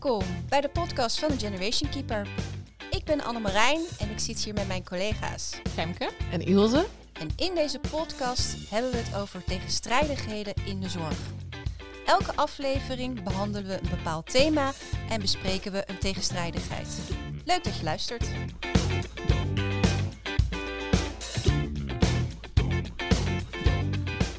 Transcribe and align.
Welkom 0.00 0.26
bij 0.48 0.60
de 0.60 0.68
podcast 0.68 1.18
van 1.18 1.28
de 1.28 1.38
Generation 1.38 1.90
Keeper. 1.90 2.28
Ik 2.90 3.04
ben 3.04 3.24
Annemarijn 3.24 3.80
en 3.98 4.10
ik 4.10 4.18
zit 4.18 4.44
hier 4.44 4.54
met 4.54 4.66
mijn 4.66 4.84
collega's 4.84 5.60
Femke. 5.68 6.10
En 6.30 6.40
Ilse? 6.40 6.86
En 7.12 7.28
in 7.36 7.54
deze 7.54 7.80
podcast 7.90 8.70
hebben 8.70 8.90
we 8.90 8.96
het 8.96 9.16
over 9.16 9.44
tegenstrijdigheden 9.44 10.54
in 10.64 10.80
de 10.80 10.88
zorg. 10.88 11.18
Elke 12.06 12.34
aflevering 12.34 13.22
behandelen 13.22 13.68
we 13.68 13.78
een 13.82 13.90
bepaald 13.90 14.30
thema 14.30 14.72
en 15.08 15.20
bespreken 15.20 15.72
we 15.72 15.84
een 15.86 15.98
tegenstrijdigheid. 15.98 16.88
Leuk 17.44 17.64
dat 17.64 17.76
je 17.76 17.84
luistert. 17.84 18.28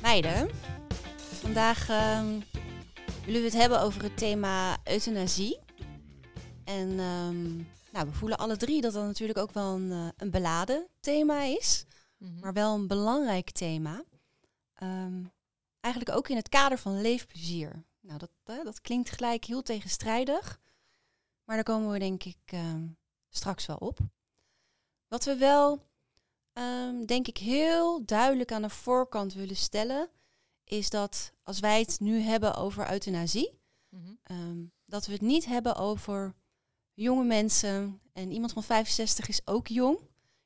Meiden, 0.01 0.49
vandaag 1.41 1.89
ehm, 1.89 2.25
willen 3.29 3.43
we 3.43 3.49
het 3.49 3.61
hebben 3.61 3.81
over 3.81 4.03
het 4.03 4.17
thema 4.17 4.77
euthanasie. 4.83 5.59
En 6.63 6.89
ehm, 6.99 7.55
nou, 7.91 8.07
we 8.07 8.11
voelen 8.13 8.37
alle 8.37 8.57
drie 8.57 8.81
dat 8.81 8.93
dat 8.93 9.05
natuurlijk 9.05 9.39
ook 9.39 9.51
wel 9.51 9.75
een, 9.75 9.91
eh, 9.91 10.07
een 10.17 10.31
beladen 10.31 10.87
thema 10.99 11.41
is, 11.41 11.85
Mhm. 12.17 12.39
maar 12.39 12.53
wel 12.53 12.75
een 12.75 12.87
belangrijk 12.87 13.51
thema. 13.51 14.03
Ehm, 14.73 15.23
eigenlijk 15.79 16.15
ook 16.15 16.27
in 16.29 16.35
het 16.35 16.49
kader 16.49 16.77
van 16.77 17.01
leefplezier. 17.01 17.83
Nou, 17.99 18.19
dat, 18.19 18.29
eh, 18.43 18.63
dat 18.63 18.81
klinkt 18.81 19.09
gelijk 19.09 19.45
heel 19.45 19.61
tegenstrijdig, 19.61 20.59
maar 21.43 21.55
daar 21.55 21.65
komen 21.65 21.91
we 21.91 21.99
denk 21.99 22.23
ik 22.23 22.37
ehm, 22.45 22.87
straks 23.29 23.65
wel 23.65 23.77
op. 23.77 23.99
Wat 25.07 25.25
we 25.25 25.35
wel, 25.35 25.87
denk 27.05 27.27
ik, 27.27 27.37
heel 27.37 28.05
duidelijk 28.05 28.51
aan 28.51 28.61
de 28.61 28.69
voorkant 28.69 29.33
willen 29.33 29.55
stellen, 29.55 30.09
is 30.71 30.89
dat 30.89 31.31
als 31.43 31.59
wij 31.59 31.79
het 31.79 31.99
nu 31.99 32.19
hebben 32.19 32.55
over 32.55 32.91
euthanasie, 32.91 33.59
Mhm. 33.89 34.13
Ehm, 34.23 34.63
dat 34.85 35.05
we 35.05 35.11
het 35.11 35.21
niet 35.21 35.45
hebben 35.45 35.75
over 35.75 36.35
jonge 36.93 37.23
mensen. 37.23 38.01
En 38.13 38.31
iemand 38.31 38.53
van 38.53 38.63
65 38.63 39.27
is 39.27 39.47
ook 39.47 39.67
jong. 39.67 39.99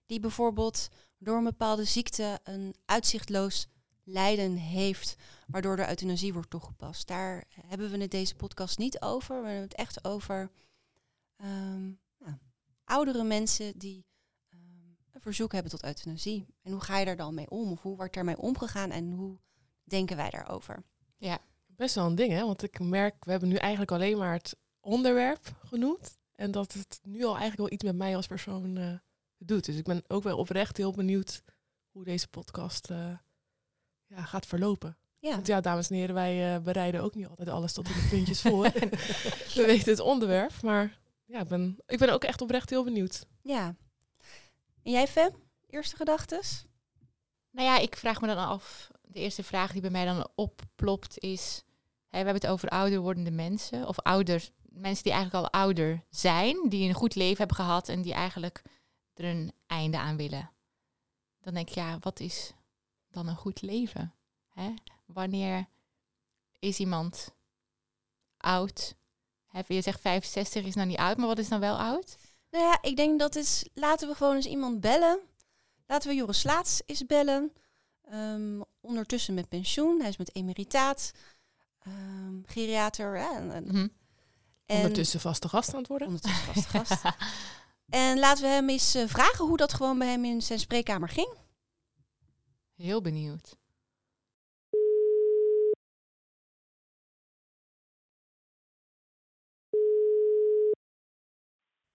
Die 0.05 0.19
bijvoorbeeld 0.19 0.89
door 1.17 1.37
een 1.37 1.43
bepaalde 1.43 1.83
ziekte 1.83 2.39
een 2.43 2.75
uitzichtloos 2.85 3.67
lijden 4.03 4.55
heeft. 4.55 5.15
Waardoor 5.47 5.75
de 5.75 5.87
euthanasie 5.87 6.33
wordt 6.33 6.49
toegepast. 6.49 7.07
Daar 7.07 7.43
hebben 7.65 7.91
we 7.91 7.97
het 7.97 8.11
deze 8.11 8.35
podcast 8.35 8.77
niet 8.77 9.01
over. 9.01 9.41
We 9.41 9.47
hebben 9.47 9.63
het 9.63 9.75
echt 9.75 10.03
over 10.05 10.51
ehm, 11.35 11.83
nou, 12.17 12.37
oudere 12.83 13.23
mensen 13.23 13.77
die 13.77 14.05
ehm, 14.49 14.61
een 15.11 15.21
verzoek 15.21 15.51
hebben 15.51 15.71
tot 15.71 15.83
euthanasie. 15.83 16.45
En 16.61 16.71
hoe 16.71 16.81
ga 16.81 16.97
je 16.97 17.05
daar 17.05 17.17
dan 17.17 17.33
mee 17.33 17.49
om? 17.49 17.71
Of 17.71 17.81
hoe 17.81 17.95
wordt 17.95 18.13
daarmee 18.13 18.37
omgegaan 18.37 18.91
en 18.91 19.11
hoe 19.11 19.37
denken 19.83 20.15
wij 20.15 20.29
daarover? 20.29 20.83
Best 21.75 21.95
wel 21.95 22.05
een 22.05 22.15
ding, 22.15 22.31
hè? 22.31 22.45
Want 22.45 22.63
ik 22.63 22.79
merk, 22.79 23.25
we 23.25 23.31
hebben 23.31 23.49
nu 23.49 23.55
eigenlijk 23.55 23.91
alleen 23.91 24.17
maar 24.17 24.33
het 24.33 24.55
onderwerp 24.79 25.55
genoemd. 25.63 26.17
En 26.35 26.51
dat 26.51 26.73
het 26.73 26.99
nu 27.03 27.23
al 27.23 27.37
eigenlijk 27.37 27.57
wel 27.57 27.71
iets 27.71 27.83
met 27.83 27.95
mij 27.95 28.15
als 28.15 28.27
persoon 28.27 28.77
eh, 28.77 28.93
doet. 29.37 29.65
Dus 29.65 29.75
ik 29.75 29.83
ben 29.83 30.03
ook 30.07 30.23
wel 30.23 30.37
oprecht 30.37 30.77
heel 30.77 30.91
benieuwd 30.91 31.43
hoe 31.91 32.03
deze 32.03 32.27
podcast 32.27 32.89
eh, 32.89 33.17
ja, 34.05 34.23
gaat 34.23 34.45
verlopen. 34.45 34.97
Ja, 35.19 35.31
Want 35.31 35.47
ja, 35.47 35.61
dames 35.61 35.89
en 35.89 35.95
heren, 35.95 36.15
wij 36.15 36.55
eh, 36.55 36.61
bereiden 36.61 37.01
ook 37.01 37.15
niet 37.15 37.27
altijd 37.27 37.49
alles 37.49 37.73
tot 37.73 37.87
in 37.87 37.93
de 37.93 38.07
puntjes 38.09 38.41
voor. 38.41 38.63
we 39.55 39.63
weten 39.65 39.91
het 39.91 39.99
onderwerp, 39.99 40.61
maar 40.61 40.99
ja, 41.25 41.39
ik 41.39 41.47
ben, 41.47 41.77
ik 41.85 41.97
ben 41.97 42.09
ook 42.09 42.23
echt 42.23 42.41
oprecht 42.41 42.69
heel 42.69 42.83
benieuwd. 42.83 43.25
ja. 43.41 43.75
En 44.83 44.91
jij, 44.91 45.07
Fem? 45.07 45.31
Eerste 45.69 45.95
gedachtes? 45.95 46.65
Nou 47.53 47.67
ja, 47.67 47.77
ik 47.77 47.95
vraag 47.95 48.21
me 48.21 48.27
dan 48.27 48.37
af, 48.37 48.91
de 49.01 49.19
eerste 49.19 49.43
vraag 49.43 49.71
die 49.71 49.81
bij 49.81 49.89
mij 49.89 50.05
dan 50.05 50.27
opplopt 50.35 51.19
is, 51.19 51.63
we 52.09 52.15
hebben 52.15 52.33
het 52.33 52.47
over 52.47 52.69
ouder 52.69 52.99
wordende 52.99 53.31
mensen, 53.31 53.87
of 53.87 53.99
ouder, 53.99 54.49
mensen 54.61 55.03
die 55.03 55.13
eigenlijk 55.13 55.45
al 55.45 55.59
ouder 55.59 56.03
zijn, 56.09 56.69
die 56.69 56.87
een 56.87 56.93
goed 56.93 57.15
leven 57.15 57.37
hebben 57.37 57.55
gehad 57.55 57.89
en 57.89 58.01
die 58.01 58.13
eigenlijk 58.13 58.61
er 59.13 59.25
een 59.25 59.51
einde 59.67 59.97
aan 59.97 60.17
willen. 60.17 60.51
Dan 61.41 61.53
denk 61.53 61.69
ik, 61.69 61.75
ja, 61.75 61.97
wat 61.99 62.19
is 62.19 62.53
dan 63.11 63.27
een 63.27 63.35
goed 63.35 63.61
leven? 63.61 64.13
Hè? 64.49 64.73
Wanneer 65.05 65.65
is 66.59 66.79
iemand 66.79 67.31
oud? 68.37 68.95
Je 69.67 69.81
zegt 69.81 70.01
65 70.01 70.65
is 70.65 70.75
nou 70.75 70.87
niet 70.87 70.97
oud, 70.97 71.17
maar 71.17 71.27
wat 71.27 71.37
is 71.37 71.49
dan 71.49 71.59
wel 71.59 71.77
oud? 71.77 72.17
Nou 72.49 72.63
ja, 72.63 72.77
ik 72.81 72.95
denk 72.95 73.19
dat 73.19 73.35
is. 73.35 73.69
Laten 73.73 74.07
we 74.07 74.15
gewoon 74.15 74.35
eens 74.35 74.45
iemand 74.45 74.81
bellen. 74.81 75.19
Laten 75.93 76.09
we 76.09 76.15
Joris 76.15 76.43
Laats 76.43 76.81
eens 76.85 77.05
bellen. 77.05 77.53
Ehm, 78.03 78.61
ondertussen 78.81 79.33
met 79.33 79.49
pensioen. 79.49 79.99
Hij 79.99 80.09
is 80.09 80.17
met 80.17 80.35
emeritaat. 80.35 81.11
Ehm 81.79 82.41
geriater. 82.45 83.17
Ja, 83.17 83.35
en, 83.35 83.51
en- 83.51 83.63
Mhm. 83.63 83.87
en- 84.65 84.75
Ondertussen 84.75 85.19
vaste 85.19 85.49
gast 85.49 85.73
aan 85.73 85.79
het 85.79 85.87
worden. 85.87 86.07
ondertussen 86.07 86.53
vaste 86.53 86.69
gast. 86.77 87.03
En 87.89 88.19
laten 88.19 88.43
we 88.43 88.49
hem 88.49 88.69
eens 88.69 88.95
eh, 88.95 89.07
vragen 89.07 89.45
hoe 89.45 89.57
dat 89.57 89.73
gewoon 89.73 89.97
bij 89.97 90.07
hem 90.07 90.25
in 90.25 90.41
zijn 90.41 90.59
spreekkamer 90.59 91.09
ging. 91.09 91.33
Heel 92.75 93.01
benieuwd. 93.01 93.57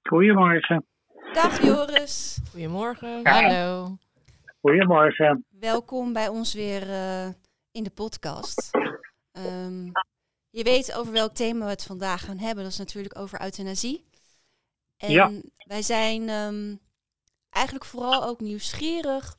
Goedemorgen. 0.08 0.86
Dag 1.34 1.62
Joris. 1.62 2.38
Goedemorgen. 2.50 3.26
Hallo. 3.26 3.96
Goedemorgen. 4.60 5.44
Welkom 5.48 6.12
bij 6.12 6.28
ons 6.28 6.54
weer 6.54 6.90
eh, 6.90 7.28
in 7.70 7.82
de 7.84 7.90
podcast. 7.90 8.70
Ehm, 9.32 9.84
je 10.50 10.62
weet 10.62 10.92
over 10.94 11.12
welk 11.12 11.32
thema 11.34 11.64
we 11.64 11.70
het 11.70 11.84
vandaag 11.84 12.24
gaan 12.24 12.38
hebben. 12.38 12.62
Dat 12.64 12.72
is 12.72 12.78
natuurlijk 12.78 13.18
over 13.18 13.42
euthanasie. 13.42 14.04
En 14.96 15.10
Ja. 15.10 15.30
wij 15.58 15.82
zijn 15.82 16.28
ehm, 16.28 16.76
eigenlijk 17.50 17.84
vooral 17.84 18.24
ook 18.24 18.40
nieuwsgierig 18.40 19.36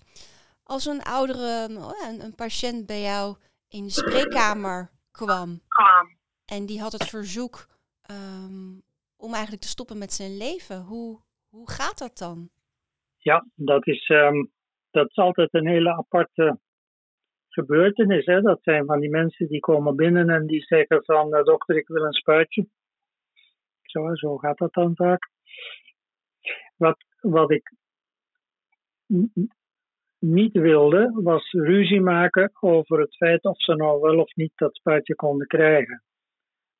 als 0.64 0.86
een 0.86 1.04
oudere, 1.04 1.68
oh 1.78 2.20
een 2.20 2.36
patiënt 2.36 2.86
bij 2.86 3.02
jou 3.02 3.36
in 3.68 3.84
de 3.84 3.92
spreekkamer 3.92 4.92
kwam. 5.12 5.62
En 6.46 6.66
die 6.66 6.82
had 6.82 6.92
het 6.92 7.04
verzoek 7.06 7.68
ehm, 8.02 8.74
om 9.16 9.34
eigenlijk 9.34 9.62
te 9.64 9.70
stoppen 9.70 9.98
met 9.98 10.14
zijn 10.14 10.38
leven. 10.38 10.82
Hoe, 10.82 11.20
hoe 11.50 11.70
gaat 11.72 11.98
dat 11.98 12.18
dan? 12.18 12.50
Ja, 13.18 13.46
dat 13.56 13.88
is, 13.88 14.08
ehm, 14.08 14.46
dat 14.92 15.10
is 15.10 15.16
altijd 15.16 15.54
een 15.54 15.68
hele 15.68 15.94
aparte 15.94 16.60
gebeurtenis. 17.48 18.26
Hè? 18.26 18.42
Dat 18.42 18.64
zijn 18.64 18.86
van 18.86 19.00
die 19.00 19.10
mensen 19.10 19.48
die 19.48 19.60
komen 19.60 19.96
binnen 19.96 20.30
en 20.30 20.46
die 20.46 20.62
zeggen 20.62 21.04
van 21.04 21.34
eh, 21.34 21.44
dokter, 21.44 21.78
ik 21.78 21.88
wil 21.88 22.04
een 22.04 22.14
spuitje. 22.14 22.68
Zo, 23.82 24.16
zo 24.16 24.38
gaat 24.38 24.58
dat 24.58 24.74
dan 24.74 24.96
vaak. 24.96 25.30
Wat, 26.76 26.98
wat 27.20 27.52
ik 27.52 27.74
niet 30.20 30.54
wilde, 30.54 31.12
was 31.14 31.52
ruzie 31.52 32.02
maken 32.02 32.52
over 32.60 33.00
het 33.00 33.16
feit 33.16 33.44
of 33.44 33.62
ze 33.62 33.76
nou 33.76 34.02
wel 34.02 34.20
of 34.20 34.36
niet 34.36 34.52
dat 34.56 34.76
spuitje 34.76 35.16
konden 35.16 35.48
krijgen. 35.48 36.04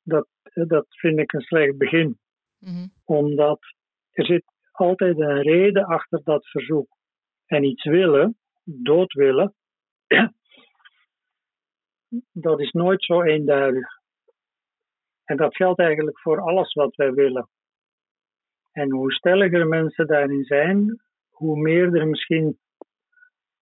Dat, 0.02 0.28
dat 0.54 0.86
vind 0.88 1.18
ik 1.18 1.32
een 1.32 1.40
slecht 1.40 1.78
begin. 1.78 2.18
Mhm. 2.60 2.86
omdat 3.04 3.60
er 4.10 4.24
zit 4.24 4.44
altijd 4.80 5.18
een 5.18 5.42
reden 5.42 5.84
achter 5.84 6.20
dat 6.24 6.46
verzoek. 6.46 6.88
En 7.46 7.64
iets 7.64 7.84
willen, 7.84 8.38
dood 8.64 9.12
willen, 9.12 9.54
dat 12.32 12.60
is 12.60 12.70
nooit 12.70 13.04
zo 13.04 13.22
eenduidig. 13.22 13.88
En 15.24 15.36
dat 15.36 15.56
geldt 15.56 15.80
eigenlijk 15.80 16.20
voor 16.20 16.40
alles 16.40 16.72
wat 16.72 16.94
wij 16.94 17.12
willen. 17.12 17.48
En 18.72 18.90
hoe 18.90 19.12
stelliger 19.12 19.66
mensen 19.66 20.06
daarin 20.06 20.44
zijn, 20.44 21.00
hoe 21.28 21.60
meer 21.60 21.94
er 21.94 22.08
misschien 22.08 22.58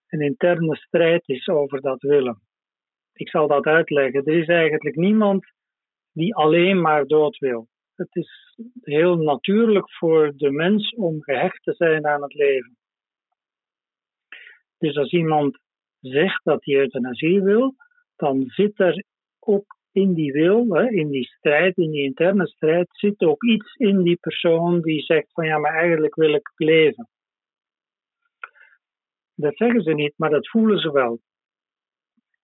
een 0.07 0.21
interne 0.21 0.75
strijd 0.75 1.27
is 1.27 1.47
over 1.47 1.81
dat 1.81 2.01
willen. 2.01 2.41
Ik 3.13 3.29
zal 3.29 3.47
dat 3.47 3.65
uitleggen. 3.65 4.25
Er 4.25 4.39
is 4.39 4.47
eigenlijk 4.47 4.95
niemand 4.95 5.45
die 6.11 6.35
alleen 6.35 6.81
maar 6.81 7.05
dood 7.05 7.37
wil. 7.37 7.68
Het 7.99 8.15
is 8.15 8.57
heel 8.81 9.15
natuurlijk 9.15 9.91
voor 9.91 10.33
de 10.35 10.51
mens 10.51 10.95
om 10.95 11.21
gehecht 11.21 11.63
te 11.63 11.73
zijn 11.73 12.07
aan 12.07 12.21
het 12.21 12.33
leven. 12.33 12.77
Dus 14.77 14.97
als 14.97 15.11
iemand 15.11 15.59
zegt 15.99 16.43
dat 16.43 16.65
hij 16.65 16.75
euthanasie 16.75 17.41
wil, 17.41 17.75
dan 18.15 18.43
zit 18.47 18.79
er 18.79 19.03
ook 19.39 19.77
in 19.91 20.13
die 20.13 20.31
wil, 20.31 20.75
in 20.75 21.09
die 21.09 21.25
strijd, 21.25 21.77
in 21.77 21.91
die 21.91 22.03
interne 22.03 22.47
strijd, 22.47 22.87
zit 22.91 23.21
ook 23.21 23.43
iets 23.43 23.75
in 23.75 24.03
die 24.03 24.17
persoon 24.17 24.81
die 24.81 25.01
zegt 25.01 25.31
van 25.31 25.45
ja, 25.45 25.57
maar 25.57 25.73
eigenlijk 25.73 26.15
wil 26.15 26.33
ik 26.33 26.51
leven. 26.55 27.09
Dat 29.35 29.57
zeggen 29.57 29.81
ze 29.81 29.93
niet, 29.93 30.13
maar 30.17 30.29
dat 30.29 30.49
voelen 30.49 30.79
ze 30.79 30.91
wel. 30.91 31.19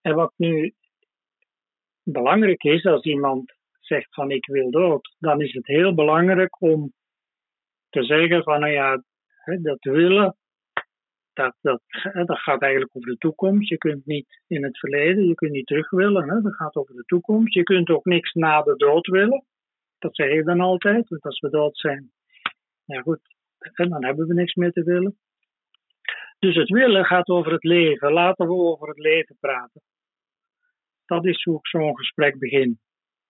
En 0.00 0.14
wat 0.14 0.32
nu 0.36 0.74
belangrijk 2.02 2.62
is 2.62 2.84
als 2.84 3.02
iemand 3.02 3.55
zegt 3.86 4.14
van 4.14 4.30
ik 4.30 4.46
wil 4.46 4.70
dood, 4.70 5.14
dan 5.18 5.40
is 5.40 5.52
het 5.52 5.66
heel 5.66 5.94
belangrijk 5.94 6.60
om 6.60 6.92
te 7.88 8.04
zeggen 8.04 8.42
van 8.42 8.60
nou 8.60 8.72
ja, 8.72 9.02
dat 9.62 9.78
willen, 9.80 10.36
dat, 11.32 11.56
dat, 11.60 11.82
dat 12.26 12.38
gaat 12.38 12.62
eigenlijk 12.62 12.96
over 12.96 13.10
de 13.10 13.18
toekomst. 13.18 13.68
Je 13.68 13.78
kunt 13.78 14.06
niet 14.06 14.42
in 14.46 14.64
het 14.64 14.78
verleden, 14.78 15.26
je 15.26 15.34
kunt 15.34 15.52
niet 15.52 15.66
terug 15.66 15.90
willen, 15.90 16.28
hè, 16.28 16.40
dat 16.40 16.54
gaat 16.54 16.76
over 16.76 16.94
de 16.94 17.04
toekomst. 17.04 17.54
Je 17.54 17.62
kunt 17.62 17.90
ook 17.90 18.04
niks 18.04 18.32
na 18.32 18.62
de 18.62 18.76
dood 18.76 19.06
willen. 19.06 19.44
Dat 19.98 20.14
zeg 20.14 20.32
je 20.32 20.44
dan 20.44 20.60
altijd, 20.60 21.22
als 21.22 21.40
we 21.40 21.50
dood 21.50 21.78
zijn, 21.78 22.10
ja 22.84 23.00
goed, 23.00 23.20
dan 23.74 24.04
hebben 24.04 24.26
we 24.26 24.34
niks 24.34 24.54
meer 24.54 24.72
te 24.72 24.82
willen. 24.82 25.18
Dus 26.38 26.54
het 26.54 26.68
willen 26.68 27.04
gaat 27.04 27.28
over 27.28 27.52
het 27.52 27.64
leven. 27.64 28.12
Laten 28.12 28.46
we 28.46 28.52
over 28.52 28.88
het 28.88 28.98
leven 28.98 29.36
praten. 29.40 29.82
Dat 31.06 31.24
is 31.24 31.42
hoe 31.44 31.58
ik 31.58 31.66
zo'n 31.66 31.96
gesprek 31.96 32.38
begin. 32.38 32.78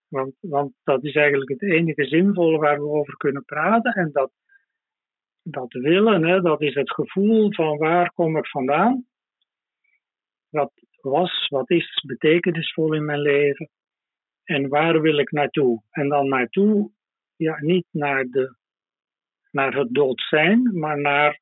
Want, 0.08 0.34
want 0.40 0.72
dat 0.84 1.04
is 1.04 1.14
eigenlijk 1.14 1.50
het 1.50 1.62
enige 1.62 2.04
zinvolle 2.04 2.58
waar 2.58 2.78
we 2.78 2.88
over 2.88 3.16
kunnen 3.16 3.44
praten. 3.44 3.92
En 3.92 4.12
dat, 4.12 4.30
dat 5.42 5.72
willen, 5.72 6.24
hè, 6.24 6.40
dat 6.40 6.60
is 6.60 6.74
het 6.74 6.92
gevoel 6.92 7.52
van 7.52 7.78
waar 7.78 8.12
kom 8.12 8.36
ik 8.36 8.46
vandaan? 8.46 9.06
Wat 10.48 10.72
was, 11.00 11.48
wat 11.48 11.70
is 11.70 12.04
betekenisvol 12.06 12.94
in 12.94 13.04
mijn 13.04 13.20
leven? 13.20 13.70
En 14.44 14.68
waar 14.68 15.00
wil 15.00 15.18
ik 15.18 15.30
naartoe? 15.30 15.82
En 15.90 16.08
dan 16.08 16.28
naartoe, 16.28 16.90
ja, 17.36 17.56
niet 17.60 17.86
naar, 17.90 18.24
de, 18.24 18.56
naar 19.50 19.74
het 19.74 19.94
dood 19.94 20.20
zijn, 20.20 20.78
maar 20.78 21.00
naar 21.00 21.40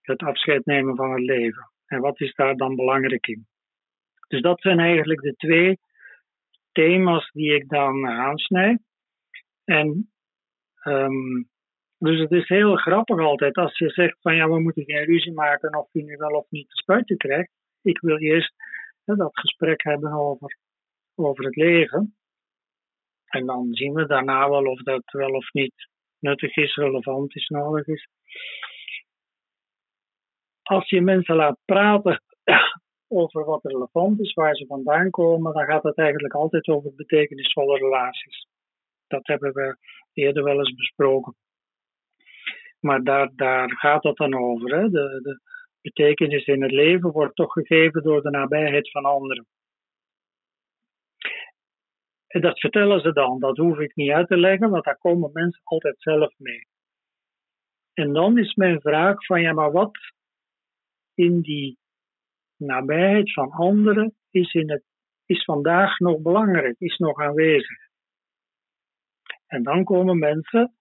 het 0.00 0.22
afscheid 0.22 0.64
nemen 0.64 0.96
van 0.96 1.10
het 1.10 1.22
leven. 1.22 1.70
En 1.86 2.00
wat 2.00 2.20
is 2.20 2.34
daar 2.34 2.56
dan 2.56 2.74
belangrijk 2.74 3.26
in? 3.26 3.46
Dus 4.28 4.40
dat 4.40 4.60
zijn 4.60 4.78
eigenlijk 4.78 5.20
de 5.20 5.34
twee 5.34 5.78
thema's 6.74 7.30
die 7.32 7.54
ik 7.54 7.68
dan 7.68 8.06
aansnijd. 8.06 8.82
En 9.64 10.12
um, 10.84 11.48
dus 11.98 12.20
het 12.20 12.30
is 12.30 12.48
heel 12.48 12.76
grappig 12.76 13.18
altijd 13.18 13.56
als 13.56 13.78
je 13.78 13.90
zegt 13.90 14.20
van 14.20 14.34
ja, 14.34 14.48
we 14.48 14.60
moeten 14.60 14.84
geen 14.84 15.04
ruzie 15.04 15.32
maken 15.32 15.78
of 15.78 15.88
je 15.92 16.02
nu 16.02 16.16
wel 16.16 16.30
of 16.30 16.50
niet 16.50 16.68
de 16.68 16.76
spuitje 16.76 17.16
krijgt. 17.16 17.50
Ik 17.82 18.00
wil 18.00 18.18
eerst 18.18 18.54
dat 19.04 19.38
gesprek 19.38 19.82
hebben 19.82 20.12
over, 20.12 20.58
over 21.14 21.44
het 21.44 21.56
leven. 21.56 22.16
En 23.24 23.46
dan 23.46 23.74
zien 23.74 23.92
we 23.92 24.06
daarna 24.06 24.50
wel 24.50 24.64
of 24.64 24.82
dat 24.82 25.02
wel 25.04 25.30
of 25.30 25.52
niet 25.52 25.88
nuttig 26.18 26.56
is, 26.56 26.74
relevant 26.74 27.36
is, 27.36 27.48
nodig 27.48 27.86
is. 27.86 28.08
Als 30.62 30.88
je 30.88 31.00
mensen 31.00 31.36
laat 31.36 31.58
praten 31.64 32.22
over 33.08 33.44
wat 33.44 33.64
relevant 33.64 34.20
is, 34.20 34.32
waar 34.32 34.54
ze 34.54 34.66
vandaan 34.66 35.10
komen, 35.10 35.52
dan 35.52 35.64
gaat 35.64 35.82
het 35.82 35.98
eigenlijk 35.98 36.34
altijd 36.34 36.68
over 36.68 36.94
betekenisvolle 36.94 37.78
relaties. 37.78 38.46
Dat 39.06 39.26
hebben 39.26 39.52
we 39.52 39.76
eerder 40.12 40.44
wel 40.44 40.58
eens 40.58 40.74
besproken. 40.74 41.34
Maar 42.80 43.02
daar, 43.02 43.30
daar 43.34 43.70
gaat 43.70 44.02
het 44.02 44.16
dan 44.16 44.34
over. 44.34 44.76
Hè? 44.76 44.90
De, 44.90 45.20
de 45.22 45.40
betekenis 45.80 46.46
in 46.46 46.62
het 46.62 46.70
leven 46.70 47.10
wordt 47.10 47.36
toch 47.36 47.52
gegeven 47.52 48.02
door 48.02 48.22
de 48.22 48.30
nabijheid 48.30 48.90
van 48.90 49.04
anderen. 49.04 49.46
En 52.26 52.40
dat 52.40 52.60
vertellen 52.60 53.00
ze 53.00 53.12
dan, 53.12 53.40
dat 53.40 53.56
hoef 53.56 53.78
ik 53.78 53.94
niet 53.94 54.10
uit 54.10 54.28
te 54.28 54.36
leggen, 54.36 54.70
want 54.70 54.84
daar 54.84 54.98
komen 54.98 55.30
mensen 55.32 55.60
altijd 55.64 55.94
zelf 55.98 56.34
mee. 56.36 56.66
En 57.92 58.12
dan 58.12 58.38
is 58.38 58.54
mijn 58.54 58.80
vraag 58.80 59.24
van 59.26 59.40
ja, 59.40 59.52
maar 59.52 59.72
wat 59.72 59.98
in 61.14 61.40
die 61.40 61.78
nabijheid 62.64 63.32
van 63.32 63.50
anderen 63.50 64.14
is, 64.30 64.52
in 64.52 64.70
het, 64.70 64.82
is 65.26 65.44
vandaag 65.44 65.98
nog 65.98 66.20
belangrijk, 66.20 66.78
is 66.78 66.96
nog 66.96 67.18
aanwezig. 67.20 67.78
En 69.46 69.62
dan 69.62 69.84
komen 69.84 70.18
mensen 70.18 70.74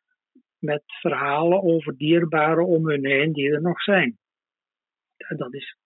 met 0.60 0.84
verhalen 0.86 1.64
over 1.64 1.98
dierbaren 1.98 2.66
om 2.66 2.90
hun 2.90 3.06
heen 3.06 3.34
die 3.34 3.52
er 3.52 3.62
nog 3.62 3.82
zijn. 3.82 4.18
Dat 5.38 5.54
is, 5.54 5.78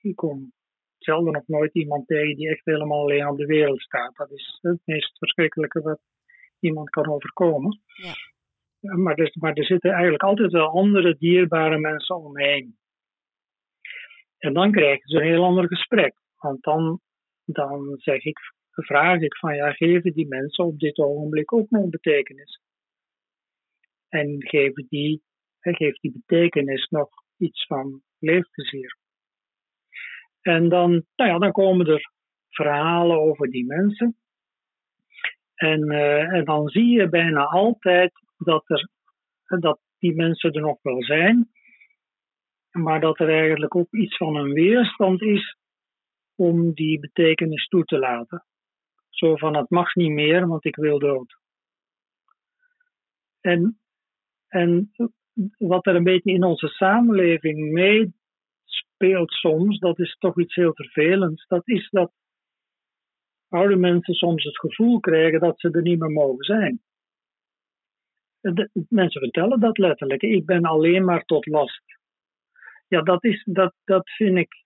ik 0.00 0.16
kom 0.16 0.52
zelden 0.98 1.36
of 1.36 1.46
nooit 1.46 1.74
iemand 1.74 2.06
tegen 2.06 2.36
die 2.36 2.48
echt 2.50 2.64
helemaal 2.64 3.00
alleen 3.00 3.28
op 3.28 3.36
de 3.36 3.46
wereld 3.46 3.80
staat. 3.80 4.16
Dat 4.16 4.30
is 4.30 4.58
het 4.60 4.80
meest 4.84 5.18
verschrikkelijke 5.18 5.80
wat 5.80 6.00
iemand 6.60 6.90
kan 6.90 7.06
overkomen. 7.06 7.80
Ja. 7.94 8.12
Maar, 8.94 9.14
er, 9.14 9.30
maar 9.38 9.52
er 9.52 9.64
zitten 9.64 9.90
eigenlijk 9.90 10.22
altijd 10.22 10.52
wel 10.52 10.68
andere 10.68 11.16
dierbare 11.18 11.78
mensen 11.78 12.16
omheen. 12.16 12.76
En 14.38 14.52
dan 14.52 14.72
krijgen 14.72 15.08
ze 15.08 15.16
een 15.16 15.26
heel 15.26 15.44
ander 15.44 15.66
gesprek. 15.66 16.14
Want 16.36 16.62
dan, 16.62 17.00
dan 17.44 17.96
zeg 17.96 18.24
ik, 18.24 18.38
vraag 18.70 19.20
ik 19.20 19.36
van 19.36 19.54
ja, 19.54 19.72
geven 19.72 20.12
die 20.12 20.28
mensen 20.28 20.64
op 20.64 20.78
dit 20.78 20.98
ogenblik 20.98 21.52
ook 21.52 21.70
nog 21.70 21.88
betekenis? 21.88 22.60
En 24.08 24.36
geven 24.38 24.86
die, 24.88 25.22
geeft 25.60 26.00
die 26.00 26.12
betekenis 26.12 26.88
nog 26.88 27.08
iets 27.36 27.66
van 27.66 28.02
leefplezier? 28.18 28.96
En 30.40 30.68
dan, 30.68 30.90
nou 31.16 31.30
ja, 31.30 31.38
dan 31.38 31.52
komen 31.52 31.86
er 31.86 32.10
verhalen 32.48 33.20
over 33.20 33.50
die 33.50 33.66
mensen. 33.66 34.16
En, 35.54 35.92
uh, 35.92 36.32
en 36.32 36.44
dan 36.44 36.68
zie 36.68 36.90
je 36.90 37.08
bijna 37.08 37.44
altijd 37.44 38.12
dat, 38.36 38.70
er, 38.70 38.88
dat 39.60 39.80
die 39.98 40.14
mensen 40.14 40.52
er 40.52 40.60
nog 40.60 40.82
wel 40.82 41.02
zijn, 41.02 41.50
maar 42.76 43.00
dat 43.00 43.18
er 43.18 43.28
eigenlijk 43.28 43.74
ook 43.74 43.92
iets 43.92 44.16
van 44.16 44.36
een 44.36 44.52
weerstand 44.52 45.22
is 45.22 45.56
om 46.34 46.72
die 46.72 47.00
betekenis 47.00 47.66
toe 47.66 47.84
te 47.84 47.98
laten. 47.98 48.44
Zo 49.08 49.36
van 49.36 49.56
het 49.56 49.70
mag 49.70 49.94
niet 49.94 50.10
meer, 50.10 50.46
want 50.46 50.64
ik 50.64 50.76
wil 50.76 50.98
dood. 50.98 51.36
En, 53.40 53.78
en 54.48 54.92
wat 55.58 55.86
er 55.86 55.94
een 55.94 56.04
beetje 56.04 56.32
in 56.32 56.44
onze 56.44 56.68
samenleving 56.68 57.72
meespeelt 57.72 59.30
soms, 59.30 59.78
dat 59.78 59.98
is 59.98 60.16
toch 60.18 60.40
iets 60.40 60.54
heel 60.54 60.74
vervelends. 60.74 61.46
Dat 61.46 61.68
is 61.68 61.88
dat 61.90 62.12
oude 63.48 63.76
mensen 63.76 64.14
soms 64.14 64.44
het 64.44 64.58
gevoel 64.58 65.00
krijgen 65.00 65.40
dat 65.40 65.60
ze 65.60 65.70
er 65.70 65.82
niet 65.82 65.98
meer 65.98 66.10
mogen 66.10 66.44
zijn. 66.44 66.80
Mensen 68.88 69.20
vertellen 69.20 69.60
dat 69.60 69.78
letterlijk. 69.78 70.22
Ik 70.22 70.46
ben 70.46 70.62
alleen 70.62 71.04
maar 71.04 71.24
tot 71.24 71.46
last. 71.46 71.95
Ja, 72.88 73.02
dat, 73.02 73.24
is, 73.24 73.42
dat, 73.44 73.74
dat 73.84 74.10
vind 74.10 74.36
ik 74.36 74.64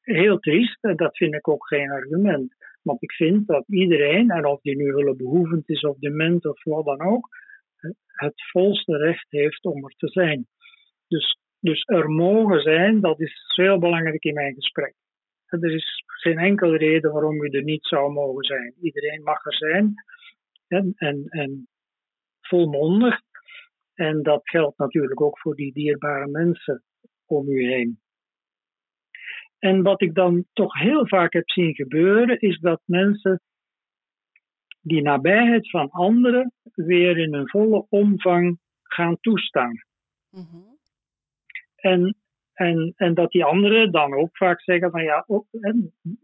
heel 0.00 0.38
triest 0.38 0.84
en 0.84 0.96
dat 0.96 1.16
vind 1.16 1.34
ik 1.34 1.48
ook 1.48 1.66
geen 1.66 1.90
argument. 1.90 2.54
Want 2.82 3.02
ik 3.02 3.12
vind 3.12 3.46
dat 3.46 3.64
iedereen, 3.68 4.30
en 4.30 4.46
of 4.46 4.60
die 4.60 4.76
nu 4.76 4.90
hulpbehoevend 4.90 5.68
is 5.68 5.82
of 5.82 5.98
dement 5.98 6.46
of 6.46 6.64
wat 6.64 6.84
dan 6.84 7.00
ook, 7.00 7.28
het 8.06 8.42
volste 8.50 8.96
recht 8.96 9.26
heeft 9.28 9.64
om 9.64 9.84
er 9.84 9.94
te 9.96 10.08
zijn. 10.08 10.46
Dus, 11.08 11.38
dus 11.60 11.82
er 11.86 12.10
mogen 12.10 12.60
zijn, 12.60 13.00
dat 13.00 13.20
is 13.20 13.52
heel 13.56 13.78
belangrijk 13.78 14.24
in 14.24 14.34
mijn 14.34 14.54
gesprek. 14.54 14.94
Er 15.46 15.74
is 15.74 16.04
geen 16.06 16.38
enkele 16.38 16.76
reden 16.76 17.12
waarom 17.12 17.44
u 17.44 17.48
er 17.48 17.62
niet 17.62 17.86
zou 17.86 18.12
mogen 18.12 18.44
zijn. 18.44 18.74
Iedereen 18.80 19.22
mag 19.22 19.44
er 19.44 19.54
zijn 19.54 19.94
en, 20.68 20.92
en, 20.96 21.24
en 21.28 21.68
volmondig. 22.40 23.20
En 23.94 24.22
dat 24.22 24.40
geldt 24.48 24.78
natuurlijk 24.78 25.20
ook 25.20 25.38
voor 25.38 25.54
die 25.54 25.72
dierbare 25.72 26.26
mensen 26.26 26.82
om 27.30 27.48
u 27.48 27.66
heen. 27.66 28.00
En 29.58 29.82
wat 29.82 30.02
ik 30.02 30.14
dan 30.14 30.44
toch 30.52 30.78
heel 30.78 31.06
vaak 31.06 31.32
heb 31.32 31.50
zien 31.50 31.74
gebeuren, 31.74 32.40
is 32.40 32.58
dat 32.58 32.80
mensen 32.84 33.40
die 34.80 35.02
nabijheid 35.02 35.70
van 35.70 35.90
anderen 35.90 36.52
weer 36.74 37.18
in 37.18 37.34
een 37.34 37.48
volle 37.48 37.86
omvang 37.88 38.58
gaan 38.82 39.16
toestaan. 39.20 39.88
Mhm. 40.30 40.56
en, 41.76 42.16
en, 42.52 42.92
en 42.96 43.14
dat 43.14 43.30
die 43.30 43.44
anderen 43.44 43.92
dan 43.92 44.14
ook 44.14 44.36
vaak 44.36 44.62
zeggen 44.62 44.90
van 44.90 45.02
ja, 45.02 45.24
oh, 45.26 45.46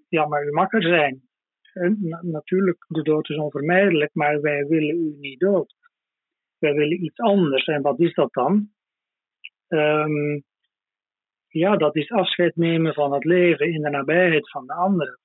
ja 0.08 0.26
maar 0.26 0.46
u 0.46 0.50
mag 0.50 0.72
er 0.72 0.82
zijn. 0.82 1.22
En, 1.72 1.98
natuurlijk, 2.22 2.84
de 2.88 3.02
dood 3.02 3.28
is 3.28 3.36
onvermijdelijk, 3.36 4.14
maar 4.14 4.40
wij 4.40 4.66
willen 4.66 4.96
u 4.96 5.16
niet 5.18 5.40
dood. 5.40 5.75
Wij 6.58 6.75
willen 6.75 7.04
iets 7.04 7.18
anders. 7.18 7.64
En 7.66 7.82
wat 7.82 8.00
is 8.00 8.14
dat 8.14 8.32
dan? 8.32 8.70
Um, 9.68 10.44
ja, 11.58 11.76
dat 11.76 11.96
is 11.96 12.10
afscheid 12.10 12.56
nemen 12.56 12.94
van 12.94 13.12
het 13.12 13.25
leven 13.25 13.72
in 13.72 13.82
de 13.82 13.90
nabijheid 13.90 14.50
van 14.50 14.66
de 14.66 14.72
anderen. 14.72 15.18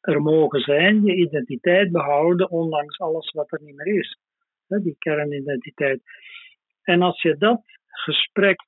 Er 0.00 0.22
mogen 0.22 0.60
zijn, 0.60 1.04
je 1.04 1.14
identiteit 1.14 1.92
behouden, 1.92 2.50
ondanks 2.50 2.98
alles 2.98 3.30
wat 3.30 3.52
er 3.52 3.62
niet 3.62 3.74
meer 3.74 3.98
is. 3.98 4.18
Die 4.66 4.96
kernidentiteit. 4.98 6.02
En 6.82 7.02
als 7.02 7.22
je 7.22 7.36
dat 7.36 7.62
gesprek 7.86 8.64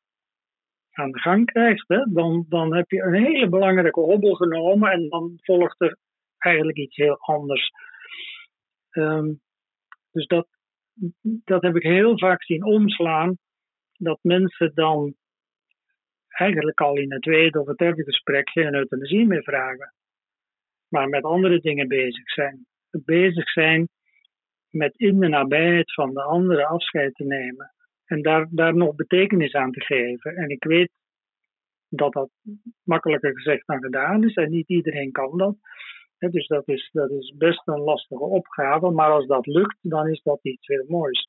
aan 0.92 1.11
de 1.11 1.18
gang 1.18 1.47
krijgt, 1.47 1.88
dan, 2.12 2.47
dan 2.49 2.75
heb 2.75 2.90
je 2.90 3.02
een 3.02 3.25
hele 3.25 3.49
belangrijke 3.49 4.00
hobbel 4.00 4.35
genomen 4.35 4.90
en 4.90 5.09
dan 5.09 5.38
volgt 5.42 5.80
er 5.80 5.97
eigenlijk 6.38 6.78
iets 6.78 6.97
heel 6.97 7.18
anders. 7.18 7.71
Ehm, 8.90 9.33
dus 10.12 10.26
dat, 10.26 10.49
dat 11.23 11.62
heb 11.62 11.76
ik 11.76 11.83
heel 11.83 12.18
vaak 12.18 12.45
zien 12.45 12.64
omslaan, 12.64 13.38
dat 13.92 14.18
mensen 14.23 14.73
dan 14.75 15.14
eigenlijk 16.38 16.81
al 16.81 16.97
in 16.97 17.12
het 17.12 17.23
tweede 17.23 17.61
of 17.61 17.66
het 17.66 17.78
derde 17.78 18.05
gesprek 18.05 18.50
geen 18.50 18.75
euthanasie 18.75 19.26
meer 19.26 19.43
vragen. 19.43 19.95
Maar 20.88 21.09
met 21.09 21.23
andere 21.23 21.61
dingen 21.61 21.88
bezig 21.88 22.31
zijn. 22.31 22.66
Bezig 22.90 23.50
zijn 23.50 23.88
met 24.71 24.97
in 24.97 25.21
de 25.21 25.28
nabijheid 25.28 25.93
van 25.95 26.14
de 26.14 26.23
andere 26.23 26.66
afscheid 26.66 27.14
te 27.14 27.25
nemen. 27.25 27.73
En 28.05 28.23
daar, 28.23 28.47
daar 28.50 28.76
nog 28.76 28.95
betekenis 28.95 29.52
aan 29.52 29.73
te 29.73 29.81
geven. 29.81 30.37
En 30.37 30.49
ik 30.49 30.64
weet 30.64 30.90
dat 31.88 32.12
dat 32.12 32.31
makkelijker 32.83 33.33
gezegd 33.37 33.66
dan 33.66 33.83
gedaan 33.83 34.25
is. 34.25 34.35
En 34.35 34.50
niet 34.50 34.69
iedereen 34.69 35.12
kan 35.12 35.38
dat. 35.38 35.57
dus 36.19 36.47
dat 36.47 36.69
is, 36.69 36.88
dat 36.93 37.11
is 37.11 37.35
best 37.37 37.62
een 37.64 37.81
lastige 37.81 38.25
opgave, 38.25 38.90
maar 38.90 39.11
als 39.11 39.26
dat 39.26 39.47
lukt, 39.47 39.78
dan 39.81 40.09
is 40.09 40.23
dat 40.23 40.38
iets 40.43 40.66
heel 40.66 40.85
moois. 40.88 41.28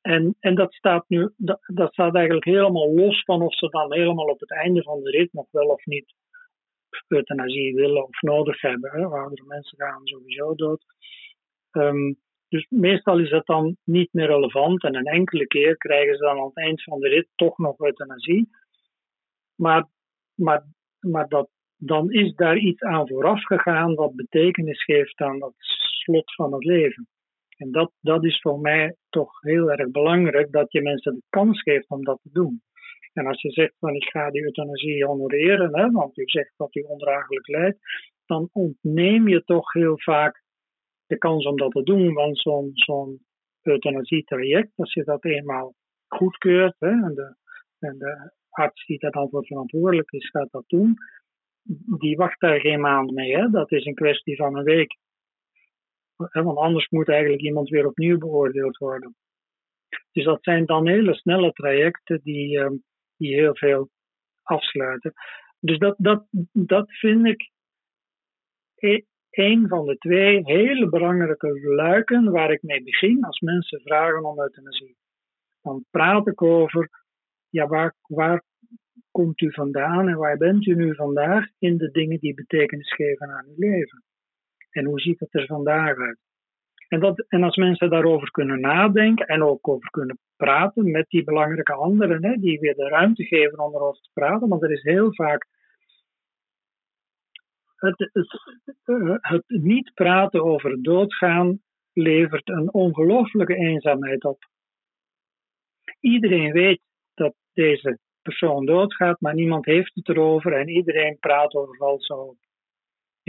En, 0.00 0.36
en 0.40 0.54
dat, 0.54 0.72
staat 0.72 1.04
nu, 1.08 1.32
dat, 1.36 1.60
dat 1.66 1.92
staat 1.92 2.14
eigenlijk 2.14 2.44
helemaal 2.44 2.94
los 2.94 3.24
van 3.24 3.42
of 3.42 3.54
ze 3.54 3.68
dan 3.68 3.92
helemaal 3.92 4.26
op 4.26 4.40
het 4.40 4.50
einde 4.50 4.82
van 4.82 5.02
de 5.02 5.10
rit 5.10 5.32
nog 5.32 5.46
wel 5.50 5.66
of 5.66 5.84
niet 5.84 6.14
euthanasie 7.08 7.74
willen 7.74 8.02
of 8.02 8.20
nodig 8.20 8.60
hebben. 8.60 8.90
Hè. 8.90 9.06
Oudere 9.06 9.46
mensen 9.46 9.78
gaan 9.78 10.00
sowieso 10.06 10.54
dood. 10.54 10.84
Um, 11.72 12.18
dus 12.48 12.66
meestal 12.68 13.18
is 13.18 13.30
dat 13.30 13.46
dan 13.46 13.76
niet 13.84 14.12
meer 14.12 14.26
relevant 14.26 14.84
en 14.84 14.94
een 14.94 15.06
enkele 15.06 15.46
keer 15.46 15.76
krijgen 15.76 16.16
ze 16.16 16.22
dan 16.22 16.38
aan 16.38 16.44
het 16.44 16.56
eind 16.56 16.82
van 16.82 17.00
de 17.00 17.08
rit 17.08 17.28
toch 17.34 17.58
nog 17.58 17.78
euthanasie. 17.78 18.48
Maar, 19.54 19.88
maar, 20.34 20.64
maar 20.98 21.28
dat, 21.28 21.50
dan 21.76 22.12
is 22.12 22.34
daar 22.34 22.56
iets 22.56 22.82
aan 22.82 23.08
vooraf 23.08 23.44
gegaan 23.44 23.94
wat 23.94 24.14
betekenis 24.14 24.84
geeft 24.84 25.20
aan 25.20 25.38
dat 25.38 25.54
slot 25.58 26.34
van 26.34 26.52
het 26.52 26.64
leven. 26.64 27.08
En 27.60 27.70
dat, 27.70 27.92
dat 28.00 28.24
is 28.24 28.40
voor 28.40 28.60
mij 28.60 28.96
toch 29.08 29.40
heel 29.40 29.70
erg 29.70 29.90
belangrijk, 29.90 30.52
dat 30.52 30.72
je 30.72 30.82
mensen 30.82 31.14
de 31.14 31.22
kans 31.28 31.62
geeft 31.62 31.88
om 31.88 32.04
dat 32.04 32.20
te 32.22 32.30
doen. 32.32 32.62
En 33.12 33.26
als 33.26 33.42
je 33.42 33.50
zegt 33.50 33.74
van 33.78 33.94
ik 33.94 34.04
ga 34.04 34.30
die 34.30 34.42
euthanasie 34.42 35.04
honoreren, 35.04 35.76
hè, 35.78 35.90
want 35.90 36.18
u 36.18 36.22
zegt 36.24 36.52
dat 36.56 36.74
u 36.74 36.80
ondraaglijk 36.80 37.48
lijdt, 37.48 37.78
dan 38.26 38.48
ontneem 38.52 39.28
je 39.28 39.44
toch 39.44 39.72
heel 39.72 39.98
vaak 39.98 40.42
de 41.06 41.18
kans 41.18 41.46
om 41.46 41.56
dat 41.56 41.70
te 41.70 41.82
doen. 41.82 42.12
Want 42.12 42.38
zo'n 42.38 42.70
zo'n 42.72 43.20
euthanasie-traject, 43.62 44.72
als 44.76 44.92
je 44.92 45.04
dat 45.04 45.24
eenmaal 45.24 45.74
goedkeurt, 46.06 46.76
hè, 46.78 46.88
en, 46.88 47.14
de, 47.14 47.34
en 47.78 47.98
de 47.98 48.32
arts 48.50 48.86
die 48.86 48.98
daar 48.98 49.10
dan 49.10 49.28
voor 49.28 49.46
verantwoordelijk 49.46 50.10
is, 50.10 50.30
gaat 50.30 50.50
dat 50.50 50.64
doen, 50.66 50.94
die 51.98 52.16
wacht 52.16 52.40
daar 52.40 52.60
geen 52.60 52.80
maand 52.80 53.10
mee. 53.10 53.36
Hè. 53.36 53.50
Dat 53.50 53.72
is 53.72 53.84
een 53.84 53.94
kwestie 53.94 54.36
van 54.36 54.56
een 54.56 54.64
week. 54.64 54.96
Want 56.28 56.58
anders 56.58 56.88
moet 56.88 57.08
eigenlijk 57.08 57.42
iemand 57.42 57.68
weer 57.68 57.86
opnieuw 57.86 58.18
beoordeeld 58.18 58.76
worden. 58.76 59.16
Dus 60.12 60.24
dat 60.24 60.38
zijn 60.42 60.66
dan 60.66 60.88
hele 60.88 61.14
snelle 61.14 61.52
trajecten 61.52 62.20
die, 62.22 62.58
ehm, 62.58 62.74
die 63.16 63.34
heel 63.34 63.56
veel 63.56 63.90
afsluiten. 64.42 65.12
Dus 65.60 65.78
dat, 65.78 65.94
dat, 65.98 66.26
dat 66.52 66.92
vind 66.92 67.26
ik 67.26 67.50
een 69.30 69.68
van 69.68 69.86
de 69.86 69.96
twee 69.98 70.40
hele 70.44 70.88
belangrijke 70.88 71.60
luiken 71.60 72.30
waar 72.30 72.50
ik 72.50 72.62
mee 72.62 72.82
begin 72.82 73.24
als 73.24 73.40
mensen 73.40 73.80
vragen 73.80 74.24
om 74.24 74.40
euthanasie. 74.40 74.96
Dan 75.62 75.84
praat 75.90 76.26
ik 76.26 76.42
over, 76.42 76.90
ja, 77.48 77.66
waar, 77.66 77.94
waar 78.02 78.44
komt 79.10 79.40
u 79.40 79.52
vandaan 79.52 80.08
en 80.08 80.16
waar 80.16 80.36
bent 80.36 80.66
u 80.66 80.74
nu 80.74 80.94
vandaag 80.94 81.46
in 81.58 81.76
de 81.76 81.90
dingen 81.90 82.18
die 82.18 82.34
betekenis 82.34 82.94
geven 82.94 83.30
aan 83.30 83.46
uw 83.46 83.54
leven? 83.56 84.02
En 84.70 84.84
hoe 84.84 85.00
ziet 85.00 85.20
het 85.20 85.34
er 85.34 85.46
vandaag 85.46 85.96
uit? 85.96 86.18
En, 86.88 87.00
dat, 87.00 87.24
en 87.28 87.42
als 87.42 87.56
mensen 87.56 87.90
daarover 87.90 88.30
kunnen 88.30 88.60
nadenken 88.60 89.26
en 89.26 89.42
ook 89.42 89.68
over 89.68 89.90
kunnen 89.90 90.18
praten 90.36 90.90
met 90.90 91.08
die 91.08 91.24
belangrijke 91.24 91.72
anderen, 91.72 92.24
hè, 92.24 92.36
die 92.36 92.58
weer 92.58 92.74
de 92.74 92.88
ruimte 92.88 93.24
geven 93.24 93.58
om 93.58 93.74
erover 93.74 94.02
te 94.02 94.10
praten, 94.12 94.48
want 94.48 94.62
er 94.62 94.72
is 94.72 94.82
heel 94.82 95.14
vaak 95.14 95.46
het, 97.80 98.10
het, 99.20 99.44
niet 99.46 99.94
praten 99.94 100.44
over 100.44 100.82
doodgaan 100.82 101.60
levert 101.92 102.48
een 102.48 102.72
ongelooflijke 102.72 103.54
eenzaamheid 103.54 104.24
op. 104.24 104.48
Iedereen 106.00 106.52
weet 106.52 106.80
dat 107.14 107.34
deze 107.52 107.98
persoon 108.22 108.66
doodgaat, 108.66 109.20
maar 109.20 109.34
niemand 109.34 109.64
heeft 109.64 109.94
het 109.94 110.08
erover 110.08 110.52
en 110.52 110.68
iedereen 110.68 111.18
praat 111.18 111.54
over 111.54 111.76
valse 111.76 112.14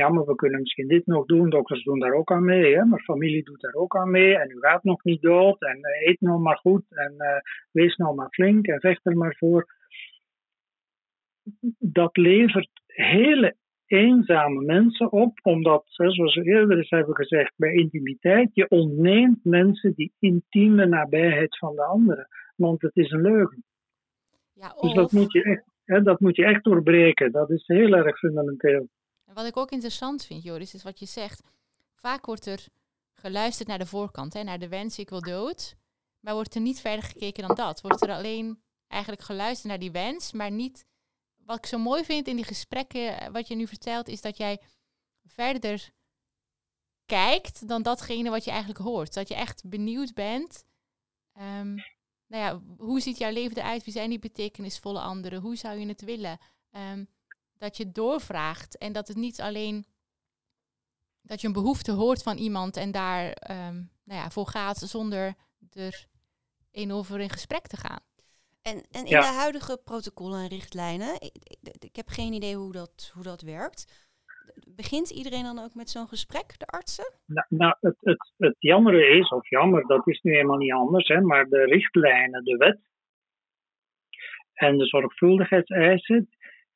Ja, 0.01 0.09
maar 0.09 0.25
we 0.25 0.35
kunnen 0.35 0.59
misschien 0.59 0.87
dit 0.87 1.05
nog 1.05 1.25
doen, 1.25 1.49
dokters 1.49 1.83
doen 1.83 1.99
daar 1.99 2.13
ook 2.13 2.31
aan 2.31 2.45
mee, 2.45 2.75
hè? 2.75 2.85
maar 2.85 2.99
familie 2.99 3.43
doet 3.43 3.61
daar 3.61 3.73
ook 3.73 3.95
aan 3.95 4.11
mee 4.11 4.37
en 4.37 4.49
u 4.49 4.59
gaat 4.59 4.83
nog 4.83 5.03
niet 5.03 5.21
dood 5.21 5.61
en 5.61 5.77
uh, 5.77 6.07
eet 6.07 6.21
nou 6.21 6.39
maar 6.39 6.57
goed 6.57 6.83
en 6.89 7.13
uh, 7.17 7.27
wees 7.71 7.95
nou 7.95 8.15
maar 8.15 8.29
flink 8.29 8.67
en 8.67 8.79
vecht 8.79 9.05
er 9.05 9.17
maar 9.17 9.35
voor. 9.37 9.67
Dat 11.79 12.17
levert 12.17 12.69
hele 12.85 13.55
eenzame 13.85 14.61
mensen 14.61 15.11
op, 15.11 15.39
omdat, 15.41 15.83
zoals 15.85 16.35
we 16.35 16.43
eerder 16.43 16.77
eens 16.77 16.89
hebben 16.89 17.15
gezegd, 17.15 17.53
bij 17.55 17.73
intimiteit, 17.73 18.49
je 18.53 18.69
ontneemt 18.69 19.43
mensen 19.43 19.93
die 19.95 20.13
intieme 20.19 20.85
nabijheid 20.85 21.57
van 21.57 21.75
de 21.75 21.83
anderen. 21.83 22.27
Want 22.55 22.81
het 22.81 22.95
is 22.95 23.11
een 23.11 23.21
leugen. 23.21 23.63
Ja, 24.53 24.73
Dus 24.81 24.93
dat 24.93 25.11
moet, 25.11 25.31
je 25.31 25.43
echt, 25.43 25.63
hè, 25.85 26.01
dat 26.01 26.19
moet 26.19 26.35
je 26.35 26.45
echt 26.45 26.63
doorbreken. 26.63 27.31
Dat 27.31 27.49
is 27.49 27.67
heel 27.67 27.93
erg 27.95 28.17
fundamenteel. 28.17 28.87
En 29.31 29.37
wat 29.37 29.45
ik 29.45 29.57
ook 29.57 29.71
interessant 29.71 30.25
vind, 30.25 30.43
Joris, 30.43 30.73
is 30.73 30.83
wat 30.83 30.99
je 30.99 31.05
zegt. 31.05 31.41
Vaak 31.95 32.25
wordt 32.25 32.45
er 32.45 32.65
geluisterd 33.13 33.67
naar 33.67 33.77
de 33.77 33.85
voorkant, 33.85 34.33
hè, 34.33 34.43
naar 34.43 34.59
de 34.59 34.67
wens, 34.67 34.99
ik 34.99 35.09
wil 35.09 35.21
dood. 35.21 35.75
Maar 36.19 36.33
wordt 36.33 36.55
er 36.55 36.61
niet 36.61 36.79
verder 36.79 37.03
gekeken 37.03 37.47
dan 37.47 37.55
dat. 37.55 37.81
Wordt 37.81 38.01
er 38.01 38.11
alleen 38.11 38.61
eigenlijk 38.87 39.21
geluisterd 39.21 39.67
naar 39.67 39.79
die 39.79 39.91
wens, 39.91 40.31
maar 40.31 40.51
niet 40.51 40.85
wat 41.37 41.57
ik 41.57 41.65
zo 41.65 41.77
mooi 41.77 42.03
vind 42.03 42.27
in 42.27 42.35
die 42.35 42.45
gesprekken, 42.45 43.19
eh, 43.19 43.27
wat 43.27 43.47
je 43.47 43.55
nu 43.55 43.67
vertelt, 43.67 44.07
is 44.07 44.21
dat 44.21 44.37
jij 44.37 44.61
verder 45.23 45.91
kijkt 47.05 47.67
dan 47.67 47.81
datgene 47.81 48.29
wat 48.29 48.43
je 48.43 48.51
eigenlijk 48.51 48.79
hoort. 48.79 49.13
Dat 49.13 49.27
je 49.27 49.35
echt 49.35 49.69
benieuwd 49.69 50.13
bent. 50.13 50.63
Um, 51.39 51.75
nou 52.27 52.43
ja, 52.43 52.61
hoe 52.77 52.99
ziet 52.99 53.17
jouw 53.17 53.31
leven 53.31 53.57
eruit? 53.57 53.83
Wie 53.83 53.93
zijn 53.93 54.09
die 54.09 54.19
betekenisvolle 54.19 54.99
anderen? 54.99 55.41
Hoe 55.41 55.55
zou 55.55 55.79
je 55.79 55.87
het 55.87 56.01
willen? 56.01 56.39
Um, 56.71 57.07
dat 57.61 57.77
je 57.77 57.91
doorvraagt 57.91 58.77
en 58.77 58.93
dat 58.93 59.07
het 59.07 59.17
niet 59.17 59.41
alleen 59.41 59.85
dat 61.21 61.41
je 61.41 61.47
een 61.47 61.53
behoefte 61.53 61.91
hoort 61.91 62.23
van 62.23 62.37
iemand 62.37 62.77
en 62.77 62.91
daar 62.91 63.25
um, 63.51 63.89
nou 64.03 64.19
ja, 64.21 64.29
voor 64.29 64.47
gaat 64.47 64.77
zonder 64.77 65.33
er 65.73 66.05
een 66.71 66.91
over 66.91 67.19
in 67.19 67.29
gesprek 67.29 67.67
te 67.67 67.77
gaan. 67.77 68.03
En, 68.61 68.75
en 68.91 69.05
in 69.05 69.19
de 69.19 69.37
huidige 69.41 69.81
protocollen 69.83 70.39
en 70.39 70.47
richtlijnen, 70.47 71.13
ik, 71.13 71.35
ik, 71.79 71.95
heb 71.95 72.07
geen 72.07 72.33
idee 72.33 72.55
hoe 72.55 72.71
dat, 72.71 73.11
hoe 73.13 73.23
dat 73.23 73.41
werkt. 73.41 74.09
Begint 74.75 75.09
iedereen 75.09 75.43
dan 75.43 75.59
ook 75.59 75.75
met 75.75 75.89
zo'n 75.89 76.07
gesprek, 76.07 76.59
de 76.59 76.65
artsen? 76.65 77.13
Nou, 77.25 77.45
nou 77.49 77.75
het, 77.79 77.97
het, 77.99 78.31
het 78.37 78.55
jammer 78.59 79.17
is, 79.19 79.29
of 79.29 79.49
jammer, 79.49 79.87
dat 79.87 80.07
is 80.07 80.21
nu 80.21 80.31
helemaal 80.31 80.57
niet 80.57 80.73
anders, 80.73 81.07
hè, 81.07 81.21
maar 81.21 81.45
de 81.49 81.63
richtlijnen, 81.63 82.43
de 82.43 82.57
wet 82.57 82.79
en 84.53 84.77
de 84.77 84.85
zorgvuldigheidseisen, 84.85 86.29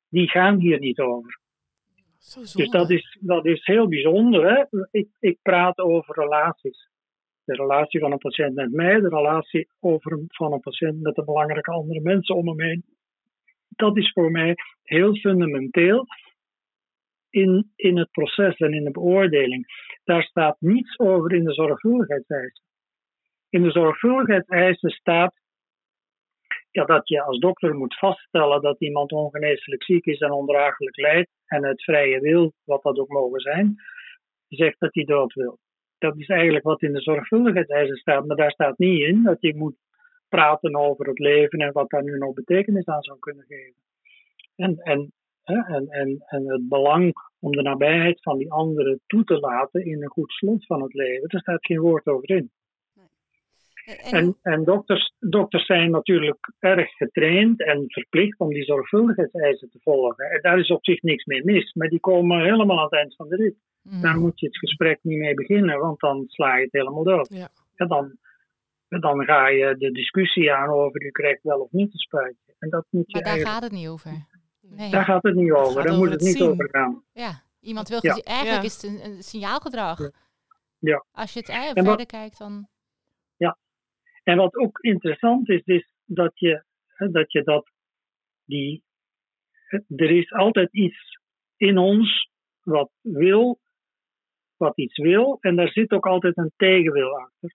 die 0.08 0.28
gaan 0.28 0.58
hier 0.58 0.78
niet 0.78 0.98
over. 0.98 1.40
dus 2.34 2.70
dat 2.70 2.90
is, 2.90 3.18
dat 3.20 3.46
is 3.46 3.66
heel 3.66 3.88
bijzonder. 3.88 4.50
Hè? 4.50 4.86
Ik, 4.90 5.08
ik 5.20 5.38
praat 5.42 5.78
over 5.78 6.14
relaties 6.14 6.88
de 7.46 7.54
relatie 7.54 8.00
van 8.00 8.12
een 8.12 8.18
patiënt 8.18 8.54
met 8.54 8.72
mij, 8.72 9.00
de 9.00 9.08
relatie 9.08 9.68
over, 9.80 10.24
van 10.26 10.52
een 10.52 10.60
patiënt 10.60 11.00
met 11.00 11.14
de 11.14 11.24
belangrijke 11.24 11.70
andere 11.70 12.00
mensen 12.00 12.34
om 12.34 12.48
hem 12.48 12.60
heen. 12.60 12.84
Dat 13.68 13.96
is 13.96 14.12
voor 14.12 14.30
mij 14.30 14.54
heel 14.82 15.14
fundamenteel 15.14 16.06
in, 17.30 17.72
in 17.76 17.98
het 17.98 18.10
proces 18.10 18.56
en 18.56 18.72
in 18.72 18.84
de 18.84 18.90
beoordeling. 18.90 19.66
Daar 20.04 20.22
staat 20.22 20.56
niets 20.60 20.98
over 20.98 21.32
in 21.32 21.44
de 21.44 21.52
zorgvuldigheidseisen. 21.52 22.64
In 23.48 23.62
de 23.62 23.70
zorgvuldigheidseisen 23.70 24.90
staat 24.90 25.34
ja, 26.76 26.84
dat 26.84 27.08
je 27.08 27.22
als 27.22 27.38
dokter 27.38 27.74
moet 27.74 27.98
vaststellen 27.98 28.62
dat 28.62 28.80
iemand 28.80 29.12
ongeneeslijk 29.12 29.82
ziek 29.82 30.04
is 30.04 30.18
en 30.18 30.32
ondraaglijk 30.32 30.96
lijdt 30.96 31.30
en 31.46 31.64
het 31.64 31.82
vrije 31.82 32.20
wil, 32.20 32.52
wat 32.64 32.82
dat 32.82 32.98
ook 32.98 33.08
mogen 33.08 33.40
zijn, 33.40 33.76
zegt 34.48 34.80
dat 34.80 34.94
hij 34.94 35.04
dood 35.04 35.32
wil 35.32 35.58
dat 35.98 36.16
is 36.16 36.28
eigenlijk 36.28 36.64
wat 36.64 36.82
in 36.82 36.92
de 36.92 37.00
zorgvuldigheidseisen 37.00 37.96
staat. 37.96 38.26
Maar 38.26 38.36
daar 38.36 38.50
staat 38.50 38.78
niet 38.78 39.02
in 39.02 39.22
dat 39.22 39.36
je 39.40 39.56
moet 39.56 39.76
praten 40.28 40.76
over 40.76 41.06
het 41.06 41.18
leven 41.18 41.58
en 41.58 41.72
wat 41.72 41.90
daar 41.90 42.02
nu 42.02 42.18
nog 42.18 42.34
betekenis 42.34 42.86
aan 42.86 43.02
zou 43.02 43.18
kunnen 43.18 43.44
geven. 43.48 43.82
En, 44.56 44.76
en, 44.76 45.12
en, 45.44 45.88
en, 45.88 46.24
en 46.26 46.48
het 46.48 46.68
belang 46.68 47.12
om 47.38 47.52
de 47.52 47.62
nabijheid 47.62 48.22
van 48.22 48.38
die 48.38 48.52
anderen 48.52 49.00
toe 49.06 49.24
te 49.24 49.38
laten 49.38 49.84
in 49.84 50.02
een 50.02 50.08
goed 50.08 50.30
slot 50.30 50.66
van 50.66 50.82
het 50.82 50.94
leven, 50.94 51.28
daar 51.28 51.40
staat 51.40 51.66
geen 51.66 51.80
woord 51.80 52.06
over 52.06 52.30
in. 52.30 52.50
En, 53.86 54.36
en 54.42 54.64
dokters, 54.64 55.14
dokters 55.18 55.66
zijn 55.66 55.90
natuurlijk 55.90 56.52
erg 56.58 56.90
getraind 56.90 57.64
en 57.64 57.84
verplicht 57.86 58.38
om 58.38 58.48
die 58.48 58.64
zorgvuldigheidseisen 58.64 59.70
te 59.70 59.78
volgen. 59.82 60.30
En 60.30 60.42
daar 60.42 60.58
is 60.58 60.70
op 60.70 60.84
zich 60.84 61.02
niks 61.02 61.24
mee 61.24 61.44
mis, 61.44 61.72
maar 61.74 61.88
die 61.88 62.00
komen 62.00 62.44
helemaal 62.44 62.78
aan 62.78 62.84
het 62.84 62.92
eind 62.92 63.16
van 63.16 63.28
de 63.28 63.36
rit. 63.36 63.56
Mm. 63.82 64.00
Daar 64.00 64.18
moet 64.18 64.40
je 64.40 64.46
het 64.46 64.58
gesprek 64.58 64.98
niet 65.02 65.18
mee 65.18 65.34
beginnen, 65.34 65.78
want 65.78 66.00
dan 66.00 66.24
sla 66.26 66.56
je 66.56 66.62
het 66.62 66.72
helemaal 66.72 67.04
dood. 67.04 67.28
Ja. 67.28 67.48
En 67.74 67.88
dan, 67.88 68.16
dan 68.88 69.24
ga 69.24 69.48
je 69.48 69.76
de 69.78 69.90
discussie 69.90 70.52
aan 70.52 70.68
over 70.68 71.04
u 71.04 71.10
krijgt 71.10 71.42
wel 71.42 71.60
of 71.60 71.70
niet 71.70 71.92
een 71.92 71.98
spuitje. 71.98 72.54
En 72.58 72.70
dat 72.70 72.86
moet 72.90 73.12
maar 73.12 73.22
daar 73.22 73.38
gaat 73.38 73.62
het 73.62 73.72
niet 73.72 73.88
over. 73.88 74.10
Nee. 74.60 74.90
Daar 74.90 75.04
gaat 75.04 75.22
het 75.22 75.34
niet 75.34 75.52
over, 75.52 75.82
daar 75.82 75.96
moet 75.96 76.10
het, 76.10 76.20
niet 76.20 76.42
over 76.42 76.68
gaan. 76.70 77.02
Ja, 77.12 77.42
iemand 77.60 77.88
wil 77.88 78.00
eigenlijk 78.00 78.64
is 78.64 78.82
het 78.82 79.04
een, 79.04 79.22
signaalgedrag. 79.22 80.10
Ja. 80.78 81.04
Als 81.12 81.32
je 81.32 81.38
het 81.38 81.48
eh, 81.48 81.84
verder 81.84 82.06
kijkt, 82.06 82.38
dan. 82.38 82.68
En 84.28 84.36
wat 84.36 84.56
ook 84.56 84.78
interessant 84.78 85.48
is, 85.48 85.62
is 85.64 85.88
dat 86.04 86.38
je 86.38 86.64
dat, 87.10 87.32
je 87.32 87.42
dat 87.42 87.70
die. 88.44 88.84
Er 89.96 90.10
is 90.10 90.32
altijd 90.32 90.72
iets 90.72 91.18
in 91.56 91.78
ons 91.78 92.30
wat 92.62 92.90
wil, 93.00 93.58
wat 94.56 94.78
iets 94.78 94.98
wil, 94.98 95.38
en 95.40 95.56
daar 95.56 95.68
zit 95.68 95.92
ook 95.92 96.06
altijd 96.06 96.36
een 96.36 96.52
tegenwil 96.56 97.18
achter. 97.18 97.54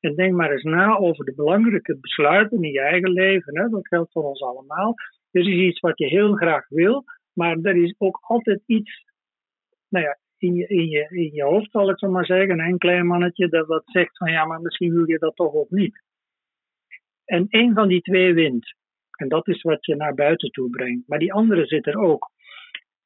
En 0.00 0.14
denk 0.14 0.34
maar 0.34 0.50
eens 0.50 0.62
na 0.62 0.96
over 0.96 1.24
de 1.24 1.34
belangrijke 1.34 1.98
besluiten 2.00 2.62
in 2.62 2.72
je 2.72 2.80
eigen 2.80 3.10
leven. 3.10 3.58
Hè? 3.58 3.68
Dat 3.68 3.88
geldt 3.88 4.12
voor 4.12 4.24
ons 4.24 4.42
allemaal. 4.42 4.94
Er 5.30 5.40
is 5.40 5.46
iets 5.46 5.80
wat 5.80 5.98
je 5.98 6.06
heel 6.06 6.32
graag 6.34 6.68
wil, 6.68 7.04
maar 7.32 7.58
er 7.62 7.76
is 7.76 7.94
ook 7.98 8.18
altijd 8.20 8.62
iets 8.66 9.04
nou 9.88 10.04
ja, 10.04 10.18
in, 10.38 10.54
je, 10.54 10.66
in, 10.66 10.88
je, 10.88 11.06
in 11.10 11.34
je 11.34 11.42
hoofd, 11.42 11.70
zal 11.70 11.90
ik 11.90 11.98
zo 11.98 12.10
maar 12.10 12.26
zeggen. 12.26 12.60
Een 12.60 12.78
klein 12.78 13.06
mannetje 13.06 13.48
dat 13.48 13.66
wat 13.66 13.82
zegt 13.86 14.16
van 14.16 14.30
ja, 14.30 14.44
maar 14.44 14.60
misschien 14.60 14.94
wil 14.94 15.08
je 15.08 15.18
dat 15.18 15.36
toch 15.36 15.52
ook 15.52 15.70
niet. 15.70 16.04
En 17.26 17.46
één 17.48 17.74
van 17.74 17.88
die 17.88 18.00
twee 18.00 18.34
wint. 18.34 18.74
En 19.10 19.28
dat 19.28 19.48
is 19.48 19.62
wat 19.62 19.86
je 19.86 19.96
naar 19.96 20.14
buiten 20.14 20.50
toe 20.50 20.70
brengt. 20.70 21.08
Maar 21.08 21.18
die 21.18 21.32
andere 21.32 21.66
zit 21.66 21.86
er 21.86 21.98
ook. 21.98 22.30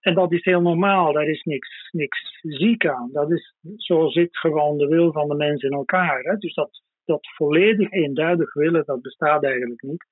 En 0.00 0.14
dat 0.14 0.32
is 0.32 0.44
heel 0.44 0.60
normaal, 0.60 1.12
daar 1.12 1.28
is 1.28 1.42
niks, 1.42 1.88
niks 1.90 2.38
ziek 2.40 2.86
aan. 2.86 3.10
Dat 3.12 3.30
is, 3.32 3.54
zo 3.76 4.08
zit 4.08 4.38
gewoon 4.38 4.78
de 4.78 4.86
wil 4.86 5.12
van 5.12 5.28
de 5.28 5.34
mens 5.34 5.62
in 5.62 5.72
elkaar. 5.72 6.22
Hè? 6.22 6.36
Dus 6.36 6.54
dat, 6.54 6.82
dat 7.04 7.26
volledig 7.36 7.90
eenduidig 7.90 8.54
willen, 8.54 8.84
dat 8.84 9.02
bestaat 9.02 9.44
eigenlijk 9.44 9.82
niet. 9.82 10.06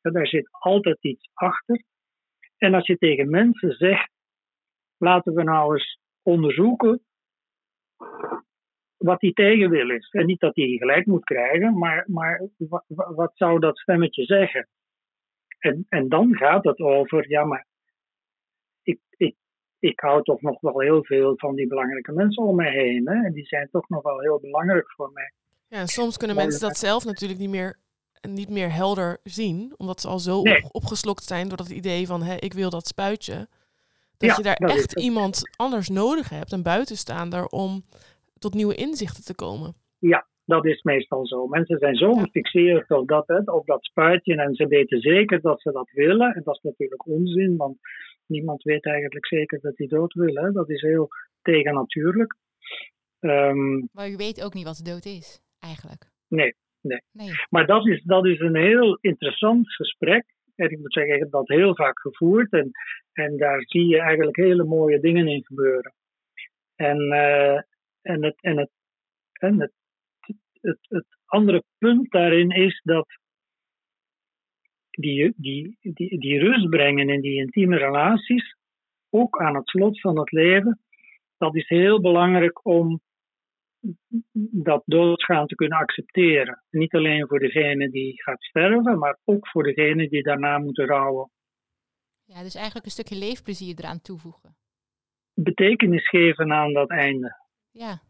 Daar 0.00 0.26
zit 0.26 0.48
altijd 0.50 1.04
iets 1.04 1.28
achter. 1.34 1.82
En 2.56 2.74
als 2.74 2.86
je 2.86 2.96
tegen 2.96 3.30
mensen 3.30 3.72
zegt, 3.72 4.10
laten 4.98 5.34
we 5.34 5.42
nou 5.42 5.72
eens 5.72 5.98
onderzoeken 6.22 7.02
wat 9.02 9.20
die 9.20 9.32
tegenwil 9.32 9.90
is. 9.90 10.08
En 10.10 10.26
niet 10.26 10.40
dat 10.40 10.56
hij 10.56 10.76
gelijk 10.78 11.06
moet 11.06 11.24
krijgen, 11.24 11.78
maar, 11.78 12.04
maar 12.06 12.48
wat, 12.56 12.84
wat 12.88 13.32
zou 13.34 13.58
dat 13.58 13.78
stemmetje 13.78 14.24
zeggen? 14.24 14.68
En, 15.58 15.86
en 15.88 16.08
dan 16.08 16.36
gaat 16.36 16.64
het 16.64 16.78
over, 16.78 17.28
ja, 17.28 17.44
maar 17.44 17.66
ik, 18.82 19.00
ik, 19.16 19.34
ik 19.78 20.00
hou 20.00 20.22
toch 20.22 20.40
nog 20.40 20.60
wel 20.60 20.80
heel 20.80 21.04
veel 21.04 21.32
van 21.36 21.54
die 21.54 21.66
belangrijke 21.66 22.12
mensen 22.12 22.42
om 22.42 22.56
me 22.56 22.70
heen. 22.70 23.08
Hè? 23.08 23.24
En 23.24 23.32
die 23.32 23.46
zijn 23.46 23.68
toch 23.70 23.88
nog 23.88 24.02
wel 24.02 24.20
heel 24.20 24.40
belangrijk 24.40 24.92
voor 24.92 25.10
mij. 25.12 25.32
Ja, 25.68 25.78
en 25.78 25.88
soms 25.88 26.16
kunnen 26.16 26.36
mensen 26.36 26.60
dat 26.60 26.76
zelf 26.76 27.04
natuurlijk 27.04 27.40
niet 27.40 27.50
meer, 27.50 27.78
niet 28.28 28.50
meer 28.50 28.72
helder 28.72 29.18
zien, 29.22 29.74
omdat 29.76 30.00
ze 30.00 30.08
al 30.08 30.18
zo 30.18 30.42
opgeslokt 30.70 31.24
zijn 31.24 31.48
door 31.48 31.56
dat 31.56 31.70
idee 31.70 32.06
van 32.06 32.22
hé, 32.22 32.34
ik 32.34 32.52
wil 32.52 32.70
dat 32.70 32.86
spuitje. 32.86 33.48
Dat 34.16 34.36
je 34.36 34.42
daar 34.42 34.56
echt 34.56 35.00
iemand 35.00 35.40
anders 35.56 35.88
nodig 35.88 36.28
hebt, 36.28 36.52
een 36.52 36.62
buitenstaander, 36.62 37.46
om 37.46 37.82
tot 38.42 38.54
nieuwe 38.54 38.74
inzichten 38.74 39.24
te 39.24 39.34
komen. 39.34 39.74
Ja, 39.98 40.26
dat 40.44 40.66
is 40.66 40.82
meestal 40.82 41.26
zo. 41.26 41.46
Mensen 41.46 41.78
zijn 41.78 41.94
zo 41.94 42.12
gefixeerd 42.12 42.90
op 42.90 43.08
dat, 43.08 43.48
op 43.48 43.66
dat 43.66 43.84
spuitje 43.84 44.36
en 44.36 44.54
ze 44.54 44.66
weten 44.66 45.00
zeker 45.00 45.40
dat 45.40 45.60
ze 45.60 45.72
dat 45.72 45.90
willen. 45.90 46.34
En 46.34 46.42
dat 46.44 46.54
is 46.54 46.62
natuurlijk 46.62 47.06
onzin, 47.06 47.56
want 47.56 47.78
niemand 48.26 48.62
weet 48.62 48.84
eigenlijk 48.84 49.26
zeker 49.26 49.60
dat 49.60 49.76
hij 49.76 49.86
dood 49.86 50.12
wil. 50.12 50.34
Hè. 50.34 50.52
Dat 50.52 50.70
is 50.70 50.80
heel 50.80 51.08
tegennatuurlijk. 51.42 52.36
Um, 53.20 53.88
maar 53.92 54.10
u 54.10 54.16
weet 54.16 54.44
ook 54.44 54.54
niet 54.54 54.64
wat 54.64 54.76
de 54.76 54.90
dood 54.90 55.04
is, 55.04 55.42
eigenlijk. 55.58 56.10
Nee, 56.28 56.54
nee. 56.80 57.02
nee. 57.12 57.30
Maar 57.50 57.66
dat 57.66 57.86
is, 57.86 58.02
dat 58.02 58.26
is 58.26 58.40
een 58.40 58.56
heel 58.56 58.98
interessant 59.00 59.74
gesprek. 59.74 60.24
En 60.54 60.70
ik 60.70 60.78
moet 60.78 60.92
zeggen, 60.92 61.14
ik 61.14 61.20
heb 61.20 61.30
dat 61.30 61.48
heel 61.48 61.74
vaak 61.74 62.00
gevoerd. 62.00 62.52
En, 62.52 62.70
en 63.12 63.36
daar 63.36 63.62
zie 63.66 63.86
je 63.86 64.00
eigenlijk 64.00 64.36
hele 64.36 64.64
mooie 64.64 65.00
dingen 65.00 65.26
in 65.26 65.44
gebeuren. 65.44 65.94
En, 66.76 66.98
uh, 66.98 67.60
en, 68.02 68.24
het, 68.24 68.40
en, 68.40 68.56
het, 68.56 68.70
en 69.32 69.60
het, 69.60 69.72
het, 70.60 70.78
het 70.80 71.06
andere 71.24 71.64
punt 71.78 72.10
daarin 72.10 72.50
is 72.50 72.80
dat 72.84 73.06
die, 74.90 75.32
die, 75.36 75.76
die, 75.80 76.18
die 76.18 76.38
rust 76.38 76.68
brengen 76.68 77.08
in 77.08 77.20
die 77.20 77.40
intieme 77.40 77.76
relaties, 77.76 78.56
ook 79.10 79.40
aan 79.40 79.54
het 79.54 79.68
slot 79.68 80.00
van 80.00 80.18
het 80.18 80.30
leven, 80.30 80.80
dat 81.36 81.56
is 81.56 81.68
heel 81.68 82.00
belangrijk 82.00 82.66
om 82.66 83.00
dat 84.52 84.82
doodgaan 84.86 85.46
te 85.46 85.54
kunnen 85.54 85.78
accepteren. 85.78 86.62
Niet 86.70 86.94
alleen 86.94 87.26
voor 87.26 87.38
degene 87.38 87.90
die 87.90 88.22
gaat 88.22 88.42
sterven, 88.42 88.98
maar 88.98 89.18
ook 89.24 89.48
voor 89.48 89.62
degene 89.62 90.08
die 90.08 90.22
daarna 90.22 90.58
moeten 90.58 90.86
rouwen. 90.86 91.30
Ja, 92.24 92.42
dus 92.42 92.54
eigenlijk 92.54 92.84
een 92.84 92.92
stukje 92.92 93.18
leefplezier 93.18 93.74
eraan 93.78 94.00
toevoegen. 94.00 94.56
Betekenis 95.34 96.08
geven 96.08 96.52
aan 96.52 96.72
dat 96.72 96.90
einde. 96.90 97.41
Ja. 97.72 98.00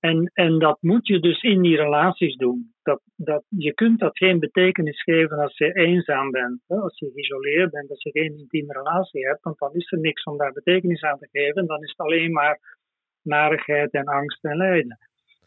En, 0.00 0.30
en 0.34 0.58
dat 0.58 0.78
moet 0.80 1.06
je 1.06 1.20
dus 1.20 1.42
in 1.42 1.62
die 1.62 1.76
relaties 1.76 2.36
doen. 2.36 2.74
Dat, 2.82 3.00
dat, 3.16 3.44
je 3.48 3.74
kunt 3.74 3.98
dat 3.98 4.16
geen 4.16 4.38
betekenis 4.38 5.02
geven 5.02 5.38
als 5.38 5.56
je 5.56 5.72
eenzaam 5.72 6.30
bent. 6.30 6.60
Hè? 6.66 6.76
Als 6.76 6.98
je 6.98 7.10
geïsoleerd 7.14 7.70
bent, 7.70 7.90
als 7.90 8.02
je 8.02 8.10
geen 8.10 8.38
intieme 8.38 8.72
relatie 8.72 9.26
hebt, 9.26 9.42
want 9.42 9.58
dan 9.58 9.74
is 9.74 9.92
er 9.92 9.98
niks 9.98 10.24
om 10.24 10.36
daar 10.36 10.52
betekenis 10.52 11.02
aan 11.02 11.18
te 11.18 11.28
geven. 11.30 11.66
Dan 11.66 11.82
is 11.82 11.90
het 11.90 11.98
alleen 11.98 12.32
maar 12.32 12.76
narigheid 13.22 13.90
en 13.92 14.04
angst 14.04 14.44
en 14.44 14.56
lijden. 14.56 14.98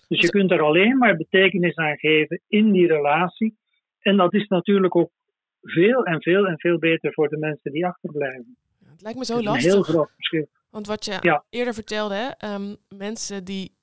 Dus 0.08 0.22
je 0.22 0.30
kunt 0.30 0.52
er 0.52 0.62
alleen 0.62 0.98
maar 0.98 1.18
betekenis 1.18 1.76
aan 1.76 1.98
geven 1.98 2.42
in 2.48 2.72
die 2.72 2.88
relatie. 2.88 3.58
En 4.00 4.18
dat 4.18 4.34
is 4.34 4.48
natuurlijk 4.48 4.96
ook 4.96 5.12
veel 5.62 6.06
en 6.06 6.22
veel 6.22 6.48
en 6.48 6.60
veel 6.60 6.80
beter 6.80 7.14
voor 7.14 7.30
de 7.30 7.38
mensen 7.38 7.72
die 7.72 7.86
achterblijven. 7.86 8.58
het 8.86 9.02
lijkt 9.02 9.18
me 9.18 9.26
zo 9.26 9.42
lastig. 9.42 9.64
Een 9.64 9.72
heel 9.72 9.84
groot 9.84 10.12
verschil. 10.16 10.48
Want 10.72 10.88
wat 10.88 11.06
je 11.06 11.44
eerder 11.50 11.74
vertelde, 11.74 12.16
hè, 12.16 12.28
ehm, 12.28 12.76
mensen 12.88 13.44
die 13.44 13.78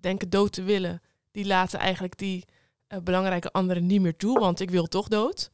denken 0.00 0.30
dood 0.30 0.52
te 0.52 0.62
willen, 0.62 1.02
die 1.30 1.46
laten 1.46 1.78
eigenlijk 1.78 2.18
die 2.18 2.44
uh, 2.88 2.98
belangrijke 2.98 3.52
anderen 3.52 3.86
niet 3.86 4.00
meer 4.00 4.16
toe, 4.16 4.38
want 4.38 4.60
ik 4.60 4.70
wil 4.70 4.86
toch 4.86 5.08
dood. 5.08 5.52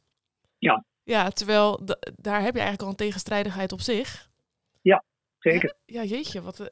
Ja. 0.57 0.85
Ja, 1.03 1.29
terwijl 1.29 1.79
daar 2.15 2.41
heb 2.41 2.53
je 2.53 2.59
eigenlijk 2.59 2.81
al 2.81 2.89
een 2.89 2.95
tegenstrijdigheid 2.95 3.71
op 3.71 3.79
zich. 3.79 4.29
Ja, 4.81 5.03
zeker. 5.39 5.75
Ja, 5.85 6.03
jeetje, 6.03 6.41
wat, 6.41 6.59
uh, 6.59 6.67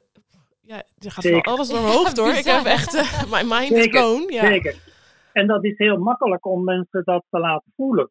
ja, 0.60 0.82
er 0.98 1.10
gaat 1.10 1.24
wel 1.24 1.42
alles 1.42 1.68
door 1.68 1.80
mijn 1.80 1.92
hoofd 1.92 2.16
hoor. 2.16 2.32
Ik 2.42 2.44
heb 2.44 2.64
echt, 2.64 2.94
uh, 2.94 3.32
my 3.32 3.42
mind 3.42 3.72
is 3.72 4.00
gone. 4.00 4.32
Ja. 4.32 4.46
Zeker. 4.46 4.76
En 5.32 5.46
dat 5.46 5.64
is 5.64 5.78
heel 5.78 5.98
makkelijk 5.98 6.46
om 6.46 6.64
mensen 6.64 7.04
dat 7.04 7.24
te 7.30 7.38
laten 7.38 7.72
voelen. 7.76 8.10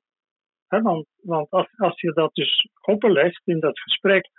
want 0.67 1.07
want 1.21 1.49
als, 1.49 1.67
als 1.77 2.01
je 2.01 2.13
dat 2.13 2.35
dus 2.35 2.69
openlegt 2.81 3.41
in 3.45 3.59
dat 3.59 3.79
gesprek, 3.79 4.29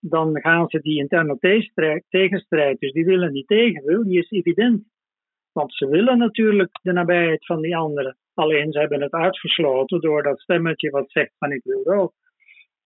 dan 0.00 0.40
gaan 0.40 0.68
ze 0.68 0.80
die 0.80 0.98
interne 0.98 1.38
tegenstrijd, 2.08 2.80
dus 2.80 2.92
die 2.92 3.04
willen 3.04 3.32
die 3.32 3.44
tegenwil, 3.44 4.04
die 4.04 4.18
is 4.18 4.30
evident. 4.30 4.84
Want 5.52 5.74
ze 5.74 5.88
willen 5.88 6.18
natuurlijk 6.18 6.78
de 6.82 6.92
nabijheid 6.92 7.46
van 7.46 7.60
die 7.60 7.76
anderen. 7.76 8.16
Alleen 8.34 8.72
ze 8.72 8.78
hebben 8.78 9.02
het 9.02 9.12
uitgesloten 9.12 10.00
door 10.00 10.22
dat 10.22 10.40
stemmetje 10.40 10.90
wat 10.90 11.10
zegt 11.10 11.32
van 11.38 11.52
ik 11.52 11.62
wil 11.64 11.86
ook. 11.86 12.12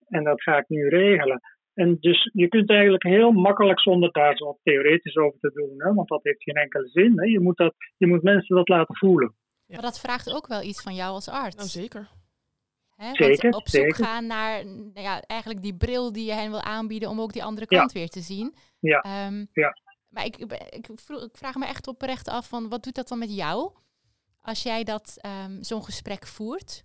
En 0.08 0.24
dat 0.24 0.42
ga 0.42 0.58
ik 0.58 0.68
nu 0.68 0.88
regelen. 0.88 1.40
En 1.74 1.96
dus 2.00 2.30
je 2.32 2.48
kunt 2.48 2.70
eigenlijk 2.70 3.02
heel 3.02 3.30
makkelijk 3.30 3.80
zonder 3.80 4.12
daar 4.12 4.36
zo 4.36 4.58
theoretisch 4.62 5.16
over 5.16 5.38
te 5.40 5.50
doen, 5.54 5.74
hè, 5.76 5.94
want 5.94 6.08
dat 6.08 6.22
heeft 6.22 6.42
geen 6.42 6.54
enkele 6.54 6.88
zin. 6.88 7.20
Hè. 7.20 7.24
Je, 7.24 7.40
moet 7.40 7.56
dat, 7.56 7.74
je 7.96 8.06
moet 8.06 8.22
mensen 8.22 8.56
dat 8.56 8.68
laten 8.68 8.96
voelen. 8.96 9.34
Maar 9.66 9.82
dat 9.82 10.00
vraagt 10.00 10.34
ook 10.34 10.46
wel 10.46 10.62
iets 10.62 10.82
van 10.82 10.94
jou 10.94 11.10
als 11.10 11.28
arts. 11.28 11.56
Nou, 11.56 11.68
zeker. 11.68 12.08
Hè? 12.96 13.14
Zeker, 13.14 13.50
op 13.50 13.68
zoek 13.68 13.94
gaan 13.94 14.26
naar 14.26 14.66
nou 14.66 15.00
ja, 15.00 15.22
eigenlijk 15.26 15.62
die 15.62 15.76
bril 15.76 16.12
die 16.12 16.26
je 16.26 16.32
hen 16.32 16.50
wil 16.50 16.62
aanbieden 16.62 17.08
om 17.08 17.20
ook 17.20 17.32
die 17.32 17.44
andere 17.44 17.66
kant 17.66 17.92
weer 17.92 18.08
te 18.08 18.20
zien. 18.20 18.54
Ja. 18.78 19.26
Um, 19.26 19.48
ja. 19.52 19.76
Maar 20.08 20.24
ik, 20.24 20.36
ik, 20.36 20.52
ik, 20.52 20.86
vraag 21.32 21.54
me 21.54 21.66
echt 21.66 21.86
oprecht 21.86 22.28
af 22.28 22.48
van 22.48 22.68
wat 22.68 22.82
doet 22.82 22.94
dat 22.94 23.08
dan 23.08 23.18
met 23.18 23.36
jou 23.36 23.72
als 24.44 24.62
jij 24.62 24.84
dat 24.84 25.18
um, 25.46 25.62
zo'n 25.62 25.84
gesprek 25.84 26.26
voert? 26.26 26.84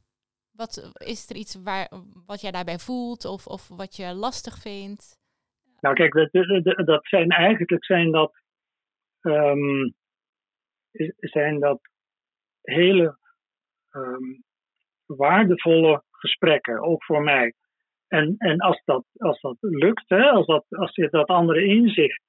Wat 0.51 0.91
is 1.05 1.29
er 1.29 1.35
iets 1.35 1.55
waar, 1.63 1.91
wat 2.25 2.41
jij 2.41 2.51
daarbij 2.51 2.77
voelt 2.77 3.25
of, 3.25 3.47
of 3.47 3.67
wat 3.67 3.95
je 3.95 4.13
lastig 4.13 4.57
vindt? 4.57 5.17
Nou 5.79 5.95
kijk, 5.95 6.13
dat, 6.13 6.85
dat 6.85 7.05
zijn 7.05 7.29
eigenlijk 7.29 7.85
zijn 7.85 8.11
dat, 8.11 8.33
um, 9.21 9.93
zijn 11.15 11.59
dat 11.59 11.79
hele 12.61 13.17
um, 13.91 14.43
waardevolle 15.17 16.03
gesprekken, 16.11 16.81
ook 16.81 17.03
voor 17.03 17.23
mij. 17.23 17.53
En, 18.07 18.35
en 18.37 18.59
als, 18.59 18.81
dat, 18.85 19.03
als 19.17 19.41
dat 19.41 19.57
lukt, 19.59 20.03
hè, 20.07 20.29
als, 20.29 20.45
dat, 20.45 20.65
als 20.69 20.95
je 20.95 21.09
dat 21.09 21.27
andere 21.27 21.65
inzicht 21.65 22.21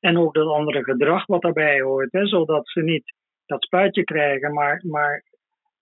en 0.00 0.18
ook 0.18 0.34
dat 0.34 0.48
andere 0.48 0.84
gedrag 0.84 1.26
wat 1.26 1.42
daarbij 1.42 1.80
hoort, 1.80 2.12
hè, 2.12 2.26
zodat 2.26 2.68
ze 2.68 2.80
niet 2.80 3.14
dat 3.46 3.64
spuitje 3.64 4.04
krijgen, 4.04 4.52
maar, 4.52 4.82
maar 4.86 5.24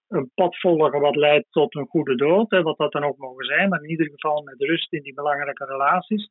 een 0.09 0.31
pad 0.35 0.59
volgen 0.59 1.01
wat 1.01 1.17
leidt 1.17 1.47
tot 1.51 1.75
een 1.75 1.87
goede 1.87 2.15
dood, 2.15 2.51
hè, 2.51 2.63
wat 2.63 2.79
dat 2.79 2.93
dan 2.93 3.05
ook 3.05 3.17
mogen 3.17 3.45
zijn, 3.45 3.69
maar 3.69 3.83
in 3.83 3.91
ieder 3.91 4.07
geval 4.07 4.43
met 4.43 4.61
rust 4.61 4.93
in 4.93 5.03
die 5.03 5.15
belangrijke 5.15 5.65
relaties. 5.65 6.29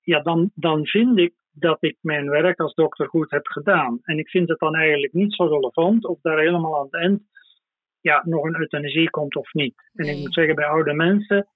Ja, 0.00 0.20
dan, 0.20 0.50
dan 0.54 0.86
vind 0.86 1.18
ik 1.18 1.34
dat 1.52 1.76
ik 1.80 1.96
mijn 2.00 2.30
werk 2.30 2.60
als 2.60 2.74
dokter 2.74 3.08
goed 3.08 3.30
heb 3.30 3.46
gedaan. 3.46 3.98
En 4.02 4.18
ik 4.18 4.28
vind 4.28 4.48
het 4.48 4.58
dan 4.58 4.74
eigenlijk 4.74 5.12
niet 5.12 5.34
zo 5.34 5.44
relevant 5.44 6.06
of 6.06 6.20
daar 6.20 6.38
helemaal 6.38 6.78
aan 6.78 6.84
het 6.84 6.94
eind 6.94 7.22
ja, 8.00 8.22
nog 8.24 8.44
een 8.44 8.60
euthanasie 8.60 9.10
komt 9.10 9.36
of 9.36 9.52
niet. 9.52 9.74
En 9.94 10.06
ik 10.06 10.16
moet 10.16 10.34
zeggen, 10.34 10.54
bij 10.54 10.66
oude 10.66 10.94
mensen 10.94 11.48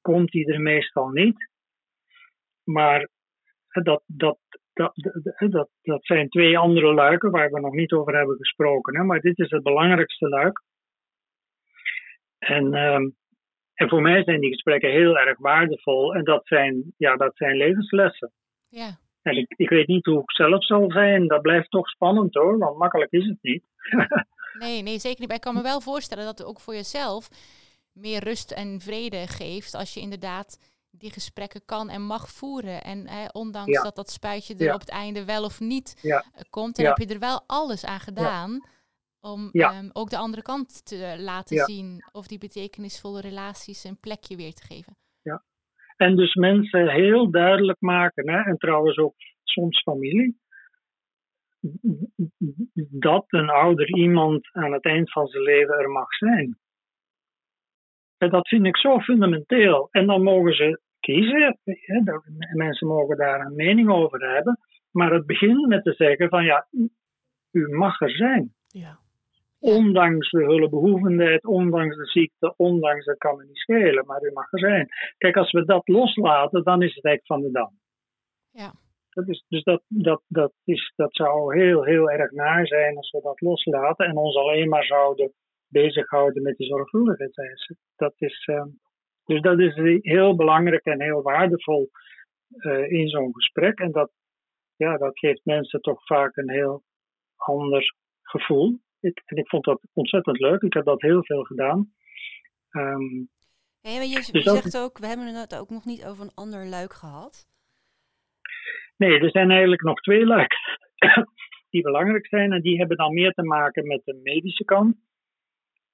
komt 0.00 0.30
die 0.30 0.52
er 0.52 0.60
meestal 0.60 1.08
niet. 1.08 1.48
Maar 2.64 3.08
dat, 3.68 4.02
dat, 4.06 4.38
dat, 4.72 4.92
dat, 5.50 5.68
dat 5.82 6.04
zijn 6.04 6.28
twee 6.28 6.58
andere 6.58 6.94
luiken 6.94 7.30
waar 7.30 7.50
we 7.50 7.60
nog 7.60 7.72
niet 7.72 7.92
over 7.92 8.16
hebben 8.16 8.36
gesproken. 8.36 8.96
Hè? 8.96 9.02
Maar 9.02 9.20
dit 9.20 9.38
is 9.38 9.50
het 9.50 9.62
belangrijkste 9.62 10.28
luik. 10.28 10.62
En, 12.38 12.74
um, 12.74 13.16
en 13.74 13.88
voor 13.88 14.02
mij 14.02 14.22
zijn 14.22 14.40
die 14.40 14.52
gesprekken 14.52 14.90
heel 14.90 15.18
erg 15.18 15.38
waardevol. 15.38 16.14
En 16.14 16.24
dat 16.24 16.46
zijn, 16.46 16.94
ja, 16.96 17.16
dat 17.16 17.36
zijn 17.36 17.56
levenslessen. 17.56 18.32
Ja. 18.68 18.90
En 19.22 19.36
ik, 19.36 19.54
ik 19.56 19.68
weet 19.68 19.86
niet 19.86 20.06
hoe 20.06 20.22
ik 20.22 20.30
zelf 20.30 20.64
zal 20.64 20.90
zijn. 20.90 21.26
Dat 21.26 21.42
blijft 21.42 21.70
toch 21.70 21.88
spannend 21.88 22.34
hoor, 22.34 22.58
want 22.58 22.78
makkelijk 22.78 23.12
is 23.12 23.26
het 23.26 23.38
niet. 23.42 23.64
Nee, 24.52 24.82
nee, 24.82 24.98
zeker 24.98 25.18
niet. 25.18 25.28
Maar 25.28 25.36
ik 25.36 25.42
kan 25.42 25.54
me 25.54 25.62
wel 25.62 25.80
voorstellen 25.80 26.24
dat 26.24 26.38
het 26.38 26.46
ook 26.46 26.60
voor 26.60 26.74
jezelf 26.74 27.28
meer 27.92 28.24
rust 28.24 28.50
en 28.50 28.80
vrede 28.80 29.26
geeft 29.26 29.74
als 29.74 29.94
je 29.94 30.00
inderdaad 30.00 30.58
die 30.90 31.12
gesprekken 31.12 31.64
kan 31.64 31.88
en 31.88 32.02
mag 32.02 32.28
voeren. 32.28 32.82
En 32.82 33.08
hè, 33.08 33.26
ondanks 33.32 33.72
Ja. 33.72 33.82
dat 33.82 33.96
dat 33.96 34.10
spuitje 34.10 34.54
er 34.54 34.62
Ja. 34.64 34.74
op 34.74 34.80
het 34.80 34.88
einde 34.88 35.24
wel 35.24 35.44
of 35.44 35.60
niet 35.60 35.98
Ja. 36.02 36.24
eh, 36.32 36.40
komt, 36.50 36.76
dan 36.76 36.84
Ja. 36.84 36.90
heb 36.94 37.08
je 37.08 37.14
er 37.14 37.20
wel 37.20 37.42
alles 37.46 37.84
aan 37.84 38.00
gedaan 38.00 38.60
om 39.20 39.48
Ja. 39.52 39.72
ehm, 39.72 39.88
ook 39.92 40.10
de 40.10 40.16
andere 40.16 40.42
kant 40.42 40.84
te 40.84 41.14
laten 41.18 41.56
Ja. 41.56 41.64
zien 41.64 42.04
of 42.12 42.26
die 42.26 42.38
betekenisvolle 42.38 43.20
relaties 43.20 43.84
een 43.84 44.00
plekje 44.00 44.36
weer 44.36 44.54
te 44.54 44.64
geven. 44.64 44.96
En 45.96 46.16
dus 46.16 46.34
mensen 46.34 46.88
heel 46.88 47.30
duidelijk 47.30 47.80
maken, 47.80 48.28
hè, 48.30 48.42
en 48.42 48.56
trouwens 48.56 48.96
ook 48.96 49.14
soms 49.44 49.82
familie, 49.82 50.40
dat 52.90 53.24
een 53.28 53.48
ouder 53.50 53.96
iemand 53.96 54.48
aan 54.52 54.72
het 54.72 54.84
eind 54.84 55.12
van 55.12 55.26
zijn 55.26 55.42
leven 55.42 55.78
er 55.78 55.90
mag 55.90 56.14
zijn. 56.14 56.58
En 58.18 58.30
dat 58.30 58.48
vind 58.48 58.66
ik 58.66 58.76
zo 58.76 58.98
fundamenteel. 59.00 59.88
En 59.90 60.06
dan 60.06 60.22
mogen 60.22 60.54
ze 60.54 60.80
kiezen. 61.00 61.58
Mensen 62.52 62.86
mogen 62.88 63.16
daar 63.16 63.40
een 63.40 63.54
mening 63.54 63.90
over 63.90 64.34
hebben. 64.34 64.58
Maar 64.90 65.12
het 65.12 65.26
begint 65.26 65.66
met 65.66 65.84
te 65.84 65.92
zeggen 65.92 66.28
van 66.28 66.44
ja, 66.44 66.66
u- 66.70 66.92
u 67.50 67.68
mag 67.76 68.00
er 68.00 68.10
zijn. 68.10 68.54
Ja. 68.66 68.98
Ondanks 69.58 70.30
de 70.30 70.44
hulpbehoevendheid, 70.44 71.44
ondanks 71.44 71.96
de 71.96 72.06
ziekte, 72.06 72.54
ondanks 72.56 73.04
dat 73.04 73.18
kan 73.18 73.36
me 73.36 73.44
niet 73.44 73.56
schelen, 73.56 74.06
maar 74.06 74.22
u 74.22 74.32
mag 74.32 74.52
er 74.52 74.58
zijn. 74.58 74.88
Kijk, 75.18 75.36
als 75.36 75.52
we 75.52 75.64
dat 75.64 75.88
loslaten, 75.88 76.62
dan 76.62 76.82
is 76.82 76.94
het 76.94 77.04
eigenlijk 77.04 77.26
van 77.26 77.40
de 77.40 77.58
dam. 77.58 77.78
Ja. 78.50 78.72
Dat 79.10 79.28
is, 79.28 79.44
dus 79.48 79.62
dat, 79.62 79.82
dat, 79.88 80.22
dat, 80.28 80.52
is, 80.64 80.92
dat 80.96 81.14
zou 81.14 81.58
heel, 81.58 81.84
heel 81.84 82.10
erg 82.10 82.30
naar 82.30 82.66
zijn 82.66 82.96
als 82.96 83.10
we 83.10 83.20
dat 83.20 83.40
loslaten 83.40 84.06
en 84.06 84.16
ons 84.16 84.36
alleen 84.36 84.68
maar 84.68 84.84
zouden 84.84 85.32
bezighouden 85.68 86.42
met 86.42 86.56
die 86.56 86.66
zorgvuldigheidseisen. 86.66 87.78
Dat 87.96 88.14
is, 88.16 88.44
eh, 88.44 88.64
dus 89.24 89.40
dat 89.40 89.58
is 89.58 89.74
heel 90.02 90.36
belangrijk 90.36 90.84
en 90.84 91.02
heel 91.02 91.22
waardevol 91.22 91.90
eh, 92.48 92.92
in 92.92 93.08
zo'n 93.08 93.34
gesprek. 93.34 93.78
En 93.78 93.92
dat, 93.92 94.10
ja, 94.76 94.96
dat 94.96 95.18
geeft 95.18 95.44
mensen 95.44 95.80
toch 95.80 96.06
vaak 96.06 96.36
een 96.36 96.50
heel 96.50 96.82
ander 97.36 97.94
gevoel. 98.22 98.80
Ik, 99.00 99.22
en 99.24 99.36
ik 99.36 99.48
vond 99.48 99.64
dat 99.64 99.80
ontzettend 99.92 100.38
leuk. 100.38 100.62
Ik 100.62 100.72
heb 100.72 100.84
dat 100.84 101.00
heel 101.00 101.24
veel 101.24 101.42
gedaan. 101.42 101.92
Ehm, 102.70 103.24
Hey, 103.80 103.96
maar 103.96 104.06
je, 104.06 104.14
Dus 104.14 104.26
je 104.26 104.40
zegt 104.40 104.78
ook, 104.78 104.98
we 104.98 105.06
hebben 105.06 105.34
het 105.34 105.56
ook 105.56 105.70
nog 105.70 105.84
niet 105.84 106.04
over 106.04 106.24
een 106.24 106.34
ander 106.34 106.66
luik 106.66 106.92
gehad. 106.92 107.46
Nee, 109.00 109.20
er 109.20 109.30
zijn 109.30 109.50
eigenlijk 109.50 109.82
nog 109.82 110.00
twee 110.00 110.26
luiken 110.26 110.58
die 111.70 111.82
belangrijk 111.82 112.26
zijn. 112.26 112.52
En 112.52 112.60
die 112.60 112.78
hebben 112.78 112.96
dan 112.96 113.14
meer 113.14 113.32
te 113.32 113.42
maken 113.42 113.86
met 113.86 114.04
de 114.04 114.20
medische 114.22 114.64
kant. 114.64 114.96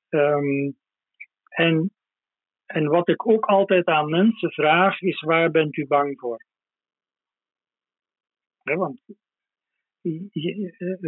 Ehm, 0.09 0.71
en, 1.49 1.91
en 2.67 2.87
wat 2.87 3.09
ik 3.09 3.29
ook 3.29 3.45
altijd 3.45 3.87
aan 3.87 4.11
mensen 4.11 4.51
vraag, 4.51 5.01
is 5.01 5.21
waar 5.21 5.51
bent 5.51 5.77
u 5.77 5.87
bang 5.87 6.19
voor? 6.21 6.45
Want 8.63 9.01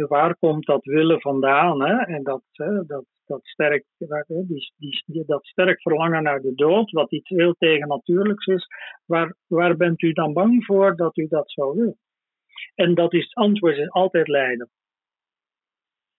waar 0.07 0.35
komt 0.35 0.65
dat 0.65 0.83
willen 0.85 1.21
vandaan? 1.21 1.81
Hè? 1.81 1.95
En 1.95 2.23
dat, 2.23 2.41
dat, 2.87 3.05
dat, 3.25 3.39
sterk, 3.43 3.85
die, 3.97 4.73
die- 5.05 5.25
dat 5.25 5.45
sterk 5.45 5.81
verlangen 5.81 6.23
naar 6.23 6.41
de 6.41 6.53
dood, 6.55 6.91
wat 6.91 7.11
iets 7.11 7.29
heel 7.29 7.53
tegennatuurlijks 7.53 8.45
is, 8.45 8.67
waar, 9.05 9.35
waar 9.47 9.77
bent 9.77 10.01
u 10.01 10.11
dan 10.11 10.33
bang 10.33 10.65
voor 10.65 10.95
dat 10.95 11.17
u 11.17 11.27
dat 11.27 11.51
zou 11.51 11.75
willen? 11.75 11.97
En 12.75 12.93
dat 12.95 13.13
is 13.13 13.23
het 13.23 13.33
antwoord 13.33 13.77
is 13.77 13.89
altijd 13.89 14.27
lijden. 14.27 14.69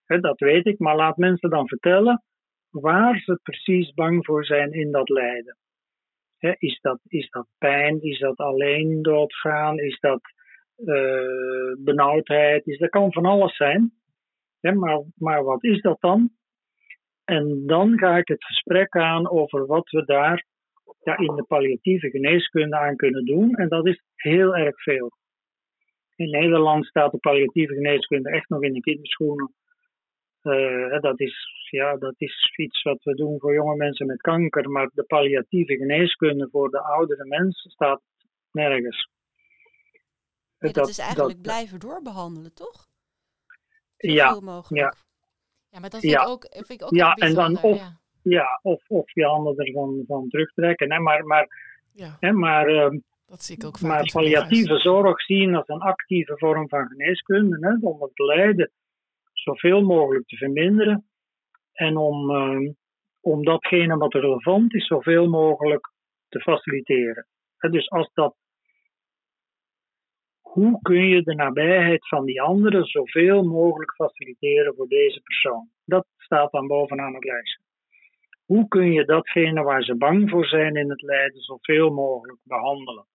Hè, 0.04 0.20
dat 0.20 0.38
weet 0.38 0.66
ik, 0.66 0.78
maar 0.78 0.96
laat 0.96 1.16
mensen 1.16 1.50
dan 1.50 1.68
vertellen 1.68 2.22
waar 2.70 3.18
ze 3.18 3.40
precies 3.42 3.92
bang 3.92 4.24
voor 4.24 4.44
zijn 4.44 4.72
in 4.72 4.90
dat 4.90 5.08
lijden. 5.08 5.56
Hè, 6.38 6.52
is, 6.58 6.80
dat, 6.80 7.00
is 7.06 7.28
dat 7.30 7.46
pijn? 7.58 8.02
Is 8.02 8.18
dat 8.18 8.36
alleen 8.36 9.02
doodgaan? 9.02 9.78
Is 9.78 9.98
dat 10.00 10.20
eh, 10.84 11.84
benauwdheid? 11.84 12.66
Is, 12.66 12.78
dat 12.78 12.90
kan 12.90 13.12
van 13.12 13.26
alles 13.26 13.56
zijn. 13.56 13.92
Maar, 14.60 15.02
maar 15.14 15.44
wat 15.44 15.64
is 15.64 15.80
dat 15.80 16.00
dan? 16.00 16.30
En 17.24 17.66
dan 17.66 17.98
ga 17.98 18.16
ik 18.16 18.28
het 18.28 18.44
gesprek 18.44 18.96
aan 18.96 19.30
over 19.30 19.66
wat 19.66 19.90
we 19.90 20.04
daar 20.04 20.44
ja, 21.02 21.16
in 21.18 21.36
de 21.36 21.44
palliatieve 21.48 22.10
geneeskunde 22.10 22.76
aan 22.76 22.96
kunnen 22.96 23.24
doen. 23.24 23.54
En 23.54 23.68
dat 23.68 23.86
is 23.86 24.02
heel 24.14 24.56
erg 24.56 24.82
veel. 24.82 25.10
In 26.16 26.30
Nederland 26.30 26.86
staat 26.86 27.12
de 27.12 27.18
palliatieve 27.18 27.74
geneeskunde 27.74 28.30
echt 28.30 28.48
nog 28.48 28.62
in 28.62 28.72
de 28.72 28.80
kinderschoenen. 28.80 29.54
Eh, 30.42 31.00
dat, 31.00 31.20
is, 31.20 31.36
ja, 31.70 31.96
dat 31.96 32.14
is 32.16 32.52
iets 32.56 32.82
wat 32.82 33.02
we 33.02 33.14
doen 33.14 33.38
voor 33.38 33.54
jonge 33.54 33.76
mensen 33.76 34.06
met 34.06 34.20
kanker, 34.20 34.70
maar 34.70 34.90
de 34.94 35.04
palliatieve 35.04 35.76
geneeskunde 35.76 36.48
voor 36.50 36.70
de 36.70 36.80
oudere 36.80 37.24
mensen 37.24 37.70
staat 37.70 38.02
nergens. 38.52 39.08
Dat, 40.60 40.88
is 40.88 40.98
eigenlijk 40.98 41.42
blijven 41.42 41.78
doorbehandelen, 41.80 42.54
toch? 42.54 42.88
Ja, 43.96 44.26
Zoveel 44.28 44.40
mogelijk. 44.52 44.82
ja. 44.94 44.94
Ja, 45.70 45.80
maar 45.80 45.90
dat 45.90 46.00
vind 46.00 46.12
Ja. 46.12 46.22
ik 46.22 46.28
ook, 46.28 46.46
vind 46.50 46.70
ik 46.70 46.82
ook 46.82 46.94
Ja, 46.94 47.12
heel 47.14 47.28
en 47.28 47.34
dan 47.34 47.62
of- 47.62 47.76
ja. 47.78 47.98
Ja, 48.22 48.58
of, 48.62 48.82
of 48.88 49.14
je 49.14 49.24
handen 49.24 49.56
ervan 49.56 50.04
van 50.06 50.28
terugtrekken. 50.28 50.92
Hè? 50.92 50.98
Maar, 50.98 51.24
maar, 51.24 51.48
Ja, 51.92 52.16
hè? 52.20 52.32
maar, 52.32 52.66
ehm, 52.66 52.98
dat 53.26 53.42
zie 53.42 53.56
ik 53.56 53.64
ook 53.64 53.78
vaak. 53.78 53.90
maar 53.90 54.10
palliatieve 54.12 54.78
zorg 54.78 55.20
zien 55.22 55.54
als 55.54 55.68
een 55.68 55.80
actieve 55.80 56.38
vorm 56.38 56.68
van 56.68 56.86
geneeskunde. 56.88 57.56
Hè? 57.60 57.86
Om 57.88 58.02
het 58.02 58.18
lijden 58.18 58.70
zoveel 59.32 59.82
mogelijk 59.82 60.26
te 60.26 60.36
verminderen. 60.36 61.08
En 61.72 61.96
om, 61.96 62.30
ehm, 62.30 62.72
om 63.20 63.44
datgene 63.44 63.96
wat 63.96 64.12
relevant 64.14 64.74
is, 64.74 64.86
zoveel 64.86 65.28
mogelijk 65.28 65.92
te 66.28 66.40
faciliteren. 66.40 67.26
Hè, 67.56 67.70
Dus 67.70 67.90
als 67.90 68.10
dat. 68.14 68.34
Hoe 70.50 70.78
kun 70.82 71.08
je 71.08 71.22
de 71.22 71.34
nabijheid 71.34 72.08
van 72.08 72.24
die 72.24 72.42
anderen 72.42 72.84
zoveel 72.84 73.42
mogelijk 73.42 73.94
faciliteren 73.94 74.74
voor 74.74 74.88
deze 74.88 75.20
persoon? 75.20 75.68
Dat 75.84 76.06
staat 76.16 76.52
dan 76.52 76.66
bovenaan 76.66 77.14
het 77.14 77.24
lijstje. 77.24 77.60
Hoe 78.44 78.68
kun 78.68 78.92
je 78.92 79.04
datgene 79.04 79.62
waar 79.62 79.82
ze 79.82 79.96
bang 79.96 80.30
voor 80.30 80.46
zijn 80.46 80.76
in 80.76 80.90
het 80.90 81.02
lijden 81.02 81.40
zoveel 81.40 81.90
mogelijk 81.90 82.38
behandelen? 82.42 83.06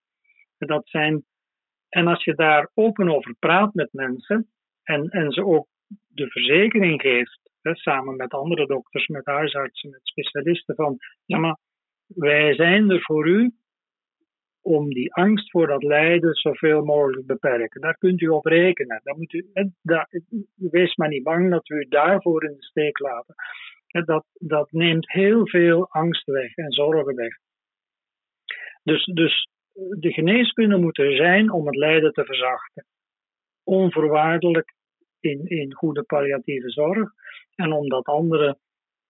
En 0.58 0.66
Dat 0.66 0.88
zijn, 0.88 1.24
en 1.88 2.06
als 2.06 2.24
je 2.24 2.34
daar 2.34 2.70
open 2.74 3.14
over 3.14 3.34
praat 3.38 3.74
met 3.74 3.92
mensen 3.92 4.48
en, 4.82 5.08
en 5.08 5.30
ze 5.30 5.44
ook 5.44 5.66
de 6.06 6.28
verzekering 6.30 7.00
geeft, 7.00 7.40
hè, 7.60 7.74
samen 7.74 8.16
met 8.16 8.32
andere 8.32 8.66
dokters, 8.66 9.06
met 9.06 9.26
huisartsen, 9.26 9.90
met 9.90 10.00
specialisten, 10.02 10.74
van 10.74 10.96
ja, 11.24 11.38
maar 11.38 11.58
wij 12.06 12.54
zijn 12.54 12.90
er 12.90 13.02
voor 13.02 13.28
u 13.28 13.54
om 14.66 14.88
die 14.88 15.14
angst 15.14 15.50
voor 15.50 15.66
dat 15.66 15.82
lijden 15.82 16.34
zoveel 16.34 16.84
mogelijk 16.84 17.20
te 17.20 17.26
beperken. 17.26 17.80
Daar 17.80 17.96
kunt 17.98 18.20
u 18.20 18.28
op 18.28 18.44
rekenen. 18.44 19.00
Daar 19.04 19.16
moet 19.16 19.32
u, 19.32 19.46
wees 20.54 20.94
maar 20.94 21.08
niet 21.08 21.22
bang 21.22 21.50
dat 21.50 21.68
we 21.68 21.74
u 21.74 21.86
daarvoor 21.88 22.44
in 22.44 22.52
de 22.56 22.64
steek 22.64 22.98
laten. 22.98 23.34
Dat, 23.86 24.24
dat 24.32 24.72
neemt 24.72 25.12
heel 25.12 25.48
veel 25.48 25.90
angst 25.90 26.26
weg 26.26 26.56
en 26.56 26.72
zorgen 26.72 27.14
weg. 27.14 27.34
Dus, 28.82 29.04
dus 29.04 29.48
de 29.98 30.12
geneeskunde 30.12 30.76
moet 30.76 30.98
er 30.98 31.16
zijn 31.16 31.52
om 31.52 31.66
het 31.66 31.76
lijden 31.76 32.12
te 32.12 32.24
verzachten. 32.24 32.84
Onvoorwaardelijk 33.64 34.72
in, 35.20 35.46
in 35.46 35.74
goede 35.74 36.02
palliatieve 36.02 36.70
zorg 36.70 37.10
en 37.54 37.72
om 37.72 37.88
dat 37.88 38.06
andere 38.06 38.58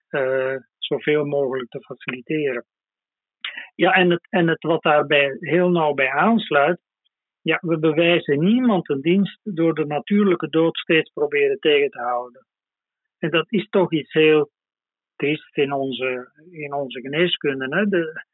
eh, 0.09 0.57
zoveel 0.79 1.25
mogelijk 1.25 1.71
te 1.71 1.81
faciliteren. 1.81 2.65
Ja, 3.77 3.93
en 3.93 4.11
het, 4.11 4.27
en 4.31 4.49
het 4.49 4.63
wat 4.63 4.83
daarbij 4.83 5.37
heel 5.41 5.71
nauw 5.71 5.95
bij 5.95 6.11
aansluit, 6.11 6.81
ja, 7.43 7.59
we 7.61 7.79
bewijzen 7.79 8.39
niemand 8.39 8.89
een 8.89 9.01
dienst 9.01 9.41
door 9.43 9.75
de 9.75 9.87
natuurlijke 9.87 10.49
dood 10.49 10.77
steeds 10.77 11.11
proberen 11.11 11.59
tegen 11.59 11.91
te 11.91 11.99
houden. 11.99 12.47
En 13.19 13.31
dat 13.31 13.53
is 13.53 13.69
toch 13.69 13.93
iets 13.93 14.13
heel 14.13 14.51
triest 15.17 15.57
in 15.57 15.73
onze, 15.73 16.33
in 16.51 16.75
onze 16.75 17.01
geneeskunde. 17.01 17.77
Hè? 17.77 17.87
De, 17.87 18.25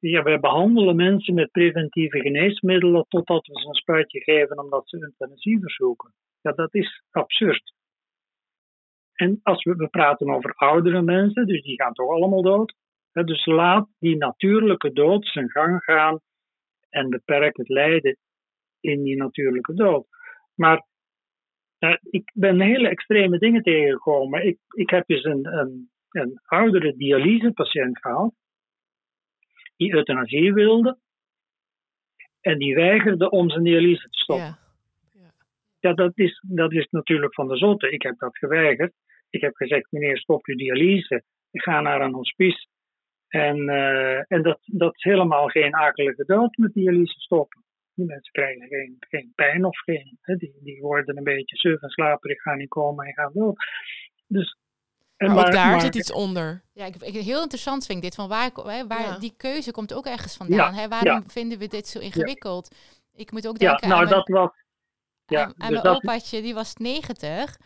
ja, 0.00 0.22
wij 0.22 0.40
behandelen 0.40 0.96
mensen 0.96 1.34
met 1.34 1.50
preventieve 1.50 2.20
geneesmiddelen 2.20 3.04
totdat 3.08 3.46
we 3.46 3.60
ze 3.60 3.68
een 3.68 3.74
spuitje 3.74 4.20
geven 4.20 4.58
omdat 4.58 4.88
ze 4.88 5.02
euthanasie 5.02 5.60
verzoeken. 5.60 6.12
Ja, 6.40 6.52
dat 6.52 6.74
is 6.74 7.02
absurd. 7.10 7.72
En 9.12 9.40
als 9.42 9.64
we, 9.64 9.74
we 9.74 9.88
praten 9.88 10.30
over 10.30 10.54
oudere 10.54 11.02
mensen, 11.02 11.46
dus 11.46 11.62
die 11.62 11.82
gaan 11.82 11.92
toch 11.92 12.10
allemaal 12.10 12.42
dood. 12.42 12.74
Dus 13.12 13.46
laat 13.46 13.88
die 13.98 14.16
natuurlijke 14.16 14.92
dood 14.92 15.26
zijn 15.26 15.50
gang 15.50 15.82
gaan 15.82 16.20
en 16.88 17.08
beperk 17.08 17.56
het 17.56 17.68
lijden 17.68 18.16
in 18.80 19.02
die 19.02 19.16
natuurlijke 19.16 19.74
dood. 19.74 20.06
Maar 20.54 20.86
ik 22.10 22.30
ben 22.34 22.60
hele 22.60 22.88
extreme 22.88 23.38
dingen 23.38 23.62
tegengekomen. 23.62 24.46
Ik, 24.46 24.58
ik 24.68 24.90
heb 24.90 25.10
eens 25.10 25.24
een, 25.24 25.46
een, 25.46 25.90
een 26.10 26.40
oudere 26.44 26.96
dialysepatiënt 26.96 27.98
gehad 27.98 28.34
die 29.78 29.94
euthanasie 29.94 30.52
wilde. 30.52 30.98
En 32.40 32.58
die 32.58 32.74
weigerde 32.74 33.30
om 33.30 33.50
zijn 33.50 33.64
dialyse 33.64 34.08
te 34.08 34.18
stoppen. 34.18 34.58
Ja. 35.12 35.32
Ja, 35.80 35.92
dat 35.92 36.18
is, 36.18 36.44
dat 36.46 36.72
is 36.72 36.86
natuurlijk 36.90 37.34
van 37.34 37.48
de 37.48 37.56
zotte. 37.56 37.90
Ik 37.90 38.02
heb 38.02 38.18
dat 38.18 38.38
geweigerd. 38.38 38.92
Ik 39.30 39.40
heb 39.40 39.54
gezegd, 39.54 39.92
meneer, 39.92 40.18
stop 40.18 40.46
uw 40.46 40.56
dialyse. 40.56 41.22
Ik 41.50 41.62
ga 41.62 41.80
naar 41.80 42.00
een 42.00 42.14
hospice. 42.14 42.66
En, 43.28 43.68
eh, 43.68 44.32
en 44.32 44.42
dat, 44.42 44.58
dat 44.64 44.94
is 44.94 45.02
helemaal 45.02 45.46
geen 45.48 45.74
akelige 45.74 46.24
dood 46.24 46.56
met 46.56 46.72
dialyse 46.72 47.20
stoppen. 47.20 47.64
Die 47.94 48.06
mensen 48.06 48.32
krijgen 48.32 48.68
geen, 48.68 48.96
geen 49.00 49.32
pijn 49.34 49.64
of 49.64 49.78
geen. 49.78 50.18
Hè, 50.20 50.36
die, 50.36 50.58
die 50.62 50.80
worden 50.80 51.16
een 51.16 51.24
beetje 51.24 51.56
suf 51.56 51.82
en 51.82 51.88
slaperig, 51.88 52.42
gaan 52.42 52.58
niet 52.58 52.68
komen 52.68 53.06
en 53.06 53.12
gaan 53.12 53.32
dood. 53.34 53.56
Dus, 54.26 54.56
en 55.16 55.34
Maar 55.34 55.46
ook 55.46 55.52
daar 55.52 55.70
maar- 55.70 55.80
zit 55.80 55.94
iets 55.94 56.12
onder. 56.12 56.62
Ja, 56.72 56.84
ik, 56.84 56.96
ik, 56.96 57.14
heel 57.14 57.42
interessant 57.42 57.86
vind 57.86 57.98
ik 57.98 58.04
dit. 58.04 58.14
Van 58.14 58.28
waar, 58.28 58.50
hè, 58.54 58.86
waar 58.86 59.00
Ja. 59.00 59.18
die 59.18 59.34
keuze 59.36 59.70
komt 59.70 59.94
ook 59.94 60.06
ergens 60.06 60.36
vandaan. 60.36 60.74
Hè? 60.74 60.88
Waarom 60.88 61.30
vinden 61.30 61.58
we 61.58 61.66
dit 61.68 61.86
zo 61.86 61.98
ingewikkeld? 61.98 62.74
Ik 63.14 63.30
moet 63.32 63.48
ook 63.48 63.58
Ja, 63.58 63.68
denken 63.68 63.88
nou 63.88 64.00
aan, 64.02 64.08
mijn, 64.08 64.18
dat 64.18 64.28
was. 64.28 64.50
Ja, 65.26 65.40
aan, 65.40 65.46
aan 65.46 65.54
dus 65.56 65.68
mijn 65.68 65.82
dat, 65.82 65.96
opaatje, 65.96 66.42
die 66.42 66.54
was 66.54 66.74
90. 66.74 67.56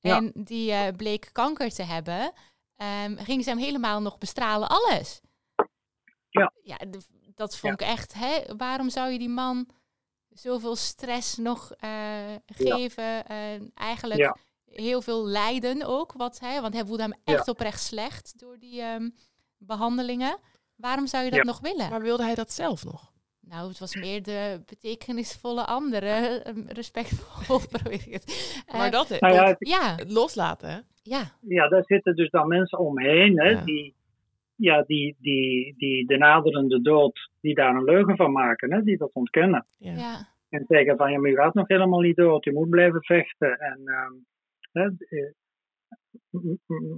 Ja. 0.00 0.16
En 0.16 0.30
die 0.34 0.72
eh, 0.72 0.96
bleek 0.96 1.28
kanker 1.32 1.68
te 1.68 1.82
hebben. 1.82 2.32
Ehm 2.78 3.16
gingen 3.16 3.44
ze 3.44 3.50
hem 3.50 3.58
helemaal 3.58 4.00
nog 4.00 4.18
bestralen, 4.18 4.68
alles. 4.68 5.20
Ja. 6.30 6.52
ja 6.62 6.78
dat 7.34 7.56
vond 7.56 7.72
ik 7.80 7.86
echt, 7.86 8.14
hè? 8.14 8.56
waarom 8.56 8.90
zou 8.90 9.10
je 9.10 9.18
die 9.18 9.28
man 9.28 9.68
zoveel 10.28 10.76
stress 10.76 11.36
nog 11.36 11.72
eh, 11.72 11.90
geven? 12.46 13.26
En 13.26 13.70
eigenlijk 13.74 14.20
Ja. 14.20 14.36
heel 14.64 15.02
veel 15.02 15.26
lijden 15.26 15.82
ook, 15.86 16.12
wat, 16.12 16.38
hè? 16.38 16.60
want 16.60 16.74
hij 16.74 16.84
voelde 16.86 17.02
hem 17.02 17.14
echt 17.24 17.48
oprecht 17.48 17.80
slecht 17.82 18.38
door 18.38 18.58
die 18.58 18.80
ehm, 18.80 19.10
behandelingen. 19.56 20.38
Waarom 20.76 21.06
zou 21.06 21.24
je 21.24 21.30
dat 21.30 21.38
Ja. 21.38 21.44
nog 21.44 21.60
willen? 21.60 21.90
Maar 21.90 22.02
wilde 22.02 22.22
hij 22.22 22.34
dat 22.34 22.52
zelf 22.52 22.84
nog? 22.84 23.12
Nou, 23.40 23.68
het 23.68 23.78
was 23.78 23.94
meer 23.94 24.22
de 24.22 24.62
betekenisvolle 24.66 25.66
andere, 25.66 26.42
respectvol 26.66 27.58
probeer 27.78 27.92
ik 28.06 28.12
het. 28.12 28.62
Maar 28.72 28.90
dat 28.90 29.08
nou 29.08 29.34
ja, 29.34 29.44
dat- 29.44 29.56
Ja, 29.58 29.94
het 29.96 30.10
loslaten, 30.10 30.70
hè? 30.70 30.78
Ja, 31.08 31.22
ja, 31.40 31.68
daar 31.68 31.84
zitten 31.84 32.16
dus 32.16 32.30
dan 32.30 32.48
mensen 32.48 32.78
omheen 32.78 33.40
hè, 33.40 33.48
Ja. 33.48 33.64
die, 33.64 33.94
ja, 34.56 34.82
die, 34.82 35.16
die, 35.20 35.74
die 35.76 36.06
de 36.06 36.16
naderende 36.16 36.82
dood, 36.82 37.30
die 37.40 37.54
daar 37.54 37.74
een 37.74 37.84
leugen 37.84 38.16
van 38.16 38.32
maken, 38.32 38.72
hè, 38.72 38.82
die 38.82 38.96
dat 38.96 39.12
ontkennen. 39.12 39.64
Ja. 39.78 39.92
ja. 39.92 40.26
En 40.48 40.64
zeggen 40.68 40.96
van 40.96 41.12
ja, 41.12 41.18
maar 41.18 41.30
je 41.30 41.36
gaat 41.36 41.54
nog 41.54 41.68
helemaal 41.68 42.00
niet 42.00 42.16
dood, 42.16 42.44
je 42.44 42.52
moet 42.52 42.70
blijven 42.70 43.02
vechten. 43.02 43.58
En, 43.58 43.80
ehm, 43.84 44.12
hè, 44.72 44.82
eh, 45.08 45.32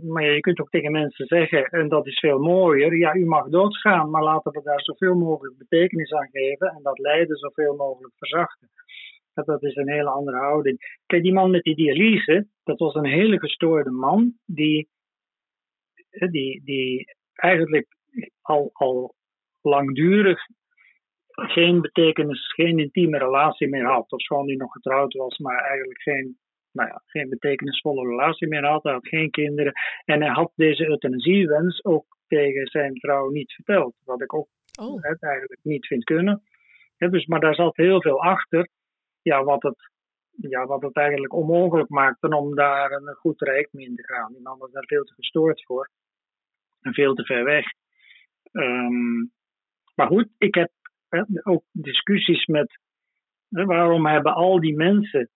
maar 0.02 0.24
ja, 0.24 0.32
je 0.32 0.40
kunt 0.40 0.60
ook 0.60 0.70
tegen 0.70 0.92
mensen 0.92 1.26
zeggen, 1.26 1.64
en 1.64 1.88
dat 1.88 2.06
is 2.06 2.18
veel 2.18 2.38
mooier, 2.38 2.96
ja, 2.96 3.14
u 3.14 3.26
mag 3.26 3.48
doodgaan, 3.48 4.10
maar 4.10 4.22
laten 4.22 4.52
we 4.52 4.62
daar 4.62 4.80
zoveel 4.80 5.14
mogelijk 5.14 5.58
betekenis 5.58 6.12
aan 6.12 6.28
geven 6.32 6.68
en 6.68 6.82
dat 6.82 6.98
lijden 6.98 7.36
zoveel 7.36 7.76
mogelijk 7.76 8.14
verzachten. 8.16 8.68
Dat, 9.34 9.46
dat 9.46 9.62
is 9.62 9.76
een 9.76 9.90
hele 9.90 10.10
andere 10.10 10.36
houding. 10.36 10.98
Kijk, 11.06 11.22
die 11.22 11.32
man 11.32 11.50
met 11.50 11.62
die 11.62 11.74
dialyse, 11.74 12.46
dat 12.64 12.78
was 12.78 12.94
een 12.94 13.06
hele 13.06 13.38
gestoorde 13.38 13.90
man 13.90 14.32
die, 14.44 14.88
eh, 16.10 16.30
die, 16.30 16.64
die 16.64 17.14
eigenlijk 17.34 17.86
al, 18.40 18.70
al 18.72 19.14
langdurig 19.60 20.40
geen 21.30 21.80
betekenis, 21.80 22.52
geen 22.52 22.78
intieme 22.78 23.18
relatie 23.18 23.68
meer 23.68 23.86
had. 23.86 24.12
Of 24.12 24.26
gewoon 24.26 24.46
die 24.46 24.56
nog 24.56 24.72
getrouwd 24.72 25.14
was, 25.14 25.38
maar 25.38 25.64
eigenlijk 25.64 26.02
geen, 26.02 26.38
nou 26.72 26.88
ja, 26.88 27.02
geen 27.06 27.28
betekenisvolle 27.28 28.08
relatie 28.08 28.48
meer 28.48 28.64
had. 28.64 28.82
Hij 28.82 28.92
had 28.92 29.08
geen 29.08 29.30
kinderen. 29.30 29.72
En 30.04 30.22
hij 30.22 30.30
had 30.30 30.52
deze 30.54 30.86
euthanasiewens 30.86 31.84
ook 31.84 32.18
tegen 32.28 32.66
zijn 32.66 32.98
vrouw 32.98 33.30
niet 33.30 33.52
verteld. 33.52 33.94
Wat 34.04 34.22
ik 34.22 34.34
ook 34.34 34.48
Oh, 34.80 35.04
eigenlijk 35.04 35.60
niet 35.62 35.86
vind 35.86 36.04
kunnen. 36.04 36.42
Dus, 36.96 37.26
maar 37.26 37.40
daar 37.40 37.54
zat 37.54 37.76
heel 37.76 38.02
veel 38.02 38.22
achter. 38.22 38.68
Ja, 39.22 39.44
wat 39.44 39.62
het, 39.62 39.90
ja, 40.30 40.66
wat 40.66 40.82
het 40.82 40.96
eigenlijk 40.96 41.32
onmogelijk 41.32 41.88
maakte 41.88 42.36
om 42.36 42.54
daar 42.54 42.92
een 42.92 43.14
goed 43.14 43.38
traject 43.38 43.72
mee 43.72 43.86
in 43.86 43.96
te 43.96 44.04
gaan. 44.04 44.32
Die 44.32 44.42
man 44.42 44.58
was 44.58 44.70
daar 44.70 44.86
veel 44.86 45.04
te 45.04 45.14
gestoord 45.14 45.64
voor. 45.64 45.90
En 46.80 46.94
veel 46.94 47.14
te 47.14 47.24
ver 47.24 47.44
weg. 47.44 47.66
Ehm, 48.52 49.18
maar 49.94 50.06
goed, 50.06 50.28
ik 50.38 50.54
heb 50.54 50.70
hè, 51.08 51.22
ook 51.42 51.64
discussies 51.72 52.46
met 52.46 52.78
hè, 53.48 53.64
waarom 53.64 54.06
hebben 54.06 54.34
al 54.34 54.60
die 54.60 54.76
mensen 54.76 55.30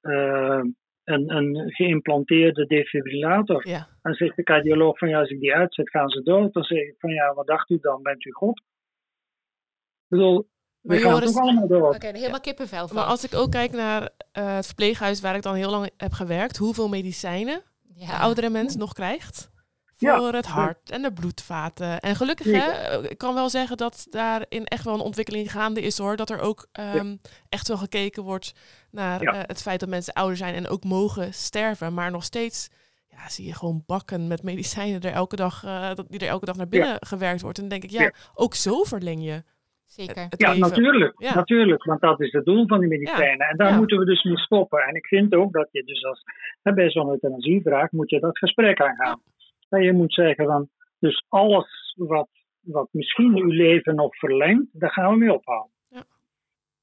eh, 0.00 0.62
een, 1.04 1.36
een 1.36 1.70
geïmplanteerde 1.74 2.66
defibrillator. 2.66 3.68
ja. 3.68 3.88
Dan 4.02 4.14
zegt 4.14 4.36
de 4.36 4.42
cardioloog 4.42 4.98
van 4.98 5.08
ja, 5.08 5.18
als 5.18 5.30
ik 5.30 5.40
die 5.40 5.54
uitzet, 5.54 5.90
gaan 5.90 6.08
ze 6.08 6.22
dood. 6.22 6.52
Dan 6.52 6.62
zeg 6.62 6.78
ik 6.78 6.94
van 6.98 7.10
ja, 7.10 7.34
wat 7.34 7.46
dacht 7.46 7.70
u 7.70 7.78
dan? 7.80 8.02
Bent 8.02 8.24
u 8.24 8.30
God? 8.30 8.58
Ik 8.58 10.08
bedoel, 10.08 10.48
Maar 10.86 10.98
gaan 10.98 11.10
Joris- 11.10 11.32
toch 11.32 11.42
allemaal 11.42 11.66
dood. 11.68 11.94
Oké, 11.94 12.06
helemaal 12.06 12.40
kippenvel 12.40 12.86
van. 12.86 12.96
Maar 12.96 13.04
als 13.04 13.24
ik 13.24 13.34
ook 13.34 13.50
kijk 13.50 13.72
naar 13.72 14.08
eh, 14.32 14.54
het 14.54 14.66
verpleeghuis 14.66 15.20
waar 15.20 15.34
ik 15.34 15.42
dan 15.42 15.54
heel 15.54 15.70
lang 15.70 15.90
heb 15.96 16.12
gewerkt, 16.12 16.56
hoeveel 16.56 16.88
medicijnen 16.88 17.62
ja. 17.94 18.06
de 18.06 18.16
oudere 18.16 18.50
mens 18.50 18.76
nog 18.76 18.92
krijgt. 18.92 19.50
Ja. 19.98 20.16
Voor 20.18 20.32
het 20.32 20.46
hart 20.46 20.90
en 20.90 21.02
de 21.02 21.12
bloedvaten. 21.12 22.00
En 22.00 22.16
gelukkig, 22.16 22.46
hè, 22.46 22.98
ik 23.08 23.18
kan 23.18 23.34
wel 23.34 23.50
zeggen 23.50 23.76
dat 23.76 24.06
daarin 24.10 24.64
echt 24.66 24.84
wel 24.84 24.94
een 24.94 25.00
ontwikkeling 25.00 25.52
gaande 25.52 25.80
is 25.82 25.98
hoor. 25.98 26.16
Dat 26.16 26.30
er 26.30 26.40
ook 26.40 26.66
ehm, 26.72 27.16
echt 27.48 27.68
wel 27.68 27.76
gekeken 27.76 28.22
wordt 28.22 28.52
naar 28.90 29.22
Ja. 29.22 29.32
eh, 29.32 29.40
het 29.46 29.62
feit 29.62 29.80
dat 29.80 29.88
mensen 29.88 30.12
ouder 30.12 30.36
zijn 30.36 30.54
en 30.54 30.68
ook 30.68 30.84
mogen 30.84 31.34
sterven. 31.34 31.94
Maar 31.94 32.10
nog 32.10 32.24
steeds 32.24 32.68
ja, 33.08 33.28
zie 33.28 33.46
je 33.46 33.54
gewoon 33.54 33.82
bakken 33.86 34.26
met 34.26 34.42
medicijnen 34.42 35.00
er 35.00 35.12
elke 35.12 35.36
dag, 35.36 35.64
eh, 35.64 35.94
dat, 35.94 36.06
die 36.08 36.20
er 36.20 36.28
elke 36.28 36.44
dag 36.46 36.56
naar 36.56 36.68
binnen 36.68 36.96
gewerkt 37.00 37.40
wordt. 37.40 37.58
En 37.58 37.68
dan 37.68 37.78
denk 37.78 37.92
ik, 37.92 37.98
ja, 37.98 38.02
Ja. 38.02 38.12
ook 38.34 38.54
zo 38.54 38.82
verleng 38.82 39.24
je 39.24 39.44
Zeker. 39.86 40.22
het 40.28 40.40
Ja, 40.40 40.48
leven. 40.52 40.68
natuurlijk, 40.68 41.14
Ja. 41.18 41.34
natuurlijk. 41.34 41.84
Want 41.84 42.00
dat 42.00 42.20
is 42.20 42.32
het 42.32 42.44
doel 42.44 42.66
van 42.66 42.80
die 42.80 42.88
medicijnen. 42.88 43.46
En 43.48 43.56
daar 43.56 43.70
Ja. 43.70 43.76
moeten 43.76 43.98
we 43.98 44.04
dus 44.04 44.22
mee 44.22 44.38
stoppen. 44.38 44.78
En 44.82 44.94
ik 44.94 45.06
vind 45.06 45.34
ook 45.34 45.52
dat 45.52 45.68
je 45.70 45.82
dus 45.82 46.04
als 46.04 46.22
hè, 46.62 46.72
bij 46.72 46.90
zo'n 46.90 47.10
euthanasievraag 47.10 47.90
moet 47.90 48.10
je 48.10 48.20
dat 48.20 48.38
gesprek 48.38 48.80
aangaan. 48.80 49.20
En 49.68 49.82
je 49.82 49.92
moet 49.92 50.12
zeggen 50.14 50.44
van, 50.46 50.68
dus 50.98 51.24
alles 51.28 51.94
wat, 51.96 52.28
wat 52.60 52.88
misschien 52.92 53.36
uw 53.36 53.50
leven 53.50 53.94
nog 53.94 54.16
verlengt, 54.16 54.66
daar 54.72 54.90
gaan 54.92 55.10
we 55.12 55.18
mee 55.18 55.32
ophouden. 55.34 55.72
Ja. 55.88 56.02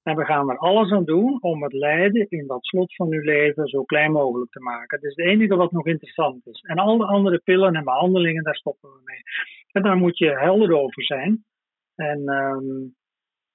En 0.03 0.15
we 0.15 0.25
gaan 0.25 0.49
er 0.49 0.57
alles 0.57 0.91
aan 0.91 1.05
doen 1.05 1.37
om 1.41 1.63
het 1.63 1.73
lijden 1.73 2.25
in 2.29 2.47
dat 2.47 2.65
slot 2.65 2.95
van 2.95 3.11
uw 3.11 3.21
leven 3.21 3.67
zo 3.67 3.83
klein 3.83 4.11
mogelijk 4.11 4.51
te 4.51 4.59
maken. 4.59 4.99
Dat 5.01 5.09
is 5.11 5.15
het 5.15 5.25
enige 5.25 5.55
wat 5.55 5.71
nog 5.71 5.85
interessant 5.85 6.47
is. 6.47 6.61
En 6.61 6.77
al 6.77 6.97
de 6.97 7.05
andere 7.05 7.37
pillen 7.43 7.75
en 7.75 7.83
behandelingen, 7.83 8.43
daar 8.43 8.55
stoppen 8.55 8.89
we 8.89 8.99
mee. 9.03 9.21
En 9.71 9.81
daar 9.81 9.97
moet 9.97 10.17
je 10.17 10.29
helder 10.37 10.77
over 10.77 11.03
zijn. 11.03 11.45
En, 11.95 12.27
ehm, 12.27 12.87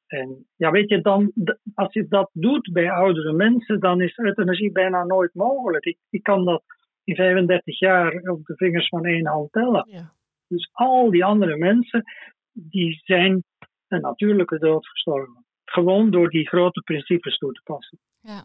en 0.06 0.46
ja, 0.56 0.70
weet 0.70 0.88
je, 0.88 1.00
dan, 1.00 1.32
als 1.74 1.92
je 1.92 2.08
dat 2.08 2.30
doet 2.32 2.72
bij 2.72 2.90
oudere 2.90 3.32
mensen, 3.32 3.80
dan 3.80 4.00
is 4.00 4.18
euthanasie 4.18 4.72
bijna 4.72 5.04
nooit 5.04 5.34
mogelijk. 5.34 5.84
Ik, 5.84 5.98
ik 6.10 6.22
kan 6.22 6.44
dat 6.44 6.62
in 7.04 7.14
35 7.14 7.78
jaar 7.78 8.12
op 8.12 8.44
de 8.44 8.56
vingers 8.56 8.88
van 8.88 9.04
één 9.04 9.26
hand 9.26 9.52
tellen. 9.52 9.86
Ja. 9.90 10.12
Dus 10.48 10.70
al 10.72 11.10
die 11.10 11.24
andere 11.24 11.56
mensen, 11.56 12.04
die 12.52 13.00
zijn 13.04 13.44
een 13.88 14.00
natuurlijke 14.00 14.58
dood 14.58 14.86
gestorven. 14.86 15.44
Gewoon 15.64 16.10
door 16.10 16.30
die 16.30 16.48
grote 16.48 16.80
principes 16.80 17.38
toe 17.38 17.52
te 17.52 17.60
passen. 17.64 17.98
Ja. 18.20 18.44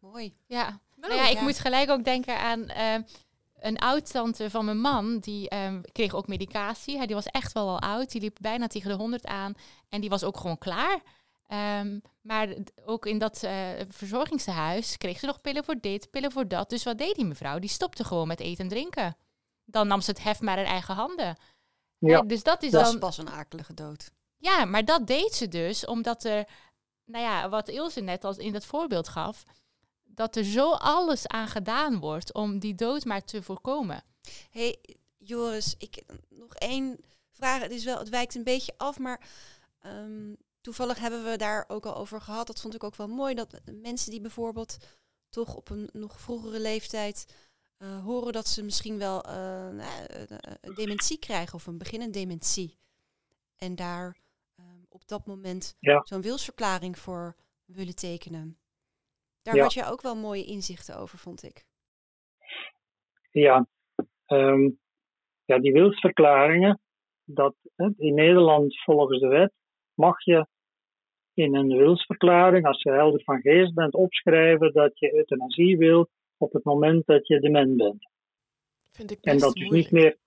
Mooi. 0.00 0.32
Ja. 0.46 0.80
Nou, 0.96 1.14
ja, 1.14 1.28
ik 1.28 1.36
ja. 1.36 1.42
moet 1.42 1.58
gelijk 1.58 1.90
ook 1.90 2.04
denken 2.04 2.38
aan 2.38 2.66
eh, 2.66 2.98
een 3.62 3.78
oud-tante 3.78 4.50
van 4.50 4.64
mijn 4.64 4.80
man. 4.80 5.18
Die 5.18 5.48
ehm, 5.48 5.80
kreeg 5.92 6.14
ook 6.14 6.26
medicatie. 6.26 6.96
Hij 6.96 7.06
die 7.06 7.14
was 7.14 7.26
echt 7.26 7.52
wel 7.52 7.68
al 7.68 7.80
oud. 7.80 8.10
Die 8.10 8.20
liep 8.20 8.36
bijna 8.40 8.66
tegen 8.66 8.90
de 8.90 8.96
100 8.96 9.26
aan. 9.26 9.54
En 9.88 10.00
die 10.00 10.10
was 10.10 10.24
ook 10.24 10.36
gewoon 10.36 10.58
klaar. 10.58 11.00
Ehm, 11.46 11.98
maar 12.20 12.54
ook 12.84 13.06
in 13.06 13.18
dat 13.18 13.42
eh 13.42 13.68
verzorgingstehuis 13.88 14.96
kreeg 14.96 15.18
ze 15.18 15.26
nog 15.26 15.40
pillen 15.40 15.64
voor 15.64 15.80
dit, 15.80 16.10
pillen 16.10 16.32
voor 16.32 16.48
dat. 16.48 16.70
Dus 16.70 16.82
wat 16.82 16.98
deed 16.98 17.14
die 17.14 17.24
mevrouw? 17.24 17.58
Die 17.58 17.70
stopte 17.70 18.04
gewoon 18.04 18.28
met 18.28 18.40
eten 18.40 18.64
en 18.64 18.70
drinken. 18.70 19.16
Dan 19.64 19.86
nam 19.86 20.00
ze 20.00 20.10
het 20.10 20.22
hef 20.22 20.40
maar 20.40 20.58
in 20.58 20.64
eigen 20.64 20.94
handen. 20.94 21.36
Ja. 21.98 22.20
Dus 22.20 22.42
dat 22.42 22.62
is 22.62 22.70
Dat 22.70 22.84
is 22.84 22.90
dan... 22.90 22.98
pas 22.98 23.18
een 23.18 23.30
akelige 23.30 23.74
dood. 23.74 24.10
Ja, 24.36 24.64
maar 24.64 24.84
dat 24.84 25.06
deed 25.06 25.34
ze 25.34 25.48
dus 25.48 25.86
omdat 25.86 26.24
er, 26.24 26.48
nou 27.04 27.24
ja, 27.24 27.48
wat 27.48 27.68
Ilse 27.68 28.00
net 28.00 28.24
als 28.24 28.36
in 28.36 28.52
dat 28.52 28.64
voorbeeld 28.64 29.08
gaf, 29.08 29.44
dat 30.14 30.36
er 30.36 30.44
zo 30.44 30.70
alles 30.72 31.26
aan 31.26 31.48
gedaan 31.48 31.98
wordt 31.98 32.32
om 32.34 32.58
die 32.58 32.74
dood 32.74 33.04
maar 33.04 33.24
te 33.24 33.42
voorkomen. 33.42 34.04
hey, 34.50 34.78
Joris, 35.18 35.74
ik 35.78 36.02
nog 36.28 36.54
één 36.54 36.98
vraag. 37.30 37.62
Het, 37.62 37.70
is 37.70 37.84
wel, 37.84 37.98
het 37.98 38.08
wijkt 38.08 38.34
een 38.34 38.44
beetje 38.44 38.74
af, 38.76 38.98
maar 38.98 39.28
ehm, 39.80 40.34
toevallig 40.60 40.98
hebben 40.98 41.24
we 41.24 41.36
daar 41.36 41.64
ook 41.68 41.86
al 41.86 41.96
over 41.96 42.20
gehad. 42.20 42.46
Dat 42.46 42.60
vond 42.60 42.74
ik 42.74 42.84
ook 42.84 42.96
wel 42.96 43.08
mooi. 43.08 43.34
Dat 43.34 43.60
mensen 43.64 44.10
die 44.10 44.20
bijvoorbeeld 44.20 44.76
toch 45.28 45.54
op 45.54 45.70
een 45.70 45.88
nog 45.92 46.20
vroegere 46.20 46.60
leeftijd 46.60 47.34
eh, 47.76 48.04
horen 48.04 48.32
dat 48.32 48.48
ze 48.48 48.62
misschien 48.62 48.98
wel 48.98 49.26
een 49.28 49.80
dementie 50.74 51.18
krijgen 51.18 51.54
of 51.54 51.66
een 51.66 51.78
beginnende 51.78 52.18
dementie. 52.18 52.78
En 53.56 53.74
daar 53.74 54.16
ehm, 54.56 54.66
op 54.88 55.08
dat 55.08 55.26
moment 55.26 55.74
Ja. 55.78 56.00
zo'n 56.04 56.20
wilsverklaring 56.22 56.98
voor 56.98 57.36
willen 57.64 57.94
tekenen. 57.94 58.56
Daar 59.42 59.56
Ja. 59.56 59.62
had 59.62 59.72
je 59.72 59.84
ook 59.84 60.00
wel 60.02 60.16
mooie 60.16 60.44
inzichten 60.44 60.98
over, 60.98 61.18
vond 61.18 61.42
ik. 61.42 61.64
Ja, 63.30 63.66
ehm, 64.26 64.70
ja 65.44 65.58
die 65.58 65.72
wilsverklaringen, 65.72 66.80
dat 67.24 67.54
hè, 67.76 67.88
in 67.96 68.14
Nederland 68.14 68.82
volgens 68.82 69.20
de 69.20 69.26
wet 69.28 69.52
mag 69.94 70.24
je 70.24 70.46
in 71.34 71.54
een 71.54 71.76
wilsverklaring, 71.76 72.66
als 72.66 72.82
je 72.82 72.90
helder 72.90 73.22
van 73.24 73.40
geest 73.40 73.74
bent, 73.74 73.94
opschrijven 73.94 74.72
dat 74.72 74.98
je 74.98 75.14
euthanasie 75.14 75.76
wil 75.78 76.08
op 76.36 76.52
het 76.52 76.64
moment 76.64 77.06
dat 77.06 77.26
je 77.26 77.40
dement 77.40 77.76
bent. 77.76 78.10
Vind 78.90 79.10
ik 79.10 79.18
En 79.20 79.32
best 79.32 79.44
dat, 79.44 79.54
dus 79.54 79.62
moeilijk. 79.68 79.90
niet 79.92 80.02
meer, 80.02 80.18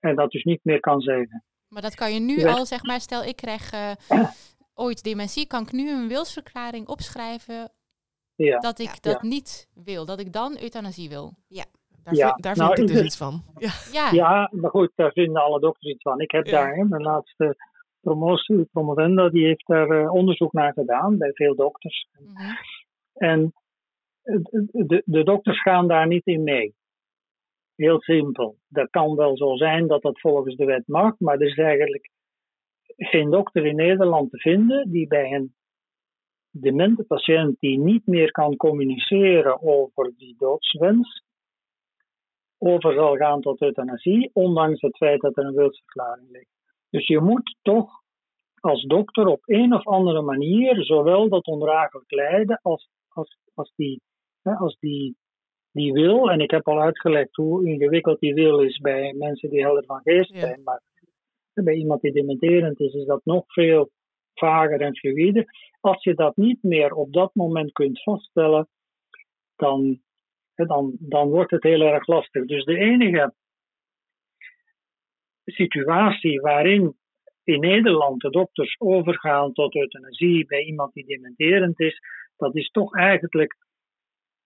en 0.00 0.16
dat 0.16 0.30
dus 0.30 0.44
niet 0.44 0.64
meer 0.64 0.80
kan 0.80 1.00
zeggen. 1.00 1.44
Maar 1.68 1.82
dat 1.82 1.94
kan 1.94 2.12
je 2.14 2.20
nu 2.20 2.38
Ja. 2.38 2.52
al, 2.52 2.66
zeg 2.66 2.82
maar, 2.82 3.00
stel 3.00 3.24
ik 3.24 3.36
krijg 3.36 3.72
eh, 3.72 3.92
ooit 4.74 5.02
dementie, 5.04 5.46
kan 5.46 5.62
ik 5.62 5.72
nu 5.72 5.90
een 5.90 6.08
wilsverklaring 6.08 6.88
opschrijven 6.88 7.70
Ja. 8.34 8.58
dat 8.58 8.78
ik 8.78 8.86
Ja. 8.86 9.12
dat 9.12 9.22
niet 9.22 9.68
wil, 9.74 10.06
dat 10.06 10.20
ik 10.20 10.32
dan 10.32 10.56
euthanasie 10.60 11.08
wil. 11.08 11.32
Daar, 11.48 12.14
Ja, 12.14 12.28
vind, 12.28 12.42
daar 12.42 12.56
nou, 12.56 12.74
vind 12.74 12.90
ik 12.90 12.96
dus 12.96 13.04
iets 13.04 13.16
van. 13.16 13.42
Ja. 13.58 13.70
Ja, 13.92 14.10
Ja, 14.12 14.50
maar 14.52 14.70
goed, 14.70 14.92
daar 14.94 15.12
vinden 15.12 15.42
alle 15.42 15.60
dokters 15.60 15.92
iets 15.92 16.02
van. 16.02 16.20
Ik 16.20 16.30
heb 16.30 16.46
Ja. 16.46 16.52
daar, 16.52 16.74
hè, 16.74 16.84
mijn 16.84 17.02
laatste 17.02 17.56
promotie, 18.00 18.64
promovenda, 18.64 19.28
die 19.28 19.46
heeft 19.46 19.66
daar 19.66 19.88
eh, 19.90 20.12
onderzoek 20.12 20.52
naar 20.52 20.72
gedaan 20.72 21.18
bij 21.18 21.32
veel 21.32 21.54
dokters. 21.54 22.06
Mhm. 22.18 22.52
En 23.12 23.52
de, 24.22 25.02
de 25.04 25.22
dokters 25.24 25.62
gaan 25.62 25.88
daar 25.88 26.06
niet 26.06 26.26
in 26.26 26.42
mee. 26.42 26.74
Heel 27.74 28.00
simpel. 28.00 28.56
Dat 28.68 28.90
kan 28.90 29.16
wel 29.16 29.36
zo 29.36 29.56
zijn 29.56 29.86
dat 29.86 30.02
dat 30.02 30.20
volgens 30.20 30.56
de 30.56 30.64
wet 30.64 30.86
mag, 30.86 31.14
maar 31.18 31.34
er 31.34 31.46
is 31.46 31.58
eigenlijk 31.58 32.10
geen 32.96 33.30
dokter 33.30 33.66
in 33.66 33.76
Nederland 33.76 34.30
te 34.30 34.38
vinden 34.38 34.90
die 34.90 35.06
bij 35.06 35.32
een 35.32 35.54
demente 36.52 37.04
patiënt 37.04 37.56
die 37.60 37.78
niet 37.78 38.06
meer 38.06 38.30
kan 38.30 38.56
communiceren 38.56 39.62
over 39.62 40.12
die 40.16 40.34
doodswens, 40.38 41.22
over 42.58 42.94
zal 42.94 43.16
gaan 43.16 43.40
tot 43.40 43.62
euthanasie, 43.62 44.30
ondanks 44.32 44.80
het 44.80 44.96
feit 44.96 45.20
dat 45.20 45.36
er 45.36 45.44
een 45.44 45.54
wilsverklaring 45.54 46.30
ligt. 46.30 46.50
Dus 46.90 47.06
je 47.06 47.20
moet 47.20 47.56
toch 47.62 48.00
als 48.60 48.82
dokter 48.82 49.26
op 49.26 49.40
een 49.44 49.74
of 49.74 49.86
andere 49.86 50.22
manier 50.22 50.84
zowel 50.84 51.28
dat 51.28 51.46
ondraaglijk 51.46 52.10
lijden 52.10 52.58
als, 52.62 52.88
als, 53.08 53.38
als, 53.54 53.72
die, 53.76 54.00
hè, 54.42 54.52
als 54.52 54.76
die, 54.78 55.16
die 55.70 55.92
wil, 55.92 56.30
en 56.30 56.40
ik 56.40 56.50
heb 56.50 56.68
al 56.68 56.80
uitgelegd 56.80 57.36
hoe 57.36 57.66
ingewikkeld 57.66 58.20
die 58.20 58.34
wil 58.34 58.60
is 58.60 58.78
bij 58.78 59.12
mensen 59.12 59.50
die 59.50 59.60
helder 59.60 59.84
van 59.84 60.00
geest 60.02 60.32
Ja. 60.32 60.40
zijn, 60.40 60.62
maar 60.62 60.82
bij 61.54 61.74
iemand 61.74 62.00
die 62.00 62.12
dementerend 62.12 62.80
is, 62.80 62.94
is 62.94 63.04
dat 63.04 63.24
nog 63.24 63.44
veel 63.46 63.90
vager 64.34 64.80
en 64.80 64.96
fluïde. 64.96 65.44
Als 65.80 66.02
je 66.02 66.14
dat 66.14 66.36
niet 66.36 66.62
meer 66.62 66.92
op 66.92 67.12
dat 67.12 67.34
moment 67.34 67.72
kunt 67.72 68.02
vaststellen, 68.02 68.68
dan, 69.56 70.00
dan, 70.54 70.96
dan 70.98 71.28
wordt 71.28 71.50
het 71.50 71.62
heel 71.62 71.80
erg 71.80 72.06
lastig. 72.06 72.46
Dus 72.46 72.64
de 72.64 72.76
enige 72.76 73.34
situatie 75.44 76.40
waarin 76.40 76.96
in 77.44 77.60
Nederland 77.60 78.20
de 78.20 78.30
dokters 78.30 78.74
overgaan 78.78 79.52
tot 79.52 79.76
euthanasie 79.76 80.46
bij 80.46 80.64
iemand 80.64 80.92
die 80.92 81.06
dementerend 81.06 81.80
is, 81.80 82.00
dat 82.36 82.56
is 82.56 82.70
toch 82.70 82.96
eigenlijk 82.96 83.56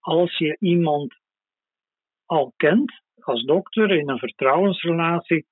als 0.01 0.39
je 0.39 0.57
iemand 0.61 1.15
al 2.25 2.53
kent 2.57 2.93
als 3.21 3.43
dokter 3.43 3.91
in 3.91 4.09
een 4.09 4.19
vertrouwensrelatie 4.19 5.47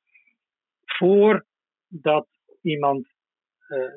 voordat 0.85 2.29
iemand 2.63 3.14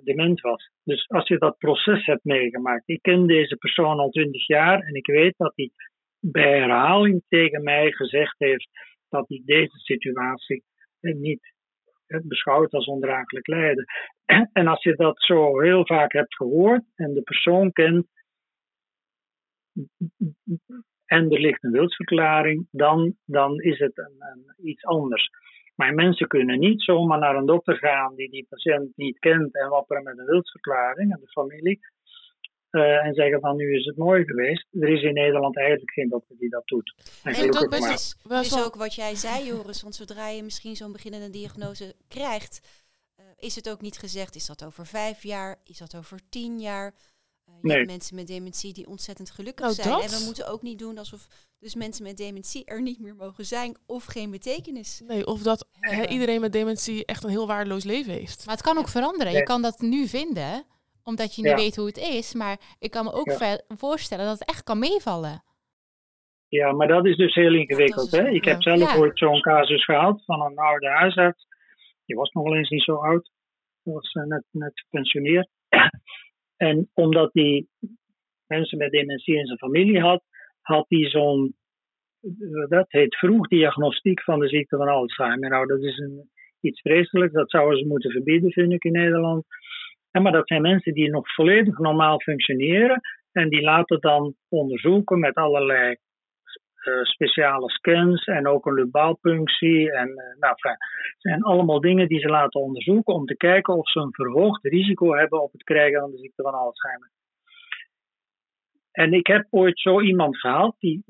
dement 0.04 0.42
was. 0.42 0.72
Dus 0.84 1.10
als 1.10 1.28
je 1.28 1.38
dat 1.38 1.58
proces 1.58 2.06
hebt 2.06 2.24
meegemaakt, 2.24 2.84
ik 2.86 3.02
ken 3.02 3.28
deze 3.28 3.56
persoon 3.56 4.00
al 4.00 4.10
twintig 4.10 4.48
jaar 4.48 4.80
en 4.80 4.94
ik 4.94 5.06
weet 5.06 5.34
dat 5.38 5.52
hij 5.56 5.72
bij 6.20 6.60
herhaling 6.60 7.24
tegen 7.28 7.64
mij 7.64 7.92
gezegd 7.92 8.36
heeft 8.38 8.70
dat 9.10 9.28
hij 9.28 9.42
deze 9.46 9.78
situatie 9.78 10.64
eh, 11.00 11.16
niet 11.16 11.54
eh, 12.08 12.20
beschouwt 12.24 12.72
als 12.72 12.86
ondraaglijk 12.86 13.48
lijden. 13.48 13.86
En 14.54 14.68
als 14.68 14.84
je 14.84 14.96
dat 14.96 15.22
zo 15.22 15.60
heel 15.60 15.86
vaak 15.86 16.12
hebt 16.12 16.36
gehoord 16.36 16.84
en 16.96 17.14
de 17.14 17.22
persoon 17.22 17.72
kent 17.72 18.08
en 21.06 21.32
er 21.32 21.40
ligt 21.40 21.64
een 21.64 21.72
wilsverklaring, 21.72 22.68
dan, 22.72 23.16
dan 23.26 23.62
is 23.62 23.80
het 23.80 23.98
een, 23.98 24.54
iets 24.58 24.84
anders. 24.84 25.30
Maar 25.78 25.94
mensen 25.94 26.28
kunnen 26.28 26.60
niet 26.60 26.82
zomaar 26.82 27.20
naar 27.20 27.36
een 27.36 27.46
dokter 27.46 27.78
gaan 27.78 28.16
die 28.16 28.30
die 28.30 28.46
patiënt 28.50 28.92
niet 28.96 29.20
kent 29.20 29.56
en 29.56 29.70
wapperen 29.70 30.04
met 30.04 30.18
een 30.18 30.26
wilsverklaring 30.26 31.12
en 31.14 31.20
de 31.20 31.28
familie. 31.28 31.80
eh, 32.70 33.06
en 33.06 33.14
zeggen 33.14 33.40
van 33.40 33.56
nu 33.56 33.76
is 33.76 33.86
het 33.86 33.98
mooi 33.98 34.26
geweest. 34.26 34.68
Er 34.72 34.90
is 34.90 35.02
in 35.02 35.14
Nederland 35.14 35.58
eigenlijk 35.58 35.92
geen 35.92 36.10
dokter 36.10 36.36
die 36.38 36.50
dat 36.50 36.68
doet. 36.68 36.96
En 37.24 37.52
dat 37.52 38.46
is 38.46 38.64
ook 38.66 38.76
wat 38.76 38.96
jij 38.96 39.16
zei, 39.16 39.46
Joris. 39.46 39.82
Want 39.82 39.96
zodra 39.96 40.30
je 40.30 40.44
misschien 40.44 40.76
zo'n 40.76 40.92
beginnende 40.92 41.30
diagnose 41.30 41.96
krijgt, 42.08 42.86
eh, 43.16 43.26
is 43.38 43.56
het 43.56 43.70
ook 43.70 43.82
niet 43.82 43.98
gezegd, 43.98 44.36
is 44.36 44.46
dat 44.48 44.66
over 44.66 44.86
vijf 44.86 45.24
jaar, 45.24 45.56
is 45.64 45.78
dat 45.78 45.96
over 45.96 46.20
tien 46.30 46.60
jaar? 46.60 46.94
Eh, 47.58 47.64
je 47.64 47.68
Nee. 47.68 47.78
hebt 47.78 47.90
mensen 47.90 48.16
met 48.16 48.28
dementie 48.28 48.74
die 48.74 48.88
ontzettend 48.88 49.30
gelukkig 49.32 49.66
Nou, 49.66 49.74
zijn. 49.74 49.90
dat- 49.90 50.04
En 50.04 50.10
we 50.20 50.26
moeten 50.26 50.48
ook 50.48 50.62
niet 50.62 50.80
doen 50.80 50.98
alsof 50.98 51.28
dus 51.60 51.76
mensen 51.76 52.04
met 52.04 52.18
dementie 52.18 52.66
er 52.66 52.82
niet 52.82 53.00
meer 53.00 53.16
mogen 53.16 53.46
zijn 53.46 53.78
of 53.86 54.06
geen 54.06 54.32
betekenis 54.32 55.02
Nee, 55.08 55.26
of 55.28 55.42
dat 55.42 55.68
iedereen 56.10 56.42
met 56.42 56.52
dementie 56.52 57.06
echt 57.06 57.24
een 57.24 57.30
heel 57.30 57.48
waardeloos 57.48 57.84
leven 57.84 58.14
heeft. 58.14 58.46
Maar 58.46 58.56
het 58.56 58.64
kan 58.64 58.78
ook 58.78 58.88
veranderen. 58.90 59.34
Je 59.34 59.44
kan 59.44 59.62
dat 59.62 59.80
nu 59.80 60.08
vinden, 60.08 60.66
omdat 61.04 61.36
je 61.36 61.42
niet 61.42 61.52
Ja. 61.52 61.58
weet 61.58 61.76
hoe 61.76 61.86
het 61.88 61.98
is. 61.98 62.34
Maar 62.34 62.58
ik 62.80 62.92
kan 62.92 63.04
me 63.06 63.12
ook 63.12 63.32
Ja. 63.40 63.60
voorstellen 63.68 64.26
dat 64.26 64.40
het 64.40 64.50
echt 64.50 64.64
kan 64.64 64.80
meevallen. 64.80 65.44
Ja, 66.48 66.72
maar 66.72 66.88
dat 66.88 67.06
is 67.06 67.16
dus 67.18 67.34
heel 67.36 67.54
ingewikkeld. 67.56 68.12
hè? 68.12 68.30
Ik 68.30 68.46
heb 68.46 68.62
zelf 68.62 68.80
Ja. 68.80 68.98
ooit 68.98 69.18
zo'n 69.18 69.42
casus 69.42 69.84
gehad 69.86 70.24
van 70.26 70.42
een 70.42 70.58
oude 70.58 70.88
huisarts. 70.90 71.46
Die 72.06 72.16
was 72.16 72.32
nog 72.32 72.44
wel 72.44 72.56
eens 72.56 72.70
niet 72.70 72.84
zo 72.84 72.96
oud. 72.96 73.32
Die 73.84 73.94
was 73.94 74.12
eh, 74.12 74.24
net, 74.24 74.44
net 74.52 74.72
gepensioneerd. 74.80 75.50
En 76.58 76.90
omdat 76.94 77.30
hij 77.34 77.66
mensen 78.48 78.78
met 78.78 78.92
dementie 78.92 79.36
in 79.36 79.46
zijn 79.46 79.58
familie 79.58 80.00
had, 80.00 80.24
had 80.62 80.86
hij 80.88 81.10
zo'n, 81.10 81.56
dat 82.70 82.86
heet 82.88 83.18
vroegdiagnostiek 83.18 84.24
van 84.24 84.40
de 84.40 84.48
ziekte 84.48 84.78
van 84.78 84.88
Alzheimer. 84.88 85.50
Nou, 85.50 85.68
dat 85.68 85.82
is 85.82 85.98
een, 85.98 86.30
iets 86.62 86.82
vreselijks. 86.82 87.34
Dat 87.34 87.50
zouden 87.50 87.80
ze 87.80 87.88
moeten 87.88 88.12
verbieden, 88.12 88.52
vind 88.52 88.74
ik, 88.74 88.84
in 88.84 88.92
Nederland. 88.92 89.46
En 90.12 90.22
maar 90.22 90.32
dat 90.32 90.48
zijn 90.48 90.62
mensen 90.62 90.94
die 90.94 91.10
nog 91.10 91.34
volledig 91.34 91.78
normaal 91.78 92.20
functioneren. 92.22 93.02
En 93.32 93.50
die 93.50 93.62
laten 93.62 94.00
dan 94.00 94.36
onderzoeken 94.50 95.20
met 95.20 95.36
allerlei 95.36 95.96
speciale 97.04 97.70
scans 97.70 98.26
en 98.26 98.48
ook 98.48 98.66
een 98.66 98.74
lubaalpunctie. 98.74 99.92
En 99.92 100.08
eh, 100.08 100.40
nou, 100.40 100.56
het 100.56 100.78
zijn 101.18 101.44
allemaal 101.44 101.80
dingen 101.80 102.08
die 102.08 102.20
ze 102.20 102.28
laten 102.28 102.62
onderzoeken 102.62 103.14
om 103.14 103.26
te 103.26 103.38
kijken 103.38 103.78
of 103.78 103.90
ze 103.90 104.00
een 104.00 104.14
verhoogd 104.14 104.64
risico 104.64 105.16
hebben 105.16 105.42
op 105.42 105.52
het 105.52 105.64
krijgen 105.64 106.00
van 106.00 106.12
de 106.12 106.18
ziekte 106.18 106.44
van 106.44 106.54
Alzheimer. 106.54 107.12
En 108.92 109.14
ik 109.14 109.28
heb 109.28 109.48
ooit 109.50 109.80
zo 109.80 110.02
iemand 110.02 110.38
gehad 110.38 110.76
die 110.80 111.04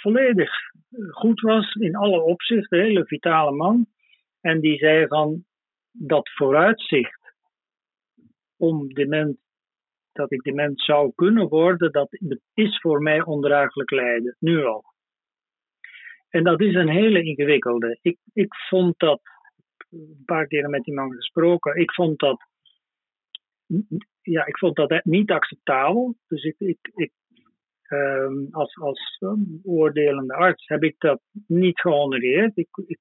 volledig 0.00 0.50
eh, 0.90 0.98
goed 1.10 1.40
was 1.40 1.74
in 1.74 1.96
alle 1.96 2.20
opzichten, 2.20 2.78
een 2.78 2.84
hele 2.84 3.06
vitale 3.06 3.52
man. 3.52 3.86
En 4.40 4.60
die 4.60 4.78
zei 4.78 5.06
van 5.06 5.44
dat 5.90 6.30
vooruitzicht 6.30 7.34
om 8.56 8.92
dement, 8.92 9.38
dat 10.12 10.32
ik 10.32 10.42
dement 10.42 10.80
zou 10.80 11.12
kunnen 11.14 11.48
worden, 11.48 11.92
dat 11.92 12.08
is 12.54 12.80
voor 12.80 13.02
mij 13.02 13.24
ondraaglijk 13.24 13.90
lijden, 13.90 14.36
nu 14.38 14.64
al. 14.64 14.84
En 16.28 16.44
dat 16.44 16.60
is 16.60 16.74
een 16.74 16.88
hele 16.88 17.22
ingewikkelde. 17.22 17.98
Ik, 18.02 18.18
ik 18.32 18.54
vond 18.68 18.98
dat, 18.98 19.20
een 19.90 20.22
paar 20.24 20.46
keren 20.46 20.70
met 20.70 20.84
die 20.84 20.94
man 20.94 21.12
gesproken, 21.12 21.80
ik 21.80 21.92
vond 21.92 22.18
dat, 22.18 22.46
ja, 24.22 24.46
ik 24.46 24.58
vond 24.58 24.76
dat 24.76 25.04
niet 25.04 25.30
acceptabel. 25.30 26.16
Dus 26.26 26.42
ik, 26.44 26.54
ik, 26.58 26.78
ik 26.94 27.12
ehm, 27.82 28.46
als, 28.50 28.76
als 28.76 29.16
um, 29.20 29.60
oordelende 29.62 30.34
arts 30.34 30.66
heb 30.66 30.82
ik 30.82 30.94
dat 30.98 31.20
niet 31.46 31.80
gehonoreerd. 31.80 32.56
Ik, 32.56 32.68
ik, 32.86 32.98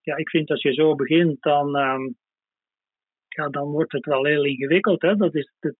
ja, 0.00 0.16
ik 0.16 0.30
vind 0.30 0.50
als 0.50 0.62
je 0.62 0.72
zo 0.72 0.94
begint, 0.94 1.42
dan, 1.42 1.76
ehm, 1.76 2.10
ja, 3.28 3.48
dan 3.48 3.70
wordt 3.70 3.92
het 3.92 4.04
wel 4.04 4.24
heel 4.24 4.44
ingewikkeld. 4.44 5.02
Hè? 5.02 5.16
Dat 5.16 5.34
is 5.34 5.52
het, 5.58 5.76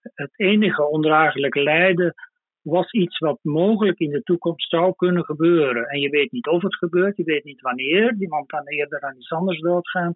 het 0.00 0.38
enige 0.38 0.88
ondraaglijke 0.88 1.62
lijden 1.62 2.14
was 2.62 2.92
iets 2.92 3.18
wat 3.18 3.38
mogelijk 3.42 3.98
in 3.98 4.10
de 4.10 4.22
toekomst 4.22 4.68
zou 4.68 4.94
kunnen 4.96 5.24
gebeuren. 5.24 5.84
En 5.84 6.00
je 6.00 6.08
weet 6.08 6.32
niet 6.32 6.46
of 6.46 6.62
het 6.62 6.76
gebeurt, 6.76 7.16
je 7.16 7.24
weet 7.24 7.44
niet 7.44 7.60
wanneer. 7.60 8.16
Iemand 8.18 8.46
kan 8.46 8.66
eerder 8.66 9.00
aan 9.00 9.16
iets 9.16 9.30
anders 9.30 9.60
doodgaan. 9.60 10.14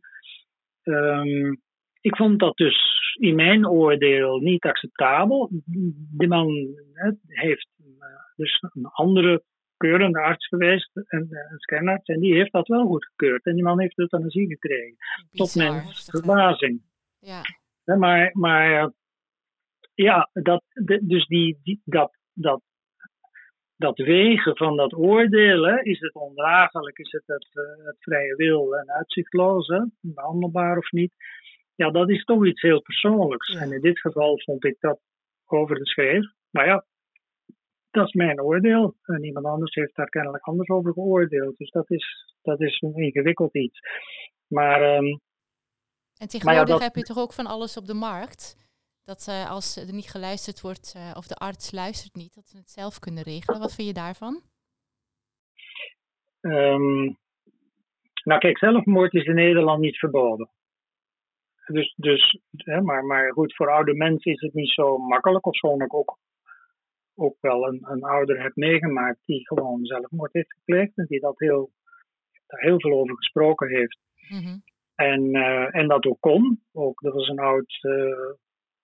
Um, 0.83 1.61
ik 2.01 2.17
vond 2.17 2.39
dat 2.39 2.57
dus 2.57 2.79
in 3.19 3.35
mijn 3.35 3.69
oordeel 3.69 4.39
niet 4.39 4.65
acceptabel. 4.65 5.51
De 6.17 6.27
man 6.27 6.49
heeft 7.27 7.69
dus 8.37 8.63
een 8.73 8.87
andere 8.87 9.43
keurende 9.77 10.21
arts 10.21 10.47
geweest, 10.47 10.91
een, 10.93 11.05
een 11.31 11.59
scanarts, 11.59 12.09
en 12.09 12.21
die 12.21 12.35
heeft 12.35 12.53
dat 12.53 12.69
wel 12.69 12.87
goedgekeurd. 12.87 13.45
En 13.45 13.55
die 13.55 13.65
man 13.65 13.81
heeft 13.81 13.99
euthanasie 13.99 14.47
gekregen. 14.47 14.97
Bizar, 15.31 15.47
tot 15.47 15.55
mijn 15.55 15.83
verbazing. 15.95 16.83
Ja. 17.19 17.41
ja 17.85 17.97
maar, 17.97 18.31
maar 18.33 18.93
ja, 19.95 20.31
dat, 20.33 20.63
dus 21.03 21.27
die, 21.27 21.61
die, 21.63 21.81
dat, 21.85 22.16
dat, 22.37 22.63
dat 23.77 23.99
wegen 23.99 24.57
van 24.57 24.77
dat 24.77 24.95
oordeel, 24.95 25.63
hè, 25.63 25.83
is 25.83 26.01
het 26.01 26.15
ondraaglijk, 26.15 26.99
is 26.99 27.13
het 27.13 27.23
het, 27.27 27.49
het 27.85 27.97
vrije 27.99 28.35
wil 28.37 28.77
en 28.77 28.91
uitzichtloos, 28.91 29.67
hè, 29.67 29.81
behandelbaar 30.01 30.77
of 30.79 30.91
niet, 30.91 31.13
ja, 31.75 31.91
dat 31.91 32.11
is 32.11 32.25
toch 32.25 32.47
iets 32.47 32.61
heel 32.63 32.83
persoonlijks. 32.83 33.53
Ja. 33.53 33.61
En 33.61 33.73
in 33.73 33.81
dit 33.81 33.99
geval 34.01 34.41
vond 34.41 34.65
ik 34.65 34.77
dat 34.81 35.01
over 35.47 35.77
de 35.77 35.87
schreef. 35.87 36.25
Maar 36.51 36.67
ja, 36.67 36.85
dat 37.91 38.07
is 38.07 38.13
mijn 38.13 38.41
oordeel. 38.43 38.97
En 39.03 39.25
iemand 39.25 39.47
anders 39.47 39.75
heeft 39.75 39.95
daar 39.97 40.09
kennelijk 40.09 40.45
anders 40.45 40.69
over 40.69 40.93
geoordeeld. 40.93 41.57
Dus 41.57 41.71
dat 41.71 41.91
is, 41.91 42.35
dat 42.43 42.61
is 42.61 42.81
een 42.81 42.95
ingewikkeld 42.95 43.55
iets. 43.55 43.81
Maar 44.47 44.83
ehm, 44.83 45.05
En 46.17 46.29
tegenwoordig 46.29 46.69
dat- 46.69 46.83
heb 46.83 46.95
je 46.95 47.03
toch 47.03 47.19
ook 47.19 47.33
van 47.33 47.47
alles 47.47 47.77
op 47.77 47.87
de 47.87 47.95
markt. 47.95 48.66
Dat 49.07 49.27
eh, 49.29 49.51
als 49.51 49.77
er 49.77 49.95
niet 49.95 50.11
geluisterd 50.11 50.61
wordt 50.61 50.95
eh, 50.97 51.13
of 51.17 51.27
de 51.27 51.35
arts 51.35 51.73
luistert 51.73 52.15
niet, 52.15 52.35
dat 52.35 52.49
ze 52.49 52.57
het 52.57 52.71
zelf 52.71 52.99
kunnen 52.99 53.23
regelen. 53.23 53.61
Wat 53.61 53.75
vind 53.75 53.89
je 53.89 53.95
daarvan? 53.95 54.43
Ehm, 56.41 57.05
nou 58.25 58.39
kijk, 58.39 58.59
zelfmoord 58.59 59.15
is 59.15 59.25
in 59.25 59.35
Nederland 59.35 59.81
niet 59.81 59.99
verboden. 59.99 60.51
Dus, 61.67 61.95
dus 61.97 62.41
hè, 62.51 62.81
maar, 62.81 63.05
maar 63.05 63.33
goed, 63.33 63.55
voor 63.55 63.71
oude 63.71 63.95
mensen 63.95 64.33
is 64.33 64.41
het 64.41 64.55
niet 64.55 64.71
zo 64.71 64.99
makkelijk. 64.99 65.47
Of 65.47 65.57
zo'n 65.57 65.83
ik 65.83 65.95
ook, 65.95 66.19
ook 67.15 67.37
wel 67.41 67.69
een, 67.69 67.81
een 67.83 68.03
ouder 68.03 68.43
heb 68.43 68.57
meegemaakt 68.57 69.21
die 69.25 69.47
gewoon 69.47 69.85
zelfmoord 69.85 70.33
heeft 70.33 70.53
gepleegd. 70.53 70.97
En 70.97 71.07
die 71.07 71.21
dat 71.21 71.39
heel, 71.39 71.71
daar 72.47 72.61
heel 72.61 72.81
veel 72.81 72.93
over 72.93 73.17
gesproken 73.17 73.69
heeft. 73.69 73.99
Mhm. 74.29 74.59
En, 74.95 75.35
eh, 75.35 75.75
en 75.75 75.89
dat 75.89 76.07
ook 76.07 76.21
kon. 76.21 76.61
Ook, 76.73 77.01
dat 77.01 77.13
was 77.13 77.29
een 77.29 77.39
oud 77.39 77.79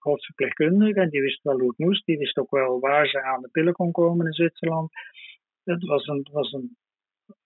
hoofdverpleegkundige 0.02 1.00
en 1.00 1.08
die 1.08 1.20
wist 1.20 1.42
wel 1.42 1.58
hoe 1.58 1.68
het 1.68 1.78
moest. 1.78 2.06
Die 2.06 2.18
wist 2.18 2.38
ook 2.38 2.50
wel 2.50 2.80
waar 2.80 3.06
ze 3.06 3.22
aan 3.22 3.42
de 3.42 3.48
pillen 3.48 3.72
kon 3.72 3.92
komen 3.92 4.26
in 4.26 4.32
Zwitserland. 4.32 4.90
Het 5.64 5.84
was 5.84 6.06
een, 6.06 6.28
was 6.32 6.52
een 6.52 6.76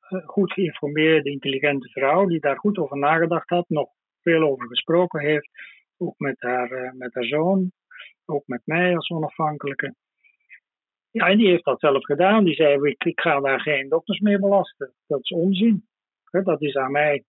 eh, 0.01 0.27
goed 0.27 0.53
geïnformeerde, 0.53 1.31
intelligente 1.31 1.89
vrouw 1.89 2.27
die 2.27 2.41
daar 2.41 2.59
goed 2.59 2.79
over 2.79 2.99
nagedacht 2.99 3.49
had, 3.49 3.69
nog 3.69 3.89
veel 4.23 4.43
over 4.43 4.69
gesproken 4.69 5.21
heeft. 5.21 5.49
Ook 5.97 6.19
met 6.19 6.37
haar, 6.41 6.71
eh, 6.71 6.93
met 6.93 7.15
haar 7.15 7.25
zoon, 7.25 7.73
ook 8.25 8.47
met 8.47 8.63
mij 8.65 8.97
als 8.97 9.11
onafhankelijke. 9.11 9.95
Ja, 11.11 11.29
en 11.29 11.39
die 11.39 11.49
heeft 11.49 11.65
dat 11.65 11.81
zelf 11.81 12.05
gedaan. 12.05 12.45
Die 12.45 12.55
zei: 12.55 12.89
Ik, 12.89 13.05
ik 13.05 13.21
ga 13.21 13.41
daar 13.41 13.61
geen 13.61 13.89
dokters 13.89 14.21
mee 14.21 14.39
belasten. 14.39 14.95
Dat 15.07 15.21
is 15.23 15.31
onzin. 15.31 15.87
Dat 16.31 16.63
is 16.63 16.77
aan 16.77 16.93
mij. 16.93 17.25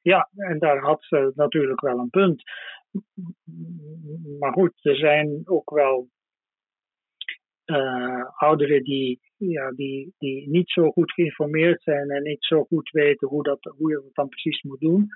Ja, 0.00 0.28
en 0.36 0.58
daar 0.58 0.78
had 0.78 1.04
ze 1.04 1.32
natuurlijk 1.34 1.80
wel 1.80 1.98
een 1.98 2.10
punt. 2.10 2.42
Maar 4.38 4.52
goed, 4.52 4.72
er 4.82 4.96
zijn 4.96 5.42
ook 5.44 5.70
wel 5.70 6.08
eh, 7.64 8.24
ouderen 8.36 8.82
die, 8.82 9.20
ja, 9.36 9.70
die, 9.70 10.14
die 10.18 10.48
niet 10.48 10.70
zo 10.70 10.90
goed 10.90 11.12
geïnformeerd 11.12 11.82
zijn 11.82 12.10
en 12.10 12.22
niet 12.22 12.44
zo 12.44 12.64
goed 12.64 12.90
weten 12.90 13.28
hoe, 13.28 13.42
dat, 13.42 13.58
hoe 13.76 13.90
je 13.90 13.94
dat 14.02 14.14
dan 14.14 14.28
precies 14.28 14.62
moet 14.62 14.80
doen. 14.80 15.08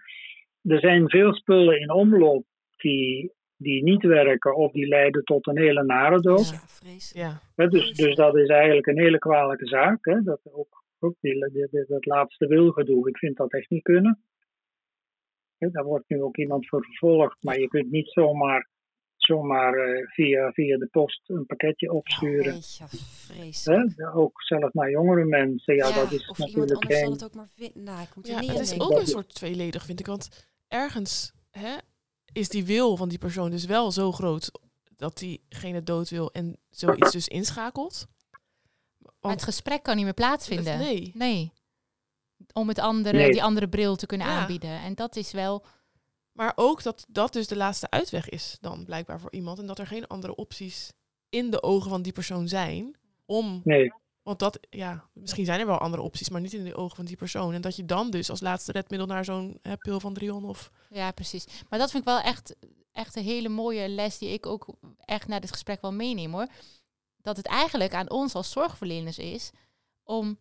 Er 0.62 0.80
zijn 0.80 1.08
veel 1.10 1.34
spullen 1.34 1.80
in 1.80 1.90
omloop 1.92 2.44
die, 2.76 3.32
die 3.56 3.82
niet 3.82 4.02
werken 4.02 4.56
of 4.56 4.72
die 4.72 4.86
leiden 4.88 5.24
tot 5.24 5.46
een 5.46 5.58
hele 5.58 5.84
nare 5.84 6.20
dood. 6.20 6.50
Ja, 6.50 6.56
vreselijk. 6.66 7.40
Ja, 7.56 7.66
dus, 7.66 7.92
dus 7.92 8.14
dat 8.14 8.36
is 8.36 8.48
eigenlijk 8.48 8.86
een 8.86 8.98
hele 8.98 9.18
kwalijke 9.18 9.66
zaak. 9.66 10.04
Hè? 10.04 10.22
Dat, 10.22 10.40
ook, 10.52 10.84
ook 10.98 11.14
die, 11.20 11.48
die- 11.52 11.68
die- 11.70 11.84
dat 11.86 12.06
laatste 12.06 12.46
wilgedoe, 12.46 13.08
ik 13.08 13.18
vind 13.18 13.36
dat 13.36 13.52
echt 13.52 13.70
niet 13.70 13.82
kunnen. 13.82 14.22
Daar 15.58 15.84
wordt 15.84 16.08
nu 16.08 16.22
ook 16.22 16.36
iemand 16.36 16.68
voor 16.68 16.84
vervolgd, 16.84 17.36
maar 17.40 17.60
je 17.60 17.68
kunt 17.68 17.90
niet 17.90 18.08
zomaar, 18.08 18.68
zomaar 19.16 19.74
eh, 19.74 20.06
via, 20.06 20.52
via 20.52 20.78
de 20.78 20.86
post 20.86 21.20
een 21.26 21.46
pakketje 21.46 21.92
opsturen. 21.92 22.54
Jeetje, 22.54 22.84
vreselijk. 22.88 23.92
Hè? 23.96 24.14
Ook 24.14 24.42
zelfs 24.42 24.72
naar 24.72 24.90
jongere 24.90 25.24
mensen, 25.24 25.74
ja, 25.74 25.88
Ja, 25.88 25.94
dat 25.94 26.12
is 26.12 26.28
of 26.28 26.38
iemand 26.38 26.54
natuurlijk 26.56 26.72
anders 26.72 26.98
zal 26.98 27.02
geen... 27.02 27.12
het 27.12 27.24
ook 27.24 27.34
maar 27.34 27.48
vinden. 27.54 27.82
Nou, 27.82 28.02
ik 28.02 28.14
moet 28.14 28.26
er 28.26 28.32
ja 28.32 28.40
niet 28.40 28.50
het 28.50 28.60
is 28.60 28.80
ook 28.80 28.98
een 28.98 29.06
soort 29.06 29.34
tweeledig, 29.34 29.84
vind 29.84 30.00
ik. 30.00 30.06
Want 30.06 30.48
ergens 30.68 31.32
hè, 31.50 31.76
is 32.32 32.48
die 32.48 32.64
wil 32.64 32.96
van 32.96 33.08
die 33.08 33.18
persoon 33.18 33.50
dus 33.50 33.66
wel 33.66 33.90
zo 33.92 34.12
groot 34.12 34.50
dat 34.96 35.18
diegene 35.18 35.82
dood 35.82 36.10
wil 36.10 36.32
en 36.32 36.56
zoiets 36.70 37.12
dus 37.12 37.28
inschakelt. 37.28 38.06
Maar 39.20 39.32
het 39.32 39.42
gesprek 39.42 39.82
kan 39.82 39.96
niet 39.96 40.04
meer 40.04 40.14
plaatsvinden. 40.14 40.78
nee, 40.78 41.12
Nee. 41.14 41.52
Om 42.52 42.68
het 42.68 42.78
andere, 42.78 43.16
Nee. 43.16 43.30
die 43.32 43.42
andere 43.42 43.68
bril 43.68 43.96
te 43.96 44.06
kunnen 44.06 44.26
Ja. 44.26 44.38
aanbieden. 44.40 44.70
En 44.80 44.94
dat 44.94 45.16
is 45.16 45.32
wel. 45.32 45.64
maar 46.32 46.52
ook 46.56 46.82
dat 46.82 47.06
dat 47.08 47.32
dus 47.32 47.46
de 47.46 47.56
laatste 47.56 47.90
uitweg 47.90 48.28
is 48.28 48.56
dan 48.60 48.84
blijkbaar 48.84 49.20
voor 49.20 49.32
iemand. 49.32 49.58
En 49.58 49.66
dat 49.66 49.78
er 49.78 49.86
geen 49.86 50.06
andere 50.06 50.34
opties 50.34 50.92
in 51.28 51.50
de 51.50 51.62
ogen 51.62 51.90
van 51.90 52.02
die 52.02 52.12
persoon 52.12 52.48
zijn 52.48 52.96
om... 53.26 53.60
Nee, 53.64 53.92
Want 54.22 54.38
dat, 54.38 54.58
ja, 54.70 55.08
misschien 55.12 55.44
zijn 55.44 55.60
er 55.60 55.66
wel 55.66 55.78
andere 55.78 56.02
opties, 56.02 56.28
maar 56.28 56.40
niet 56.40 56.52
in 56.52 56.64
de 56.64 56.74
ogen 56.76 56.96
van 56.96 57.04
die 57.04 57.16
persoon. 57.16 57.54
En 57.54 57.60
dat 57.60 57.76
je 57.76 57.84
dan 57.84 58.10
dus 58.10 58.30
als 58.30 58.40
laatste 58.40 58.72
redmiddel 58.72 59.08
naar 59.08 59.24
zo'n 59.24 59.58
hè, 59.62 59.76
pil 59.76 60.00
van 60.00 60.14
Drion 60.14 60.44
of... 60.44 60.70
Ja, 60.90 61.10
precies. 61.10 61.46
Maar 61.68 61.78
dat 61.78 61.90
vind 61.90 62.02
ik 62.02 62.08
wel 62.08 62.20
echt, 62.20 62.54
echt 62.92 63.16
een 63.16 63.22
hele 63.24 63.48
mooie 63.48 63.88
les 63.88 64.18
die 64.18 64.28
ik 64.28 64.46
ook 64.46 64.66
echt 65.04 65.28
naar 65.28 65.40
dit 65.40 65.52
gesprek 65.52 65.80
wel 65.80 65.92
meeneem 65.92 66.32
hoor. 66.32 66.46
Dat 67.22 67.36
het 67.36 67.46
eigenlijk 67.46 67.94
aan 67.94 68.10
ons 68.10 68.34
als 68.34 68.50
zorgverleners 68.50 69.18
is 69.18 69.50
om 70.02 70.38